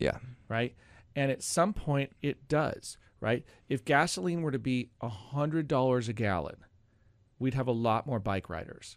yeah. 0.00 0.16
right? 0.48 0.74
And 1.14 1.30
at 1.30 1.42
some 1.42 1.72
point, 1.72 2.12
it 2.22 2.48
does, 2.48 2.98
right? 3.20 3.44
If 3.68 3.84
gasoline 3.84 4.42
were 4.42 4.50
to 4.50 4.58
be 4.58 4.90
a 5.00 5.08
$100 5.08 6.08
a 6.08 6.12
gallon, 6.12 6.56
we'd 7.40 7.54
have 7.54 7.66
a 7.66 7.72
lot 7.72 8.06
more 8.06 8.20
bike 8.20 8.48
riders, 8.48 8.96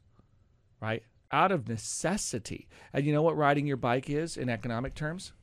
right? 0.79 1.01
Out 1.31 1.51
of 1.51 1.67
necessity. 1.67 2.67
And 2.93 3.03
you 3.05 3.11
know 3.11 3.23
what 3.23 3.35
riding 3.35 3.65
your 3.65 3.77
bike 3.77 4.09
is 4.09 4.37
in 4.37 4.49
economic 4.49 4.93
terms? 4.93 5.33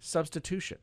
Substitution. 0.00 0.78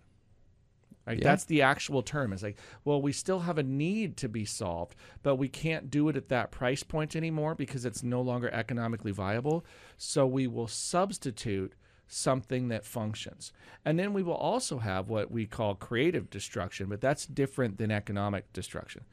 Right? 1.06 1.18
Yeah. 1.18 1.24
That's 1.26 1.44
the 1.44 1.62
actual 1.62 2.02
term. 2.02 2.32
It's 2.32 2.44
like, 2.44 2.58
well, 2.86 3.02
we 3.02 3.12
still 3.12 3.40
have 3.40 3.58
a 3.58 3.64
need 3.64 4.16
to 4.18 4.30
be 4.30 4.46
solved, 4.46 4.96
but 5.22 5.36
we 5.36 5.50
can't 5.50 5.92
do 5.92 6.08
it 6.08 6.16
at 6.16 6.30
that 6.30 6.52
price 6.52 6.84
point 6.84 7.16
anymore 7.16 7.56
because 7.56 7.84
it's 7.84 8.04
no 8.04 8.22
longer 8.22 8.50
economically 8.54 9.12
viable. 9.12 9.66
So 9.98 10.26
we 10.26 10.48
will 10.48 10.68
substitute 10.68 11.74
something 12.08 12.70
that 12.70 12.86
functions. 12.86 13.52
And 13.84 14.00
then 14.00 14.14
we 14.14 14.24
will 14.24 14.36
also 14.36 14.78
have 14.78 15.10
what 15.10 15.32
we 15.32 15.46
call 15.46 15.76
creative 15.76 16.30
destruction, 16.30 16.88
but 16.88 17.02
that's 17.02 17.26
different 17.26 17.78
than 17.78 17.92
economic 17.92 18.54
destruction. 18.54 19.04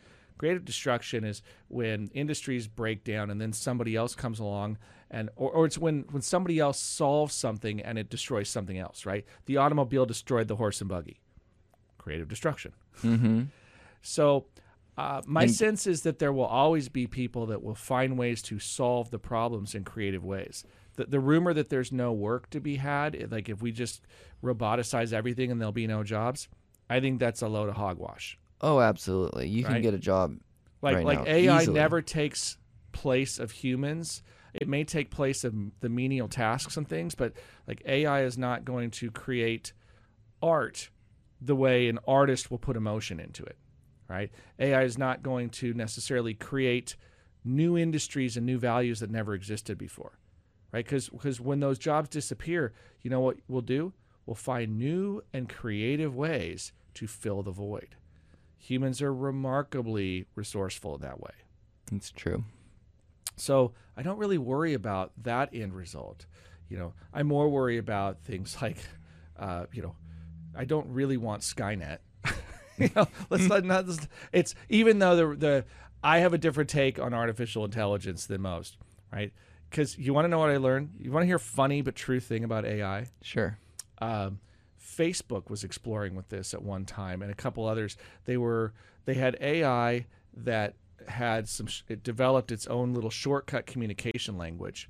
Creative 0.41 0.65
destruction 0.65 1.23
is 1.23 1.43
when 1.69 2.09
industries 2.15 2.67
break 2.67 3.05
down 3.05 3.31
and 3.31 3.39
then 3.39 3.53
somebody 3.53 3.95
else 3.95 4.15
comes 4.15 4.41
along 4.41 4.79
and 5.11 5.29
or, 5.37 5.51
or 5.51 5.67
it's 5.67 5.77
when 5.77 6.07
when 6.13 6.23
somebody 6.23 6.59
else 6.59 6.79
solves 6.81 7.35
something 7.35 7.81
and 7.83 7.99
it 7.99 8.09
destroys 8.09 8.49
something 8.49 8.79
else, 8.79 9.05
right? 9.05 9.27
The 9.45 9.59
automobile 9.59 10.07
destroyed 10.07 10.49
the 10.49 10.57
horse 10.57 10.81
and 10.81 10.89
buggy. 10.89 11.21
Creative 11.99 12.27
destruction. 12.27 12.73
Mm-hmm. 13.03 13.43
So, 14.01 14.47
uh, 14.97 15.21
my 15.27 15.43
And- 15.43 15.55
sense 15.55 15.87
is 15.87 16.03
that 16.03 16.19
there 16.21 16.33
will 16.33 16.47
always 16.63 16.89
be 16.89 17.07
people 17.07 17.45
that 17.47 17.63
will 17.63 17.75
find 17.75 18.17
ways 18.17 18.41
to 18.43 18.59
solve 18.59 19.11
the 19.11 19.19
problems 19.19 19.75
in 19.75 19.85
creative 19.85 20.25
ways. 20.25 20.65
the, 20.97 21.05
the 21.05 21.21
rumor 21.21 21.53
that 21.55 21.69
there's 21.69 21.93
no 21.93 22.13
work 22.13 22.49
to 22.51 22.61
be 22.61 22.77
had, 22.77 23.31
like 23.31 23.49
if 23.51 23.61
we 23.63 23.73
just 23.73 24.01
roboticize 24.43 25.13
everything 25.13 25.51
and 25.51 25.61
there'll 25.61 25.73
be 25.73 25.87
no 25.87 26.03
jobs, 26.03 26.49
I 26.89 27.01
think 27.01 27.21
that's 27.21 27.43
a 27.43 27.49
load 27.49 27.69
of 27.69 27.77
hogwash. 27.77 28.39
Oh, 28.61 28.81
absolutely. 28.81 29.49
You 29.49 29.65
can 29.65 29.81
get 29.83 29.95
a 29.95 29.99
job. 29.99 30.37
Like 30.83 30.97
right 30.97 31.05
like 31.05 31.19
now, 31.21 31.33
AI 31.33 31.63
easily. 31.63 31.79
never 31.79 32.01
takes 32.03 32.57
place 32.93 33.39
of 33.39 33.51
humans. 33.51 34.23
It 34.55 34.69
may 34.69 34.85
take 34.85 35.11
place 35.11 35.45
of 35.45 35.55
the 35.81 35.89
menial 35.89 36.29
tasks 36.29 36.77
and 36.77 36.89
things, 36.89 37.15
but 37.15 37.35
like 37.69 37.83
AI 37.87 38.23
is 38.23 38.39
not 38.39 38.65
going 38.65 38.91
to 38.93 39.11
create 39.11 39.73
art 40.43 40.91
the 41.41 41.57
way 41.57 41.89
an 41.89 41.99
artist 42.07 42.51
will 42.51 42.59
put 42.59 42.77
emotion 42.77 43.21
into 43.21 43.43
it, 43.45 43.57
right? 44.09 44.31
AI 44.59 44.83
is 44.83 44.99
not 44.99 45.23
going 45.23 45.51
to 45.51 45.73
necessarily 45.75 46.35
create 46.35 46.97
new 47.45 47.79
industries 47.79 48.37
and 48.37 48.45
new 48.45 48.59
values 48.59 49.01
that 49.01 49.11
never 49.11 49.35
existed 49.35 49.79
before, 49.79 50.19
right? 50.73 50.85
Because 50.85 51.41
when 51.41 51.61
those 51.61 51.79
jobs 51.79 52.09
disappear, 52.09 52.73
you 53.03 53.11
know 53.11 53.21
what 53.21 53.37
we'll 53.49 53.63
do? 53.63 53.93
We'll 54.27 54.35
find 54.35 54.79
new 54.79 55.23
and 55.33 55.49
creative 55.49 56.15
ways 56.15 56.73
to 56.95 57.07
fill 57.07 57.43
the 57.43 57.51
void. 57.51 57.97
Humans 58.61 59.01
are 59.01 59.13
remarkably 59.13 60.27
resourceful 60.35 60.97
in 60.97 61.01
that 61.01 61.19
way. 61.19 61.33
It's 61.93 62.11
true. 62.11 62.45
So 63.37 63.73
I 63.97 64.03
don't 64.03 64.19
really 64.19 64.39
worry 64.39 64.75
about 64.75 65.13
that 65.23 65.49
end 65.53 65.75
result. 65.75 66.27
You 66.69 66.79
know, 66.79 66.93
I 67.13 67.23
more 67.23 67.49
worry 67.49 67.79
about 67.79 68.23
things 68.23 68.57
like, 68.63 68.77
uh, 69.39 69.65
you 69.73 69.83
know, 69.83 69.97
I 70.55 70.65
don't 70.65 70.87
really 70.89 71.17
want 71.17 71.43
Skynet. 71.43 71.99
you 72.79 72.91
know, 72.95 73.09
let's 73.31 73.45
not, 73.45 73.65
not. 73.65 73.87
It's 74.33 74.55
even 74.69 74.99
though 74.99 75.17
the 75.17 75.37
the 75.37 75.65
I 76.05 76.19
have 76.19 76.35
a 76.35 76.39
different 76.39 76.69
take 76.69 76.99
on 76.99 77.15
artificial 77.15 77.65
intelligence 77.65 78.27
than 78.27 78.43
most, 78.43 78.77
right? 79.13 79.33
Because 79.71 79.97
you 79.97 80.13
want 80.13 80.27
to 80.27 80.29
know 80.29 80.39
what 80.39 80.51
I 80.51 80.59
learned. 80.59 80.97
You 80.99 81.13
want 81.13 81.23
to 81.23 81.27
hear 81.27 81.39
funny 81.39 81.81
but 81.81 81.95
true 81.95 82.21
thing 82.21 82.45
about 82.45 82.65
AI. 82.67 83.07
Sure. 83.23 83.59
Um, 83.99 84.41
Facebook 84.81 85.51
was 85.51 85.65
exploring 85.65 86.15
with 86.15 86.29
this 86.29 86.55
at 86.55 86.63
one 86.63 86.85
time, 86.85 87.23
and 87.23 87.31
a 87.31 87.35
couple 87.35 87.67
others. 87.67 87.97
They 88.25 88.37
were 88.37 88.73
they 89.05 89.15
had 89.15 89.37
AI 89.41 90.07
that 90.37 90.75
had 91.09 91.49
some. 91.49 91.69
It 91.89 92.03
developed 92.03 92.53
its 92.53 92.67
own 92.67 92.95
little 92.95 93.11
shortcut 93.11 93.67
communication 93.67 94.37
language, 94.39 94.89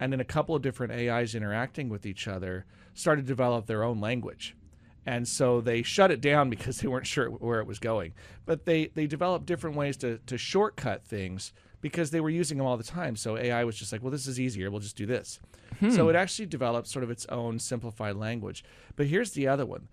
and 0.00 0.12
then 0.12 0.20
a 0.20 0.24
couple 0.24 0.54
of 0.54 0.62
different 0.62 0.92
AIs 0.92 1.34
interacting 1.34 1.88
with 1.88 2.06
each 2.06 2.28
other 2.28 2.66
started 2.94 3.22
to 3.22 3.28
develop 3.28 3.66
their 3.66 3.84
own 3.84 4.00
language. 4.00 4.56
And 5.08 5.28
so 5.28 5.60
they 5.60 5.82
shut 5.82 6.10
it 6.10 6.20
down 6.20 6.50
because 6.50 6.80
they 6.80 6.88
weren't 6.88 7.06
sure 7.06 7.30
where 7.30 7.60
it 7.60 7.66
was 7.66 7.78
going. 7.78 8.12
But 8.44 8.64
they, 8.64 8.86
they 8.86 9.06
developed 9.06 9.46
different 9.46 9.76
ways 9.76 9.96
to, 9.98 10.18
to 10.26 10.36
shortcut 10.36 11.04
things 11.04 11.52
because 11.80 12.10
they 12.10 12.20
were 12.20 12.30
using 12.30 12.58
them 12.58 12.66
all 12.66 12.76
the 12.76 12.84
time. 12.84 13.16
So 13.16 13.36
AI 13.36 13.64
was 13.64 13.76
just 13.76 13.92
like, 13.92 14.02
well, 14.02 14.10
this 14.10 14.26
is 14.26 14.40
easier. 14.40 14.70
We'll 14.70 14.80
just 14.80 14.96
do 14.96 15.06
this. 15.06 15.38
So 15.90 16.08
it 16.08 16.16
actually 16.16 16.46
developed 16.46 16.88
sort 16.88 17.02
of 17.02 17.10
its 17.10 17.26
own 17.26 17.58
simplified 17.58 18.16
language. 18.16 18.64
But 18.96 19.06
here's 19.06 19.32
the 19.32 19.46
other 19.48 19.66
one. 19.66 19.88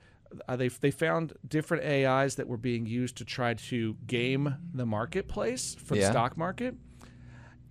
Uh, 0.48 0.56
they, 0.56 0.70
they 0.70 0.92
found 0.92 1.34
different 1.48 1.84
AIs 1.84 2.36
that 2.36 2.48
were 2.48 2.58
being 2.58 2.86
used 2.86 3.18
to 3.18 3.26
try 3.26 3.54
to 3.54 3.96
game 4.08 4.56
the 4.74 4.86
marketplace 4.86 5.76
for 5.76 5.96
the 5.96 6.02
stock 6.12 6.38
market. 6.38 6.76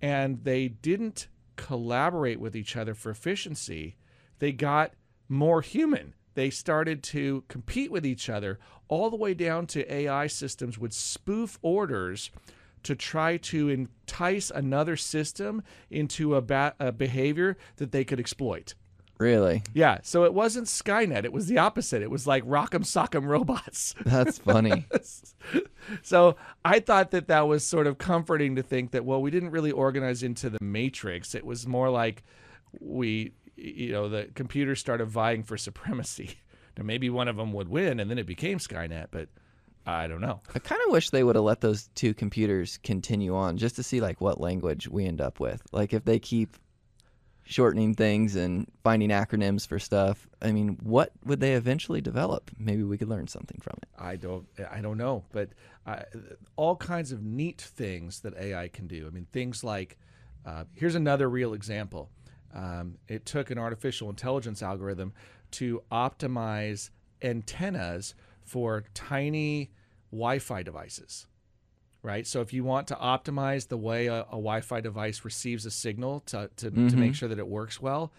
And 0.01 0.43
they 0.43 0.67
didn't 0.67 1.27
collaborate 1.55 2.39
with 2.39 2.55
each 2.55 2.75
other 2.75 2.93
for 2.93 3.09
efficiency. 3.09 3.97
They 4.39 4.51
got 4.51 4.93
more 5.27 5.61
human. 5.61 6.13
They 6.35 6.49
started 6.49 7.03
to 7.03 7.43
compete 7.47 7.91
with 7.91 8.05
each 8.05 8.29
other 8.29 8.59
all 8.87 9.09
the 9.09 9.15
way 9.17 9.33
down 9.33 9.65
to 9.67 9.91
AI 9.93 10.27
systems 10.27 10.77
would 10.77 10.93
spoof 10.93 11.57
orders 11.61 12.31
to 12.83 12.95
try 12.95 13.37
to 13.37 13.69
entice 13.69 14.51
another 14.51 14.95
system 14.95 15.63
into 15.89 16.35
a, 16.35 16.41
ba- 16.41 16.75
a 16.79 16.91
behavior 16.91 17.57
that 17.77 17.91
they 17.91 18.03
could 18.03 18.19
exploit. 18.19 18.75
Really? 19.19 19.63
Yeah, 19.73 19.99
so 20.03 20.25
it 20.25 20.33
wasn't 20.33 20.67
Skynet. 20.67 21.23
It 21.23 21.31
was 21.31 21.47
the 21.47 21.59
opposite. 21.59 22.01
It 22.01 22.09
was 22.09 22.25
like 22.27 22.43
Rock'em 22.43 22.83
Sock'em 22.83 23.25
robots. 23.25 23.95
That's 24.05 24.39
funny. 24.39 24.85
so 26.01 26.35
I 26.65 26.79
thought 26.79 27.11
that 27.11 27.27
that 27.27 27.47
was 27.47 27.63
sort 27.63 27.87
of 27.87 27.97
comforting 27.97 28.55
to 28.55 28.63
think 28.63 28.91
that 28.91 29.05
well, 29.05 29.21
we 29.21 29.31
didn't 29.31 29.51
really 29.51 29.71
organize 29.71 30.23
into 30.23 30.49
the 30.49 30.57
matrix. 30.61 31.35
It 31.35 31.45
was 31.45 31.67
more 31.67 31.89
like 31.89 32.23
we, 32.79 33.33
you 33.55 33.91
know, 33.91 34.09
the 34.09 34.29
computers 34.33 34.79
started 34.79 35.05
vying 35.05 35.43
for 35.43 35.57
supremacy. 35.57 36.37
Now 36.75 36.83
maybe 36.83 37.07
one 37.07 37.27
of 37.27 37.35
them 37.35 37.53
would 37.53 37.69
win, 37.69 37.99
and 37.99 38.09
then 38.09 38.17
it 38.17 38.25
became 38.25 38.57
Skynet. 38.57 39.09
But 39.11 39.29
I 39.85 40.07
don't 40.07 40.21
know. 40.21 40.39
I 40.55 40.59
kind 40.59 40.81
of 40.85 40.91
wish 40.91 41.09
they 41.09 41.23
would 41.23 41.35
have 41.35 41.43
let 41.43 41.61
those 41.61 41.89
two 41.95 42.13
computers 42.13 42.79
continue 42.83 43.35
on 43.35 43.57
just 43.57 43.75
to 43.75 43.83
see 43.83 43.99
like 43.99 44.21
what 44.21 44.39
language 44.39 44.87
we 44.87 45.05
end 45.05 45.19
up 45.19 45.39
with. 45.39 45.61
Like 45.71 45.93
if 45.93 46.05
they 46.05 46.19
keep 46.19 46.57
shortening 47.43 47.93
things 47.93 48.35
and 48.35 48.65
finding 48.83 49.09
acronyms 49.09 49.67
for 49.67 49.79
stuff, 49.79 50.27
I 50.41 50.51
mean, 50.51 50.77
what 50.81 51.11
would 51.25 51.41
they 51.41 51.53
eventually 51.53 51.99
develop? 51.99 52.51
Maybe 52.57 52.83
we 52.83 52.97
could 52.97 53.09
learn 53.09 53.27
something 53.27 53.59
from 53.61 53.77
it. 53.81 53.89
I 53.99 54.15
don't 54.15 54.47
I 54.71 54.81
don't 54.81 54.97
know, 54.97 55.25
but 55.31 55.49
all 56.55 56.75
kinds 56.77 57.11
of 57.11 57.21
neat 57.21 57.61
things 57.61 58.21
that 58.21 58.37
AI 58.37 58.69
can 58.69 58.87
do. 58.87 59.05
I 59.05 59.09
mean, 59.09 59.27
things 59.31 59.63
like 59.63 59.97
uh, 60.45 60.63
here's 60.73 60.95
another 60.95 61.29
real 61.29 61.53
example. 61.53 62.09
Um, 62.53 62.97
it 63.07 63.25
took 63.25 63.49
an 63.51 63.57
artificial 63.57 64.09
intelligence 64.09 64.61
algorithm 64.61 65.13
to 65.51 65.81
optimize 65.91 66.89
antennas 67.21 68.15
for 68.43 68.83
tiny 68.93 69.71
Wi-Fi 70.11 70.63
devices. 70.63 71.27
Right, 72.01 72.27
so 72.27 72.41
if 72.41 72.51
you 72.51 72.65
want 72.65 72.87
to 72.89 72.95
optimize 72.95 73.69
the 73.69 73.77
way 73.77 74.07
a, 74.07 74.23
a 74.23 74.31
Wi-Fi 74.31 74.81
device 74.81 75.23
receives 75.23 75.65
a 75.65 75.71
signal 75.71 76.19
to, 76.25 76.49
to, 76.57 76.69
to 76.69 76.71
mm-hmm. 76.71 76.99
make 76.99 77.15
sure 77.15 77.29
that 77.29 77.39
it 77.39 77.47
works 77.47 77.81
well, 77.81 78.11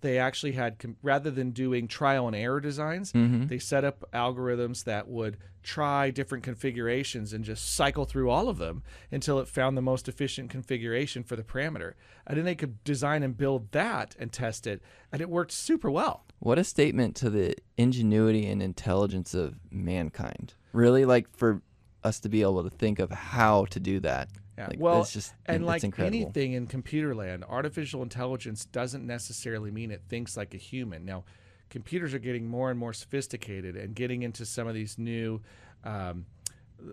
they 0.00 0.18
actually 0.18 0.52
had 0.52 0.76
rather 1.02 1.30
than 1.30 1.50
doing 1.50 1.88
trial 1.88 2.26
and 2.26 2.36
error 2.36 2.60
designs 2.60 3.12
mm-hmm. 3.12 3.46
they 3.46 3.58
set 3.58 3.84
up 3.84 4.08
algorithms 4.12 4.84
that 4.84 5.08
would 5.08 5.36
try 5.62 6.10
different 6.10 6.44
configurations 6.44 7.32
and 7.32 7.44
just 7.44 7.74
cycle 7.74 8.04
through 8.04 8.30
all 8.30 8.48
of 8.48 8.58
them 8.58 8.82
until 9.10 9.38
it 9.38 9.48
found 9.48 9.76
the 9.76 9.82
most 9.82 10.08
efficient 10.08 10.48
configuration 10.50 11.22
for 11.22 11.36
the 11.36 11.42
parameter. 11.42 11.94
And 12.26 12.38
then 12.38 12.44
they 12.44 12.54
could 12.54 12.82
design 12.84 13.22
and 13.22 13.36
build 13.36 13.72
that 13.72 14.14
and 14.18 14.32
test 14.32 14.66
it 14.66 14.80
and 15.12 15.20
it 15.20 15.28
worked 15.28 15.52
super 15.52 15.90
well 15.90 16.24
What 16.40 16.58
a 16.58 16.64
statement 16.64 17.16
to 17.16 17.30
the 17.30 17.54
ingenuity 17.76 18.46
and 18.46 18.62
intelligence 18.62 19.34
of 19.34 19.58
mankind. 19.70 20.54
Really, 20.72 21.04
like 21.04 21.26
for 21.36 21.62
us 22.04 22.20
to 22.20 22.28
be 22.28 22.42
able 22.42 22.62
to 22.62 22.70
think 22.70 22.98
of 22.98 23.10
how 23.10 23.64
to 23.66 23.80
do 23.80 24.00
that. 24.00 24.28
Yeah. 24.56 24.66
Like, 24.68 24.80
well, 24.80 25.02
it's 25.02 25.12
just 25.12 25.34
and 25.46 25.64
like 25.64 25.84
incredible. 25.84 26.16
anything 26.16 26.52
in 26.52 26.66
computer 26.66 27.14
land, 27.14 27.44
artificial 27.48 28.02
intelligence 28.02 28.64
doesn't 28.64 29.06
necessarily 29.06 29.70
mean 29.70 29.90
it 29.90 30.02
thinks 30.08 30.36
like 30.36 30.54
a 30.54 30.56
human. 30.56 31.04
Now, 31.04 31.24
computers 31.70 32.14
are 32.14 32.18
getting 32.18 32.48
more 32.48 32.70
and 32.70 32.78
more 32.78 32.92
sophisticated 32.92 33.76
and 33.76 33.94
getting 33.94 34.22
into 34.22 34.44
some 34.44 34.66
of 34.66 34.74
these 34.74 34.98
new, 34.98 35.40
um, 35.84 36.26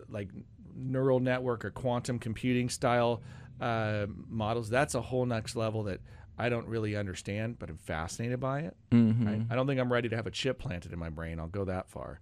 like 0.10 0.30
neural 0.76 1.20
network 1.20 1.66
or 1.66 1.72
quantum 1.72 2.20
computing 2.20 2.70
style 2.70 3.24
uh, 3.62 4.06
models. 4.30 4.70
That's 4.70 4.94
a 4.96 5.02
whole 5.02 5.26
next 5.26 5.56
level 5.56 5.84
that 5.84 6.02
I 6.38 6.50
don't 6.50 6.68
really 6.68 6.96
understand, 6.96 7.58
but 7.60 7.70
I'm 7.70 7.78
fascinated 7.78 8.40
by 8.40 8.62
it. 8.62 8.76
Mhm. 8.92 9.26
Right? 9.26 9.42
I 9.50 9.56
don't 9.56 9.68
think 9.68 9.80
I'm 9.80 9.92
ready 9.92 10.10
to 10.10 10.16
have 10.16 10.28
a 10.28 10.32
chip 10.32 10.60
planted 10.60 10.92
in 10.92 11.00
my 11.00 11.10
brain. 11.10 11.40
I'll 11.40 11.48
go 11.48 11.66
that 11.66 11.90
far. 11.90 12.20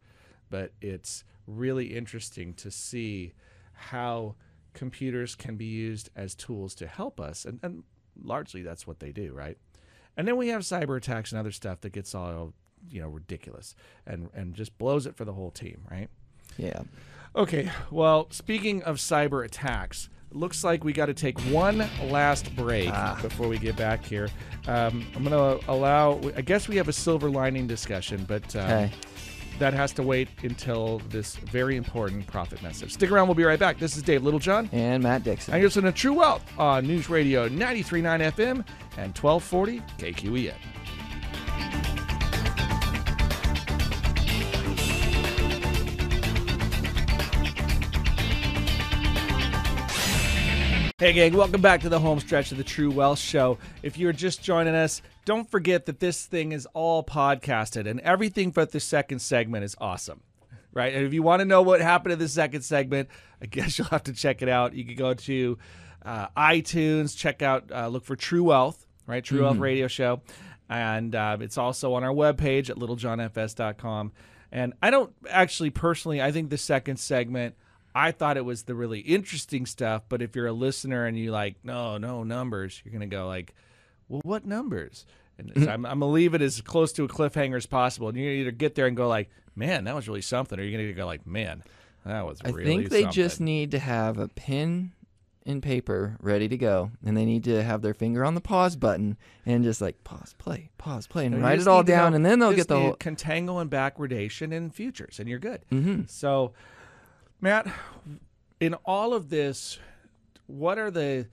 But 0.50 0.72
it's 0.82 1.24
really 1.48 1.96
interesting 1.96 2.54
to 2.56 2.70
see 2.72 3.34
how 3.74 4.36
computers 4.74 5.36
can 5.36 5.56
be 5.56 5.66
used 5.66 6.10
as 6.16 6.36
tools 6.36 6.76
to 6.76 6.88
help 6.88 7.20
us. 7.20 7.46
And, 7.46 7.60
and 7.64 7.84
largely 8.22 8.62
that's 8.62 8.86
what 8.86 9.00
they 9.00 9.12
do, 9.12 9.34
right? 9.34 9.58
And 10.16 10.28
then 10.28 10.38
we 10.38 10.50
have 10.50 10.62
cyber 10.62 10.98
attacks 10.98 11.32
and 11.32 11.40
other 11.40 11.52
stuff 11.52 11.82
that 11.82 11.92
gets 11.92 12.14
all, 12.14 12.54
you 12.90 13.02
know, 13.02 13.08
ridiculous 13.10 13.76
and, 14.06 14.30
and 14.34 14.54
just 14.54 14.78
blows 14.78 15.06
it 15.08 15.16
for 15.16 15.26
the 15.26 15.34
whole 15.34 15.50
team, 15.52 15.82
right? 15.90 16.08
Yeah. 16.58 16.84
Okay, 17.36 17.72
well, 17.90 18.28
speaking 18.30 18.84
of 18.84 18.98
cyber 18.98 19.44
attacks, 19.44 20.08
looks 20.36 20.64
like 20.64 20.84
we 20.84 20.94
got 20.94 21.08
to 21.08 21.14
take 21.14 21.40
one 21.42 21.88
last 22.10 22.56
break 22.56 22.92
before 23.22 23.48
we 23.48 23.58
get 23.58 23.76
back 23.76 24.04
here. 24.04 24.30
Um, 24.68 25.06
I'm 25.16 25.24
going 25.24 25.60
to 25.60 25.72
allow, 25.72 26.20
I 26.36 26.42
guess 26.42 26.68
we 26.68 26.76
have 26.78 26.88
a 26.88 26.94
silver 26.94 27.30
lining 27.30 27.68
discussion, 27.68 28.26
but 28.28 28.56
um, 28.56 28.90
that 29.60 29.74
has 29.74 29.92
to 29.94 30.04
wait 30.04 30.30
until 30.44 31.00
this 31.10 31.36
very 31.36 31.78
important 31.78 32.26
profit 32.28 32.62
message. 32.64 32.94
Stick 32.94 33.12
around, 33.12 33.28
we'll 33.28 33.36
be 33.36 33.44
right 33.44 33.60
back. 33.60 33.78
This 33.80 33.96
is 33.96 34.04
Dave 34.04 34.24
Littlejohn. 34.24 34.70
And 34.72 35.04
Matt 35.04 35.24
Dixon. 35.24 35.54
And 35.54 35.62
you're 35.62 35.68
listening 35.68 35.92
to 35.92 35.98
True 35.98 36.14
Wealth 36.14 36.44
on 36.58 36.88
News 36.88 37.10
Radio 37.10 37.48
93.9 37.48 38.32
FM 38.34 38.66
and 38.98 39.18
1240 39.18 39.82
KQEN. 39.98 40.54
Hey, 51.04 51.12
gang, 51.12 51.34
welcome 51.34 51.60
back 51.60 51.82
to 51.82 51.90
the 51.90 52.00
home 52.00 52.22
stretch 52.22 52.54
of 52.54 52.58
the 52.58 52.64
True 52.64 52.90
Wealth 52.90 53.20
Show. 53.20 53.58
If 53.82 53.98
you're 53.98 54.14
just 54.14 54.42
joining 54.42 54.74
us, 54.74 55.02
don't 55.26 55.52
forget 55.52 55.86
that 55.88 56.00
this 56.00 56.26
thing 56.26 56.54
is 56.54 56.66
all 56.68 57.04
podcasted 57.04 57.90
and 57.90 58.00
everything 58.00 58.52
but 58.52 58.72
the 58.72 58.80
second 58.80 59.20
segment 59.20 59.66
is 59.66 59.76
awesome. 59.82 60.22
Right? 60.72 60.94
And 60.94 61.06
if 61.06 61.14
you 61.14 61.22
want 61.22 61.42
to 61.42 61.46
know 61.46 61.62
what 61.62 61.82
happened 61.82 62.14
in 62.14 62.20
the 62.20 62.30
second 62.30 62.62
segment, 62.62 63.10
I 63.42 63.46
guess 63.52 63.78
you'll 63.78 63.90
have 63.90 64.04
to 64.04 64.14
check 64.14 64.42
it 64.42 64.48
out. 64.48 64.76
You 64.76 64.86
can 64.86 64.96
go 64.96 65.14
to 65.14 65.58
uh, 66.06 66.28
iTunes, 66.38 67.18
check 67.18 67.42
out, 67.42 67.70
uh, 67.70 67.90
look 67.90 68.06
for 68.06 68.16
True 68.16 68.46
Wealth, 68.46 68.88
right? 69.06 69.22
True 69.22 69.42
Wealth 69.42 69.58
Radio 69.58 69.90
Show. 69.90 70.22
And 70.70 71.14
uh, 71.16 71.36
it's 71.42 71.58
also 71.58 71.96
on 71.96 72.06
our 72.06 72.14
webpage 72.14 72.70
at 72.70 72.78
littlejohnfs.com. 72.78 74.14
And 74.54 74.74
I 74.82 74.90
don't 74.90 75.12
actually 75.30 75.72
personally, 75.72 76.22
I 76.22 76.32
think 76.32 76.50
the 76.50 76.58
second 76.58 76.96
segment, 76.96 77.56
I 77.96 78.12
thought 78.12 78.38
it 78.38 78.46
was 78.46 78.64
the 78.64 78.76
really 78.76 79.00
interesting 79.00 79.66
stuff. 79.66 80.04
But 80.10 80.22
if 80.22 80.36
you're 80.36 80.48
a 80.48 80.54
listener 80.54 81.06
and 81.06 81.18
you 81.18 81.32
like, 81.32 81.56
no, 81.64 81.98
no 81.98 82.24
numbers, 82.24 82.82
you're 82.84 82.92
going 82.92 83.08
to 83.10 83.16
go 83.16 83.28
like, 83.28 83.54
well, 84.10 84.22
what 84.24 84.46
numbers? 84.46 85.06
And 85.38 85.52
so 85.56 85.62
I'm, 85.70 85.86
I'm 85.86 86.00
going 86.00 86.10
to 86.12 86.14
leave 86.14 86.34
it 86.34 86.42
as 86.42 86.62
close 86.62 86.92
to 86.94 87.04
a 87.04 87.08
cliffhanger 87.08 87.58
as 87.58 87.66
possible. 87.66 88.10
And 88.10 88.18
you're 88.18 88.28
going 88.28 88.40
either 88.42 88.52
get 88.52 88.76
there 88.76 88.86
and 88.88 88.96
go 88.98 89.08
like, 89.08 89.30
man, 89.56 89.84
that 89.86 89.96
was 89.96 90.08
really 90.08 90.22
something. 90.22 90.60
Or 90.60 90.64
you're 90.64 90.72
going 90.78 90.88
to 90.88 90.94
go 90.94 91.06
like, 91.06 91.26
man, 91.26 91.64
that 92.06 92.26
was 92.26 92.40
I 92.44 92.50
really 92.50 92.66
think 92.66 92.90
they 92.90 93.02
something. 93.02 93.14
just 93.14 93.42
need 93.42 93.72
to 93.72 93.80
have 93.80 94.18
a 94.18 94.28
pen 94.28 94.92
and 95.46 95.62
paper 95.62 96.16
ready 96.22 96.48
to 96.48 96.56
go, 96.58 96.90
and 97.06 97.18
they 97.18 97.26
need 97.26 97.44
to 97.44 97.62
have 97.64 97.82
their 97.82 97.94
finger 97.94 98.24
on 98.24 98.34
the 98.34 98.40
pause 98.40 98.78
button 98.78 99.18
and 99.46 99.64
just 99.66 99.82
like 99.82 100.02
pause, 100.06 100.34
play, 100.38 100.70
pause, 100.78 101.06
play, 101.06 101.26
and 101.26 101.42
write 101.44 101.60
it 101.60 101.68
all 101.68 101.84
down, 101.84 102.12
know- 102.12 102.16
and 102.16 102.26
then 102.26 102.40
they'll 102.40 102.54
get 102.54 102.70
the 102.70 102.80
whole. 102.80 102.96
contango 102.96 103.60
and 103.62 103.70
backwardation 103.70 104.56
and 104.56 104.74
futures, 104.74 105.20
and 105.20 105.28
you're 105.28 105.40
good. 105.40 105.60
Mhm. 105.70 106.10
So, 106.10 106.54
Matt, 107.42 107.68
in 108.60 108.74
all 108.86 109.14
of 109.14 109.30
this, 109.30 109.80
what 110.48 110.78
are 110.78 110.92
the 110.92 111.28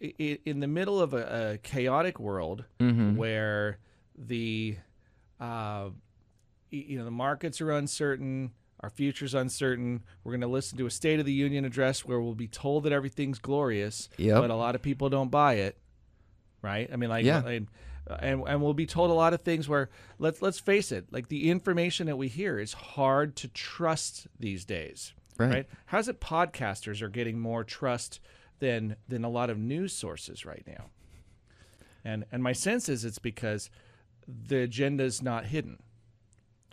in 0.00 0.60
the 0.60 0.66
middle 0.66 1.00
of 1.00 1.14
a, 1.14 1.52
a 1.54 1.58
chaotic 1.58 2.20
world 2.20 2.64
Mhm. 2.78 3.16
where 3.16 3.78
the 4.16 4.76
uh, 5.40 5.88
you 6.70 6.98
know 6.98 7.04
the 7.04 7.10
markets 7.10 7.60
are 7.60 7.70
uncertain, 7.72 8.52
our 8.80 8.90
future's 8.90 9.32
uncertain. 9.34 10.02
We're 10.22 10.32
going 10.32 10.40
to 10.42 10.46
listen 10.48 10.76
to 10.78 10.86
a 10.86 10.90
State 10.90 11.18
of 11.20 11.26
the 11.26 11.32
Union 11.32 11.64
address 11.64 12.04
where 12.04 12.20
we'll 12.20 12.34
be 12.34 12.48
told 12.48 12.84
that 12.84 12.92
everything's 12.92 13.38
glorious, 13.38 14.08
Yep. 14.18 14.42
but 14.42 14.50
a 14.50 14.54
lot 14.56 14.74
of 14.74 14.82
people 14.82 15.08
don't 15.08 15.30
buy 15.30 15.54
it, 15.54 15.78
right? 16.60 16.88
I 16.92 16.96
mean, 16.96 17.08
like, 17.08 17.24
Yeah. 17.24 17.46
and, 17.46 17.68
and 18.20 18.42
and 18.46 18.62
we'll 18.62 18.74
be 18.74 18.86
told 18.86 19.10
a 19.10 19.14
lot 19.14 19.32
of 19.32 19.40
things 19.42 19.66
where 19.68 19.88
let's 20.18 20.42
let's 20.42 20.58
face 20.58 20.92
it, 20.92 21.06
like 21.10 21.28
the 21.28 21.50
information 21.50 22.06
that 22.06 22.16
we 22.18 22.28
hear 22.28 22.58
is 22.58 22.72
hard 22.74 23.34
to 23.36 23.48
trust 23.48 24.26
these 24.38 24.64
days, 24.66 25.14
Right. 25.38 25.50
right? 25.50 25.66
How's 25.86 26.08
it 26.08 26.20
podcasters 26.20 27.02
are 27.02 27.08
getting 27.08 27.38
more 27.38 27.64
trust 27.64 28.20
than 28.58 28.96
than 29.08 29.24
a 29.24 29.28
lot 29.28 29.50
of 29.50 29.58
news 29.58 29.92
sources 29.92 30.44
right 30.44 30.64
now? 30.66 30.86
And 32.04 32.24
and 32.32 32.42
my 32.42 32.52
sense 32.52 32.88
is 32.88 33.04
it's 33.04 33.18
because 33.18 33.70
the 34.26 34.62
agenda's 34.62 35.22
not 35.22 35.46
hidden. 35.46 35.82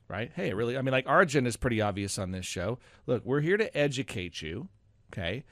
Right? 0.08 0.32
Hey, 0.36 0.54
really 0.54 0.78
I 0.78 0.82
mean 0.82 0.92
like 0.92 1.08
our 1.08 1.22
agenda 1.22 1.48
is 1.48 1.58
pretty 1.58 1.82
obvious 1.82 2.18
on 2.18 2.32
this 2.32 2.46
show. 2.46 2.80
Look, 3.08 3.26
we're 3.26 3.42
here 3.42 3.58
to 3.58 3.76
educate 3.76 4.42
you, 4.42 4.70
okay? 5.12 5.44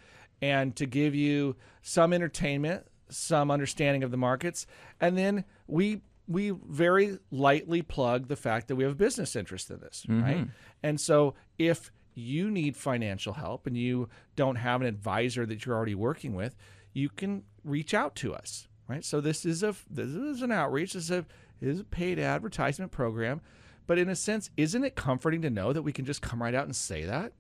And 0.42 0.76
to 0.76 0.86
give 0.86 1.14
you 1.14 1.56
some 1.82 2.14
entertainment, 2.14 2.86
some 3.10 3.52
understanding 3.52 4.04
of 4.04 4.12
the 4.12 4.18
markets, 4.18 4.66
and 5.00 5.18
then 5.18 5.46
we 5.68 6.02
we 6.28 6.52
very 6.52 7.18
lightly 7.30 7.82
plug 7.82 8.28
the 8.28 8.36
fact 8.36 8.68
that 8.68 8.76
we 8.76 8.84
have 8.84 8.94
a 8.94 8.96
business 8.96 9.36
interest 9.36 9.70
in 9.70 9.80
this, 9.80 10.06
right? 10.08 10.38
Mm-hmm. 10.38 10.50
And 10.84 11.00
so 11.00 11.34
if 11.58 11.92
you 12.14 12.50
need 12.50 12.76
financial 12.76 13.34
help 13.34 13.68
and 13.68 13.78
you 13.78 14.10
don't 14.36 14.58
have 14.58 14.82
an 14.82 14.88
advisor 14.88 15.46
that 15.46 15.66
you're 15.66 15.76
already 15.76 15.96
working 15.96 16.36
with, 16.36 16.56
you 16.94 17.10
can 17.10 17.44
reach 17.64 17.94
out 17.94 18.16
to 18.16 18.34
us, 18.34 18.68
right? 18.88 19.04
So 19.04 19.22
this 19.22 19.46
is 19.46 19.64
a 19.64 19.76
this 19.90 20.10
is 20.10 20.42
an 20.42 20.52
outreach. 20.52 20.94
This 20.94 21.06
is 21.06 21.12
a 21.12 21.26
is 21.62 21.80
a 21.80 21.84
paid 21.84 22.20
advertisement 22.20 22.92
program, 22.92 23.42
but 23.88 23.98
in 23.98 24.10
a 24.10 24.16
sense, 24.16 24.50
isn't 24.58 24.84
it 24.84 24.96
comforting 24.96 25.42
to 25.44 25.50
know 25.50 25.74
that 25.74 25.84
we 25.84 25.94
can 25.94 26.06
just 26.06 26.22
come 26.22 26.42
right 26.42 26.56
out 26.56 26.66
and 26.66 26.76
say 26.76 27.06
that? 27.06 27.34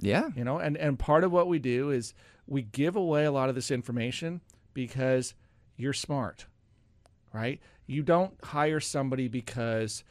Yeah. 0.00 0.28
you 0.36 0.44
know 0.44 0.58
and 0.58 0.76
and 0.76 0.98
part 0.98 1.24
of 1.24 1.32
what 1.32 1.48
we 1.48 1.58
do 1.58 1.90
is 1.90 2.14
we 2.46 2.62
give 2.62 2.94
away 2.96 3.24
a 3.24 3.32
lot 3.32 3.48
of 3.48 3.54
this 3.54 3.70
information 3.70 4.40
because 4.72 5.34
you're 5.76 5.92
smart 5.92 6.46
right 7.32 7.60
you 7.86 8.02
don't 8.02 8.32
hire 8.44 8.80
somebody 8.80 9.26
because 9.26 10.04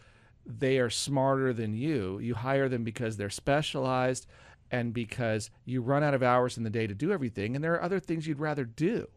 they 0.47 0.79
are 0.79 0.89
smarter 0.89 1.53
than 1.53 1.73
you 1.73 2.19
you 2.19 2.33
hire 2.33 2.69
them 2.69 2.83
because 2.83 3.17
they're 3.17 3.29
specialized 3.29 4.25
and 4.71 4.93
because 4.93 5.49
you 5.65 5.81
run 5.81 6.03
out 6.03 6.13
of 6.13 6.23
hours 6.23 6.57
in 6.57 6.63
the 6.63 6.69
day 6.69 6.87
to 6.87 6.95
do 6.95 7.11
everything 7.11 7.55
and 7.55 7.63
there 7.63 7.73
are 7.73 7.83
other 7.83 7.99
things 7.99 8.25
you'd 8.25 8.39
rather 8.39 8.63
do 8.63 9.07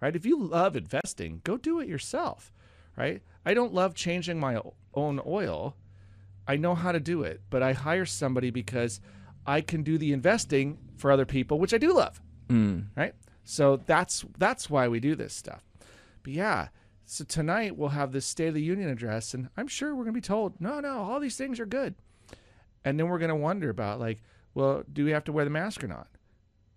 right 0.00 0.14
if 0.14 0.26
you 0.26 0.38
love 0.38 0.76
investing 0.76 1.40
go 1.42 1.56
do 1.56 1.80
it 1.80 1.88
yourself 1.88 2.52
right 2.96 3.22
i 3.44 3.54
don't 3.54 3.72
love 3.72 3.94
changing 3.94 4.38
my 4.38 4.60
own 4.94 5.20
oil 5.26 5.74
I 6.46 6.56
know 6.56 6.74
how 6.74 6.92
to 6.92 7.00
do 7.00 7.22
it, 7.22 7.40
but 7.50 7.62
I 7.62 7.72
hire 7.72 8.06
somebody 8.06 8.50
because 8.50 9.00
I 9.46 9.60
can 9.60 9.82
do 9.82 9.98
the 9.98 10.12
investing 10.12 10.78
for 10.96 11.10
other 11.10 11.26
people, 11.26 11.58
which 11.58 11.74
I 11.74 11.78
do 11.78 11.92
love. 11.92 12.20
Mm. 12.48 12.86
Right? 12.96 13.14
So 13.44 13.80
that's 13.86 14.24
that's 14.38 14.70
why 14.70 14.88
we 14.88 15.00
do 15.00 15.14
this 15.14 15.34
stuff. 15.34 15.64
But 16.22 16.32
yeah, 16.32 16.68
so 17.06 17.24
tonight 17.24 17.76
we'll 17.76 17.90
have 17.90 18.12
this 18.12 18.26
State 18.26 18.48
of 18.48 18.54
the 18.54 18.62
Union 18.62 18.90
address, 18.90 19.32
and 19.32 19.48
I'm 19.56 19.68
sure 19.68 19.94
we're 19.94 20.04
gonna 20.04 20.12
be 20.12 20.20
told, 20.20 20.60
no, 20.60 20.80
no, 20.80 20.98
all 20.98 21.20
these 21.20 21.36
things 21.36 21.60
are 21.60 21.66
good. 21.66 21.94
And 22.84 22.98
then 22.98 23.08
we're 23.08 23.20
gonna 23.20 23.36
wonder 23.36 23.70
about 23.70 24.00
like, 24.00 24.22
well, 24.54 24.82
do 24.92 25.04
we 25.04 25.12
have 25.12 25.24
to 25.24 25.32
wear 25.32 25.44
the 25.44 25.50
mask 25.50 25.84
or 25.84 25.88
not? 25.88 26.08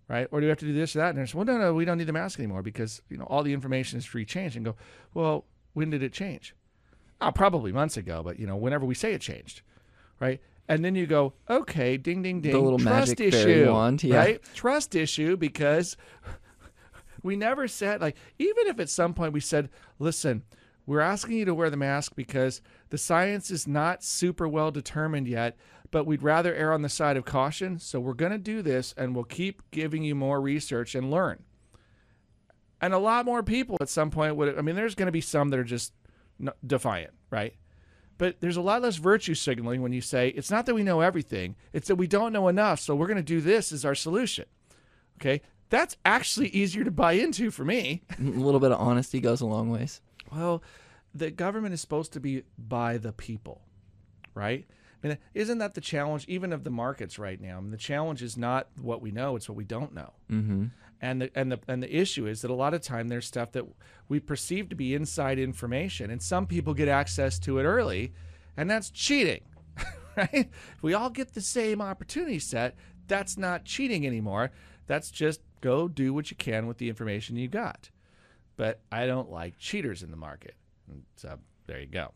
Right? 0.08 0.28
Or 0.32 0.40
do 0.40 0.46
we 0.46 0.50
have 0.50 0.60
to 0.60 0.66
do 0.66 0.74
this 0.74 0.96
or 0.96 1.00
that? 1.00 1.10
And 1.10 1.18
there's 1.18 1.34
well, 1.34 1.46
no, 1.46 1.58
no, 1.58 1.74
we 1.74 1.84
don't 1.84 1.98
need 1.98 2.08
the 2.08 2.14
mask 2.14 2.40
anymore 2.40 2.62
because 2.62 3.02
you 3.10 3.18
know 3.18 3.26
all 3.26 3.44
the 3.44 3.54
information 3.54 3.98
is 3.98 4.06
free 4.06 4.26
change. 4.26 4.56
And 4.56 4.66
go, 4.66 4.76
well, 5.14 5.46
when 5.74 5.90
did 5.90 6.04
it 6.04 6.14
change? 6.14 6.56
Oh, 7.22 7.32
probably 7.32 7.72
months 7.72 7.98
ago, 7.98 8.22
but 8.24 8.40
you 8.40 8.48
know, 8.48 8.56
whenever 8.56 8.86
we 8.86 8.96
say 8.96 9.14
it 9.14 9.22
changed, 9.22 9.62
right? 10.20 10.40
And 10.68 10.86
then 10.86 10.94
you 10.94 11.08
go, 11.08 11.34
okay, 11.50 11.98
ding, 11.98 12.22
ding, 12.22 12.42
ding, 12.42 12.52
the 12.52 12.60
little 12.60 12.78
trust 12.78 13.20
magic 13.20 13.34
issue, 13.34 13.72
wand, 13.72 14.04
yeah. 14.04 14.18
right? 14.18 14.44
Trust 14.54 14.94
issue 14.94 15.36
because 15.36 15.98
we 17.24 17.36
never 17.36 17.68
said 17.68 18.02
like, 18.02 18.16
even 18.38 18.68
if 18.68 18.80
at 18.80 18.90
some 18.90 19.14
point 19.14 19.34
we 19.34 19.40
said, 19.40 19.70
listen, 19.98 20.44
we're 20.86 21.02
asking 21.02 21.38
you 21.38 21.46
to 21.46 21.54
wear 21.54 21.70
the 21.70 21.78
mask 21.78 22.16
because 22.16 22.62
the 22.90 22.98
science 22.98 23.52
is 23.52 23.68
not 23.68 24.04
super 24.04 24.48
well 24.48 24.72
determined 24.72 25.28
yet, 25.28 25.56
but 25.92 26.06
we'd 26.06 26.24
rather 26.24 26.54
err 26.56 26.74
on 26.74 26.82
the 26.82 26.90
side 26.90 27.16
of 27.16 27.26
caution. 27.26 27.78
So 27.78 28.00
we're 28.00 28.14
going 28.14 28.32
to 28.32 28.40
do 28.40 28.62
this, 28.64 28.94
and 28.98 29.14
we'll 29.14 29.24
keep 29.24 29.62
giving 29.70 30.04
you 30.04 30.16
more 30.16 30.42
research 30.42 30.96
and 30.96 31.12
learn. 31.12 31.44
And 32.82 32.94
a 32.94 32.98
lot 32.98 33.26
more 33.26 33.44
people 33.44 33.78
at 33.82 33.90
some 33.90 34.10
point 34.10 34.36
would. 34.36 34.58
I 34.58 34.62
mean, 34.62 34.76
there's 34.76 34.96
going 34.96 35.08
to 35.08 35.12
be 35.12 35.22
some 35.22 35.50
that 35.50 35.60
are 35.60 35.64
just 35.64 35.94
defiant, 36.66 37.14
right? 37.30 37.54
But 38.18 38.40
there's 38.40 38.58
a 38.58 38.62
lot 38.62 38.82
less 38.82 38.96
virtue 38.98 39.36
signaling 39.36 39.82
when 39.82 39.94
you 39.94 40.02
say 40.02 40.30
it's 40.30 40.52
not 40.52 40.66
that 40.66 40.76
we 40.76 40.84
know 40.84 41.02
everything; 41.02 41.56
it's 41.74 41.88
that 41.88 41.98
we 41.98 42.08
don't 42.08 42.34
know 42.34 42.48
enough. 42.48 42.80
So 42.80 42.96
we're 42.96 43.08
going 43.08 43.18
to 43.18 43.24
do 43.24 43.42
this 43.42 43.72
as 43.72 43.86
our 43.86 43.96
solution. 43.96 44.46
Okay, 45.20 45.42
that's 45.70 45.98
actually 46.04 46.50
easier 46.50 46.84
to 46.84 46.92
buy 46.92 47.14
into 47.14 47.52
for 47.52 47.64
me. 47.64 48.02
A 48.20 48.24
little 48.24 48.60
bit 48.60 48.72
of 48.72 48.80
honesty 48.80 49.20
goes 49.20 49.42
a 49.42 49.46
long 49.46 49.70
ways. 49.70 50.02
Well, 50.32 50.64
the 51.14 51.32
government 51.32 51.74
is 51.74 51.82
supposed 51.82 52.14
to 52.14 52.20
be 52.20 52.44
by 52.58 52.98
the 52.98 53.12
people, 53.12 53.62
right? 54.34 54.66
I 55.04 55.08
mean, 55.08 55.18
isn't 55.34 55.60
that 55.60 55.76
the 55.76 55.82
challenge 55.82 56.26
even 56.28 56.52
of 56.52 56.64
the 56.64 56.70
markets 56.70 57.18
right 57.18 57.40
now? 57.40 57.58
I 57.58 57.62
mean, 57.62 57.72
the 57.72 57.78
challenge 57.78 58.22
is 58.22 58.38
not 58.38 58.68
what 58.82 59.02
we 59.02 59.12
know; 59.12 59.36
it's 59.36 59.48
what 59.48 59.56
we 59.56 59.64
don't 59.64 59.94
know. 59.94 60.14
Mm-hmm. 60.30 60.66
And 61.02 61.22
the 61.22 61.32
and 61.34 61.52
the 61.52 61.60
and 61.68 61.82
the 61.82 61.96
issue 61.96 62.28
is 62.28 62.42
that 62.42 62.52
a 62.52 62.56
lot 62.56 62.74
of 62.74 62.82
time 62.82 63.08
there's 63.08 63.26
stuff 63.26 63.54
that 63.54 63.66
we 64.10 64.20
perceive 64.20 64.70
to 64.70 64.76
be 64.76 64.94
inside 64.94 65.40
information, 65.40 66.12
and 66.12 66.22
some 66.22 66.46
people 66.46 66.74
get 66.74 66.90
access 66.90 67.40
to 67.40 67.60
it 67.60 67.64
early, 67.64 68.14
and 68.58 68.70
that's 68.70 68.90
cheating, 68.90 69.42
right? 70.18 70.30
If 70.34 70.84
we 70.84 70.94
all 70.94 71.10
get 71.10 71.34
the 71.34 71.42
same 71.42 71.82
opportunity 71.82 72.40
set, 72.40 72.76
that's 73.08 73.38
not 73.38 73.64
cheating 73.64 74.06
anymore. 74.06 74.52
That's 74.86 75.10
just 75.10 75.40
go 75.62 75.88
do 75.88 76.14
what 76.14 76.30
you 76.32 76.38
can 76.38 76.68
with 76.68 76.78
the 76.78 76.90
information 76.90 77.36
you 77.36 77.48
got. 77.48 77.90
But 78.58 78.80
I 78.92 79.06
don't 79.08 79.30
like 79.32 79.58
cheaters 79.58 80.04
in 80.04 80.12
the 80.12 80.18
market, 80.18 80.56
And 80.90 81.04
so 81.16 81.40
there 81.68 81.80
you 81.80 81.86
go. 81.88 82.12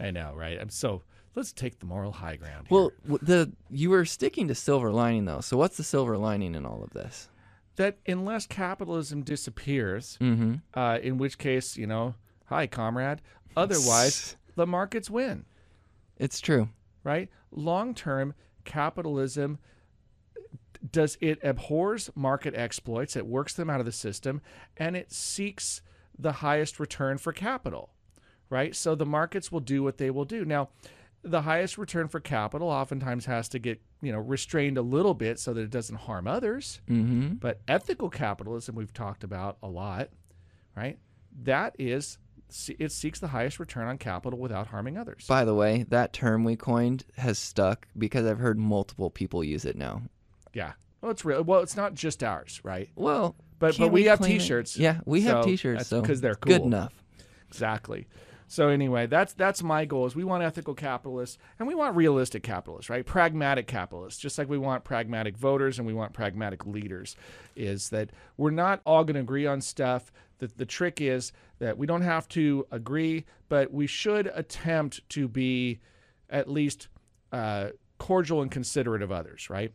I 0.00 0.10
know, 0.10 0.32
right? 0.34 0.58
I'm 0.60 0.70
so. 0.70 1.02
Let's 1.34 1.52
take 1.52 1.78
the 1.78 1.86
moral 1.86 2.10
high 2.12 2.36
ground. 2.36 2.66
Here. 2.68 2.76
Well, 2.76 2.90
the 3.22 3.52
you 3.70 3.90
were 3.90 4.04
sticking 4.04 4.48
to 4.48 4.54
silver 4.54 4.90
lining 4.90 5.24
though. 5.26 5.40
So 5.40 5.56
what's 5.56 5.76
the 5.76 5.84
silver 5.84 6.16
lining 6.16 6.54
in 6.54 6.64
all 6.66 6.82
of 6.82 6.90
this? 6.90 7.28
that 7.76 7.96
unless 8.08 8.44
capitalism 8.44 9.22
disappears, 9.22 10.18
Mm-hmm. 10.20 10.54
uh, 10.74 10.98
in 11.00 11.16
which 11.16 11.38
case, 11.38 11.76
you 11.76 11.86
know, 11.86 12.16
hi, 12.46 12.66
comrade. 12.66 13.20
Otherwise, 13.56 14.36
the 14.56 14.66
markets 14.66 15.08
win, 15.08 15.44
It's 16.16 16.40
true. 16.40 16.70
right? 17.04 17.28
Long 17.52 17.94
term, 17.94 18.34
capitalism 18.64 19.58
does 20.90 21.18
it 21.20 21.38
abhors 21.42 22.10
market 22.14 22.54
exploits, 22.54 23.16
it 23.16 23.26
works 23.26 23.54
them 23.54 23.70
out 23.70 23.80
of 23.80 23.86
the 23.86 23.92
system, 23.92 24.40
and 24.76 24.96
it 24.96 25.12
seeks 25.12 25.82
the 26.18 26.32
highest 26.32 26.80
return 26.80 27.18
for 27.18 27.32
capital, 27.32 27.90
right? 28.50 28.74
So 28.74 28.94
the 28.94 29.06
markets 29.06 29.52
will 29.52 29.60
do 29.60 29.82
what 29.82 29.98
they 29.98 30.10
will 30.10 30.24
do. 30.24 30.44
Now, 30.44 30.70
the 31.22 31.42
highest 31.42 31.78
return 31.78 32.08
for 32.08 32.20
capital 32.20 32.68
oftentimes 32.68 33.26
has 33.26 33.48
to 33.50 33.58
get, 33.58 33.80
you 34.00 34.12
know, 34.12 34.18
restrained 34.18 34.78
a 34.78 34.82
little 34.82 35.14
bit 35.14 35.38
so 35.38 35.52
that 35.52 35.60
it 35.60 35.70
doesn't 35.70 35.96
harm 35.96 36.26
others. 36.26 36.80
Mm-hmm. 36.88 37.34
But 37.34 37.60
ethical 37.66 38.08
capitalism, 38.08 38.76
we've 38.76 38.92
talked 38.92 39.24
about 39.24 39.58
a 39.62 39.68
lot, 39.68 40.10
right? 40.76 40.98
That 41.42 41.74
is, 41.78 42.18
it 42.78 42.92
seeks 42.92 43.18
the 43.18 43.28
highest 43.28 43.58
return 43.58 43.88
on 43.88 43.98
capital 43.98 44.38
without 44.38 44.68
harming 44.68 44.96
others. 44.96 45.26
By 45.26 45.44
the 45.44 45.54
way, 45.54 45.84
that 45.88 46.12
term 46.12 46.44
we 46.44 46.56
coined 46.56 47.04
has 47.16 47.38
stuck 47.38 47.88
because 47.98 48.24
I've 48.24 48.38
heard 48.38 48.58
multiple 48.58 49.10
people 49.10 49.42
use 49.42 49.64
it 49.64 49.76
now. 49.76 50.02
Yeah. 50.54 50.72
Well, 51.00 51.12
it's 51.12 51.24
real. 51.24 51.42
Well, 51.44 51.60
it's 51.60 51.76
not 51.76 51.94
just 51.94 52.24
ours, 52.24 52.60
right? 52.64 52.88
Well, 52.96 53.36
but 53.58 53.78
but 53.78 53.92
we, 53.92 54.04
have? 54.04 54.20
T-shirts. 54.20 54.76
Yeah, 54.76 55.00
we 55.04 55.22
have 55.22 55.44
So 55.44 55.50
T-shirts. 55.50 55.86
So 55.88 56.00
because 56.00 56.20
they're 56.20 56.34
cool. 56.34 56.52
Good 56.52 56.62
enough. 56.62 57.04
Exactly. 57.48 58.06
So 58.50 58.68
anyway, 58.68 59.06
that's 59.06 59.34
that's 59.34 59.62
my 59.62 59.84
goal. 59.84 60.06
Is 60.06 60.16
we 60.16 60.24
want 60.24 60.42
ethical 60.42 60.74
capitalists 60.74 61.38
and 61.58 61.68
we 61.68 61.74
want 61.74 61.94
realistic 61.96 62.42
capitalists, 62.42 62.88
right? 62.88 63.04
Pragmatic 63.04 63.66
capitalists, 63.66 64.18
just 64.18 64.38
like 64.38 64.48
we 64.48 64.56
want 64.58 64.84
pragmatic 64.84 65.36
voters 65.36 65.78
and 65.78 65.86
we 65.86 65.92
want 65.92 66.14
pragmatic 66.14 66.66
leaders. 66.66 67.14
Is 67.54 67.90
that 67.90 68.10
we're 68.38 68.50
not 68.50 68.80
all 68.86 69.04
going 69.04 69.14
to 69.14 69.20
agree 69.20 69.46
on 69.46 69.60
stuff. 69.60 70.10
The 70.38 70.46
the 70.56 70.64
trick 70.64 71.00
is 71.00 71.32
that 71.58 71.76
we 71.76 71.86
don't 71.86 72.02
have 72.02 72.26
to 72.28 72.66
agree, 72.70 73.26
but 73.50 73.72
we 73.72 73.86
should 73.86 74.30
attempt 74.34 75.06
to 75.10 75.28
be 75.28 75.80
at 76.30 76.48
least 76.48 76.88
uh, 77.32 77.68
cordial 77.98 78.40
and 78.40 78.50
considerate 78.50 79.02
of 79.02 79.12
others, 79.12 79.50
right? 79.50 79.72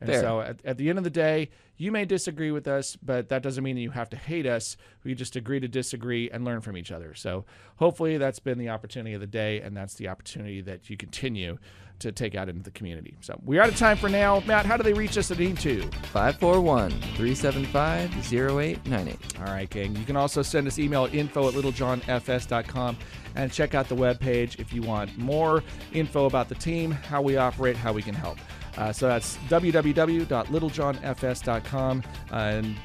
And 0.00 0.10
Fair. 0.10 0.20
so 0.20 0.40
at, 0.40 0.64
at 0.64 0.78
the 0.78 0.88
end 0.88 0.98
of 0.98 1.04
the 1.04 1.10
day, 1.10 1.50
you 1.76 1.92
may 1.92 2.04
disagree 2.04 2.50
with 2.50 2.68
us, 2.68 2.96
but 2.96 3.28
that 3.28 3.42
doesn't 3.42 3.62
mean 3.64 3.76
that 3.76 3.82
you 3.82 3.90
have 3.90 4.10
to 4.10 4.16
hate 4.16 4.46
us. 4.46 4.76
We 5.04 5.14
just 5.14 5.36
agree 5.36 5.60
to 5.60 5.68
disagree 5.68 6.30
and 6.30 6.44
learn 6.44 6.60
from 6.60 6.76
each 6.76 6.92
other. 6.92 7.14
So 7.14 7.44
hopefully 7.76 8.18
that's 8.18 8.38
been 8.38 8.58
the 8.58 8.68
opportunity 8.68 9.14
of 9.14 9.20
the 9.20 9.26
day, 9.26 9.60
and 9.60 9.76
that's 9.76 9.94
the 9.94 10.08
opportunity 10.08 10.60
that 10.62 10.90
you 10.90 10.96
continue 10.96 11.58
to 12.00 12.12
take 12.12 12.34
out 12.34 12.48
into 12.48 12.62
the 12.62 12.70
community. 12.70 13.16
So 13.20 13.38
we're 13.44 13.62
out 13.62 13.68
of 13.68 13.76
time 13.76 13.96
for 13.96 14.08
now. 14.08 14.42
Matt, 14.46 14.66
how 14.66 14.76
do 14.76 14.82
they 14.82 14.94
reach 14.94 15.16
us 15.18 15.30
at 15.30 15.38
need 15.38 15.58
to? 15.60 15.82
541 16.12 16.90
375 16.90 18.32
0898. 18.32 19.18
All 19.38 19.44
right, 19.44 19.68
gang. 19.68 19.94
You 19.96 20.04
can 20.04 20.16
also 20.16 20.42
send 20.42 20.66
us 20.66 20.78
email 20.78 21.04
at 21.04 21.14
info 21.14 21.48
at 21.48 21.54
littlejohnfs.com 21.54 22.96
and 23.36 23.52
check 23.52 23.74
out 23.74 23.88
the 23.88 23.96
webpage 23.96 24.58
if 24.58 24.72
you 24.72 24.82
want 24.82 25.16
more 25.18 25.62
info 25.92 26.24
about 26.24 26.48
the 26.48 26.54
team, 26.54 26.90
how 26.90 27.22
we 27.22 27.36
operate, 27.36 27.76
how 27.76 27.92
we 27.92 28.02
can 28.02 28.14
help. 28.14 28.38
Uh, 28.76 28.92
so 28.92 29.08
that's 29.08 29.38
www.littlejohnfs.com. 29.48 32.02
Uh, 32.30 32.34
and 32.34 32.76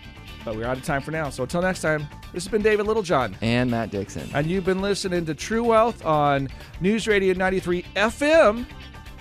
but 0.46 0.56
we're 0.56 0.66
out 0.66 0.78
of 0.78 0.84
time 0.84 1.02
for 1.02 1.12
now. 1.12 1.30
So 1.32 1.44
until 1.44 1.64
next 1.64 1.82
time, 1.82 2.08
this 2.32 2.44
has 2.44 2.52
been 2.52 2.62
David 2.62 2.86
Littlejohn. 2.86 3.36
And 3.42 3.72
Matt 3.72 3.90
Dixon. 3.90 4.30
And 4.34 4.48
you've 4.48 4.64
been 4.64 4.82
listening 4.82 5.26
to 5.26 5.34
True 5.34 5.64
Wealth 5.64 6.06
on 6.06 6.48
News 6.80 7.08
Radio 7.08 7.34
93 7.34 7.82
FM 7.96 8.66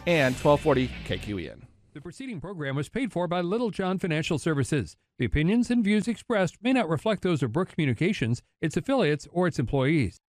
and 0.07 0.35
1240 0.35 0.89
KQEN. 1.07 1.63
The 1.95 2.01
preceding 2.01 2.41
program 2.41 2.77
was 2.77 2.89
paid 2.89 3.13
for 3.13 3.27
by 3.27 3.41
Littlejohn 3.41 4.01
Financial 4.01 4.39
Services. 4.39 4.97
The 5.19 5.25
opinions 5.25 5.71
and 5.71 5.85
views 5.85 6.09
expressed 6.09 6.57
may 6.61 6.73
not 6.73 6.89
reflect 6.89 7.23
those 7.23 7.43
of 7.43 7.53
Brook 7.53 7.69
Communications, 7.69 8.43
its 8.61 8.77
affiliates, 8.77 9.29
or 9.31 9.47
its 9.47 9.61
employees. 9.61 10.21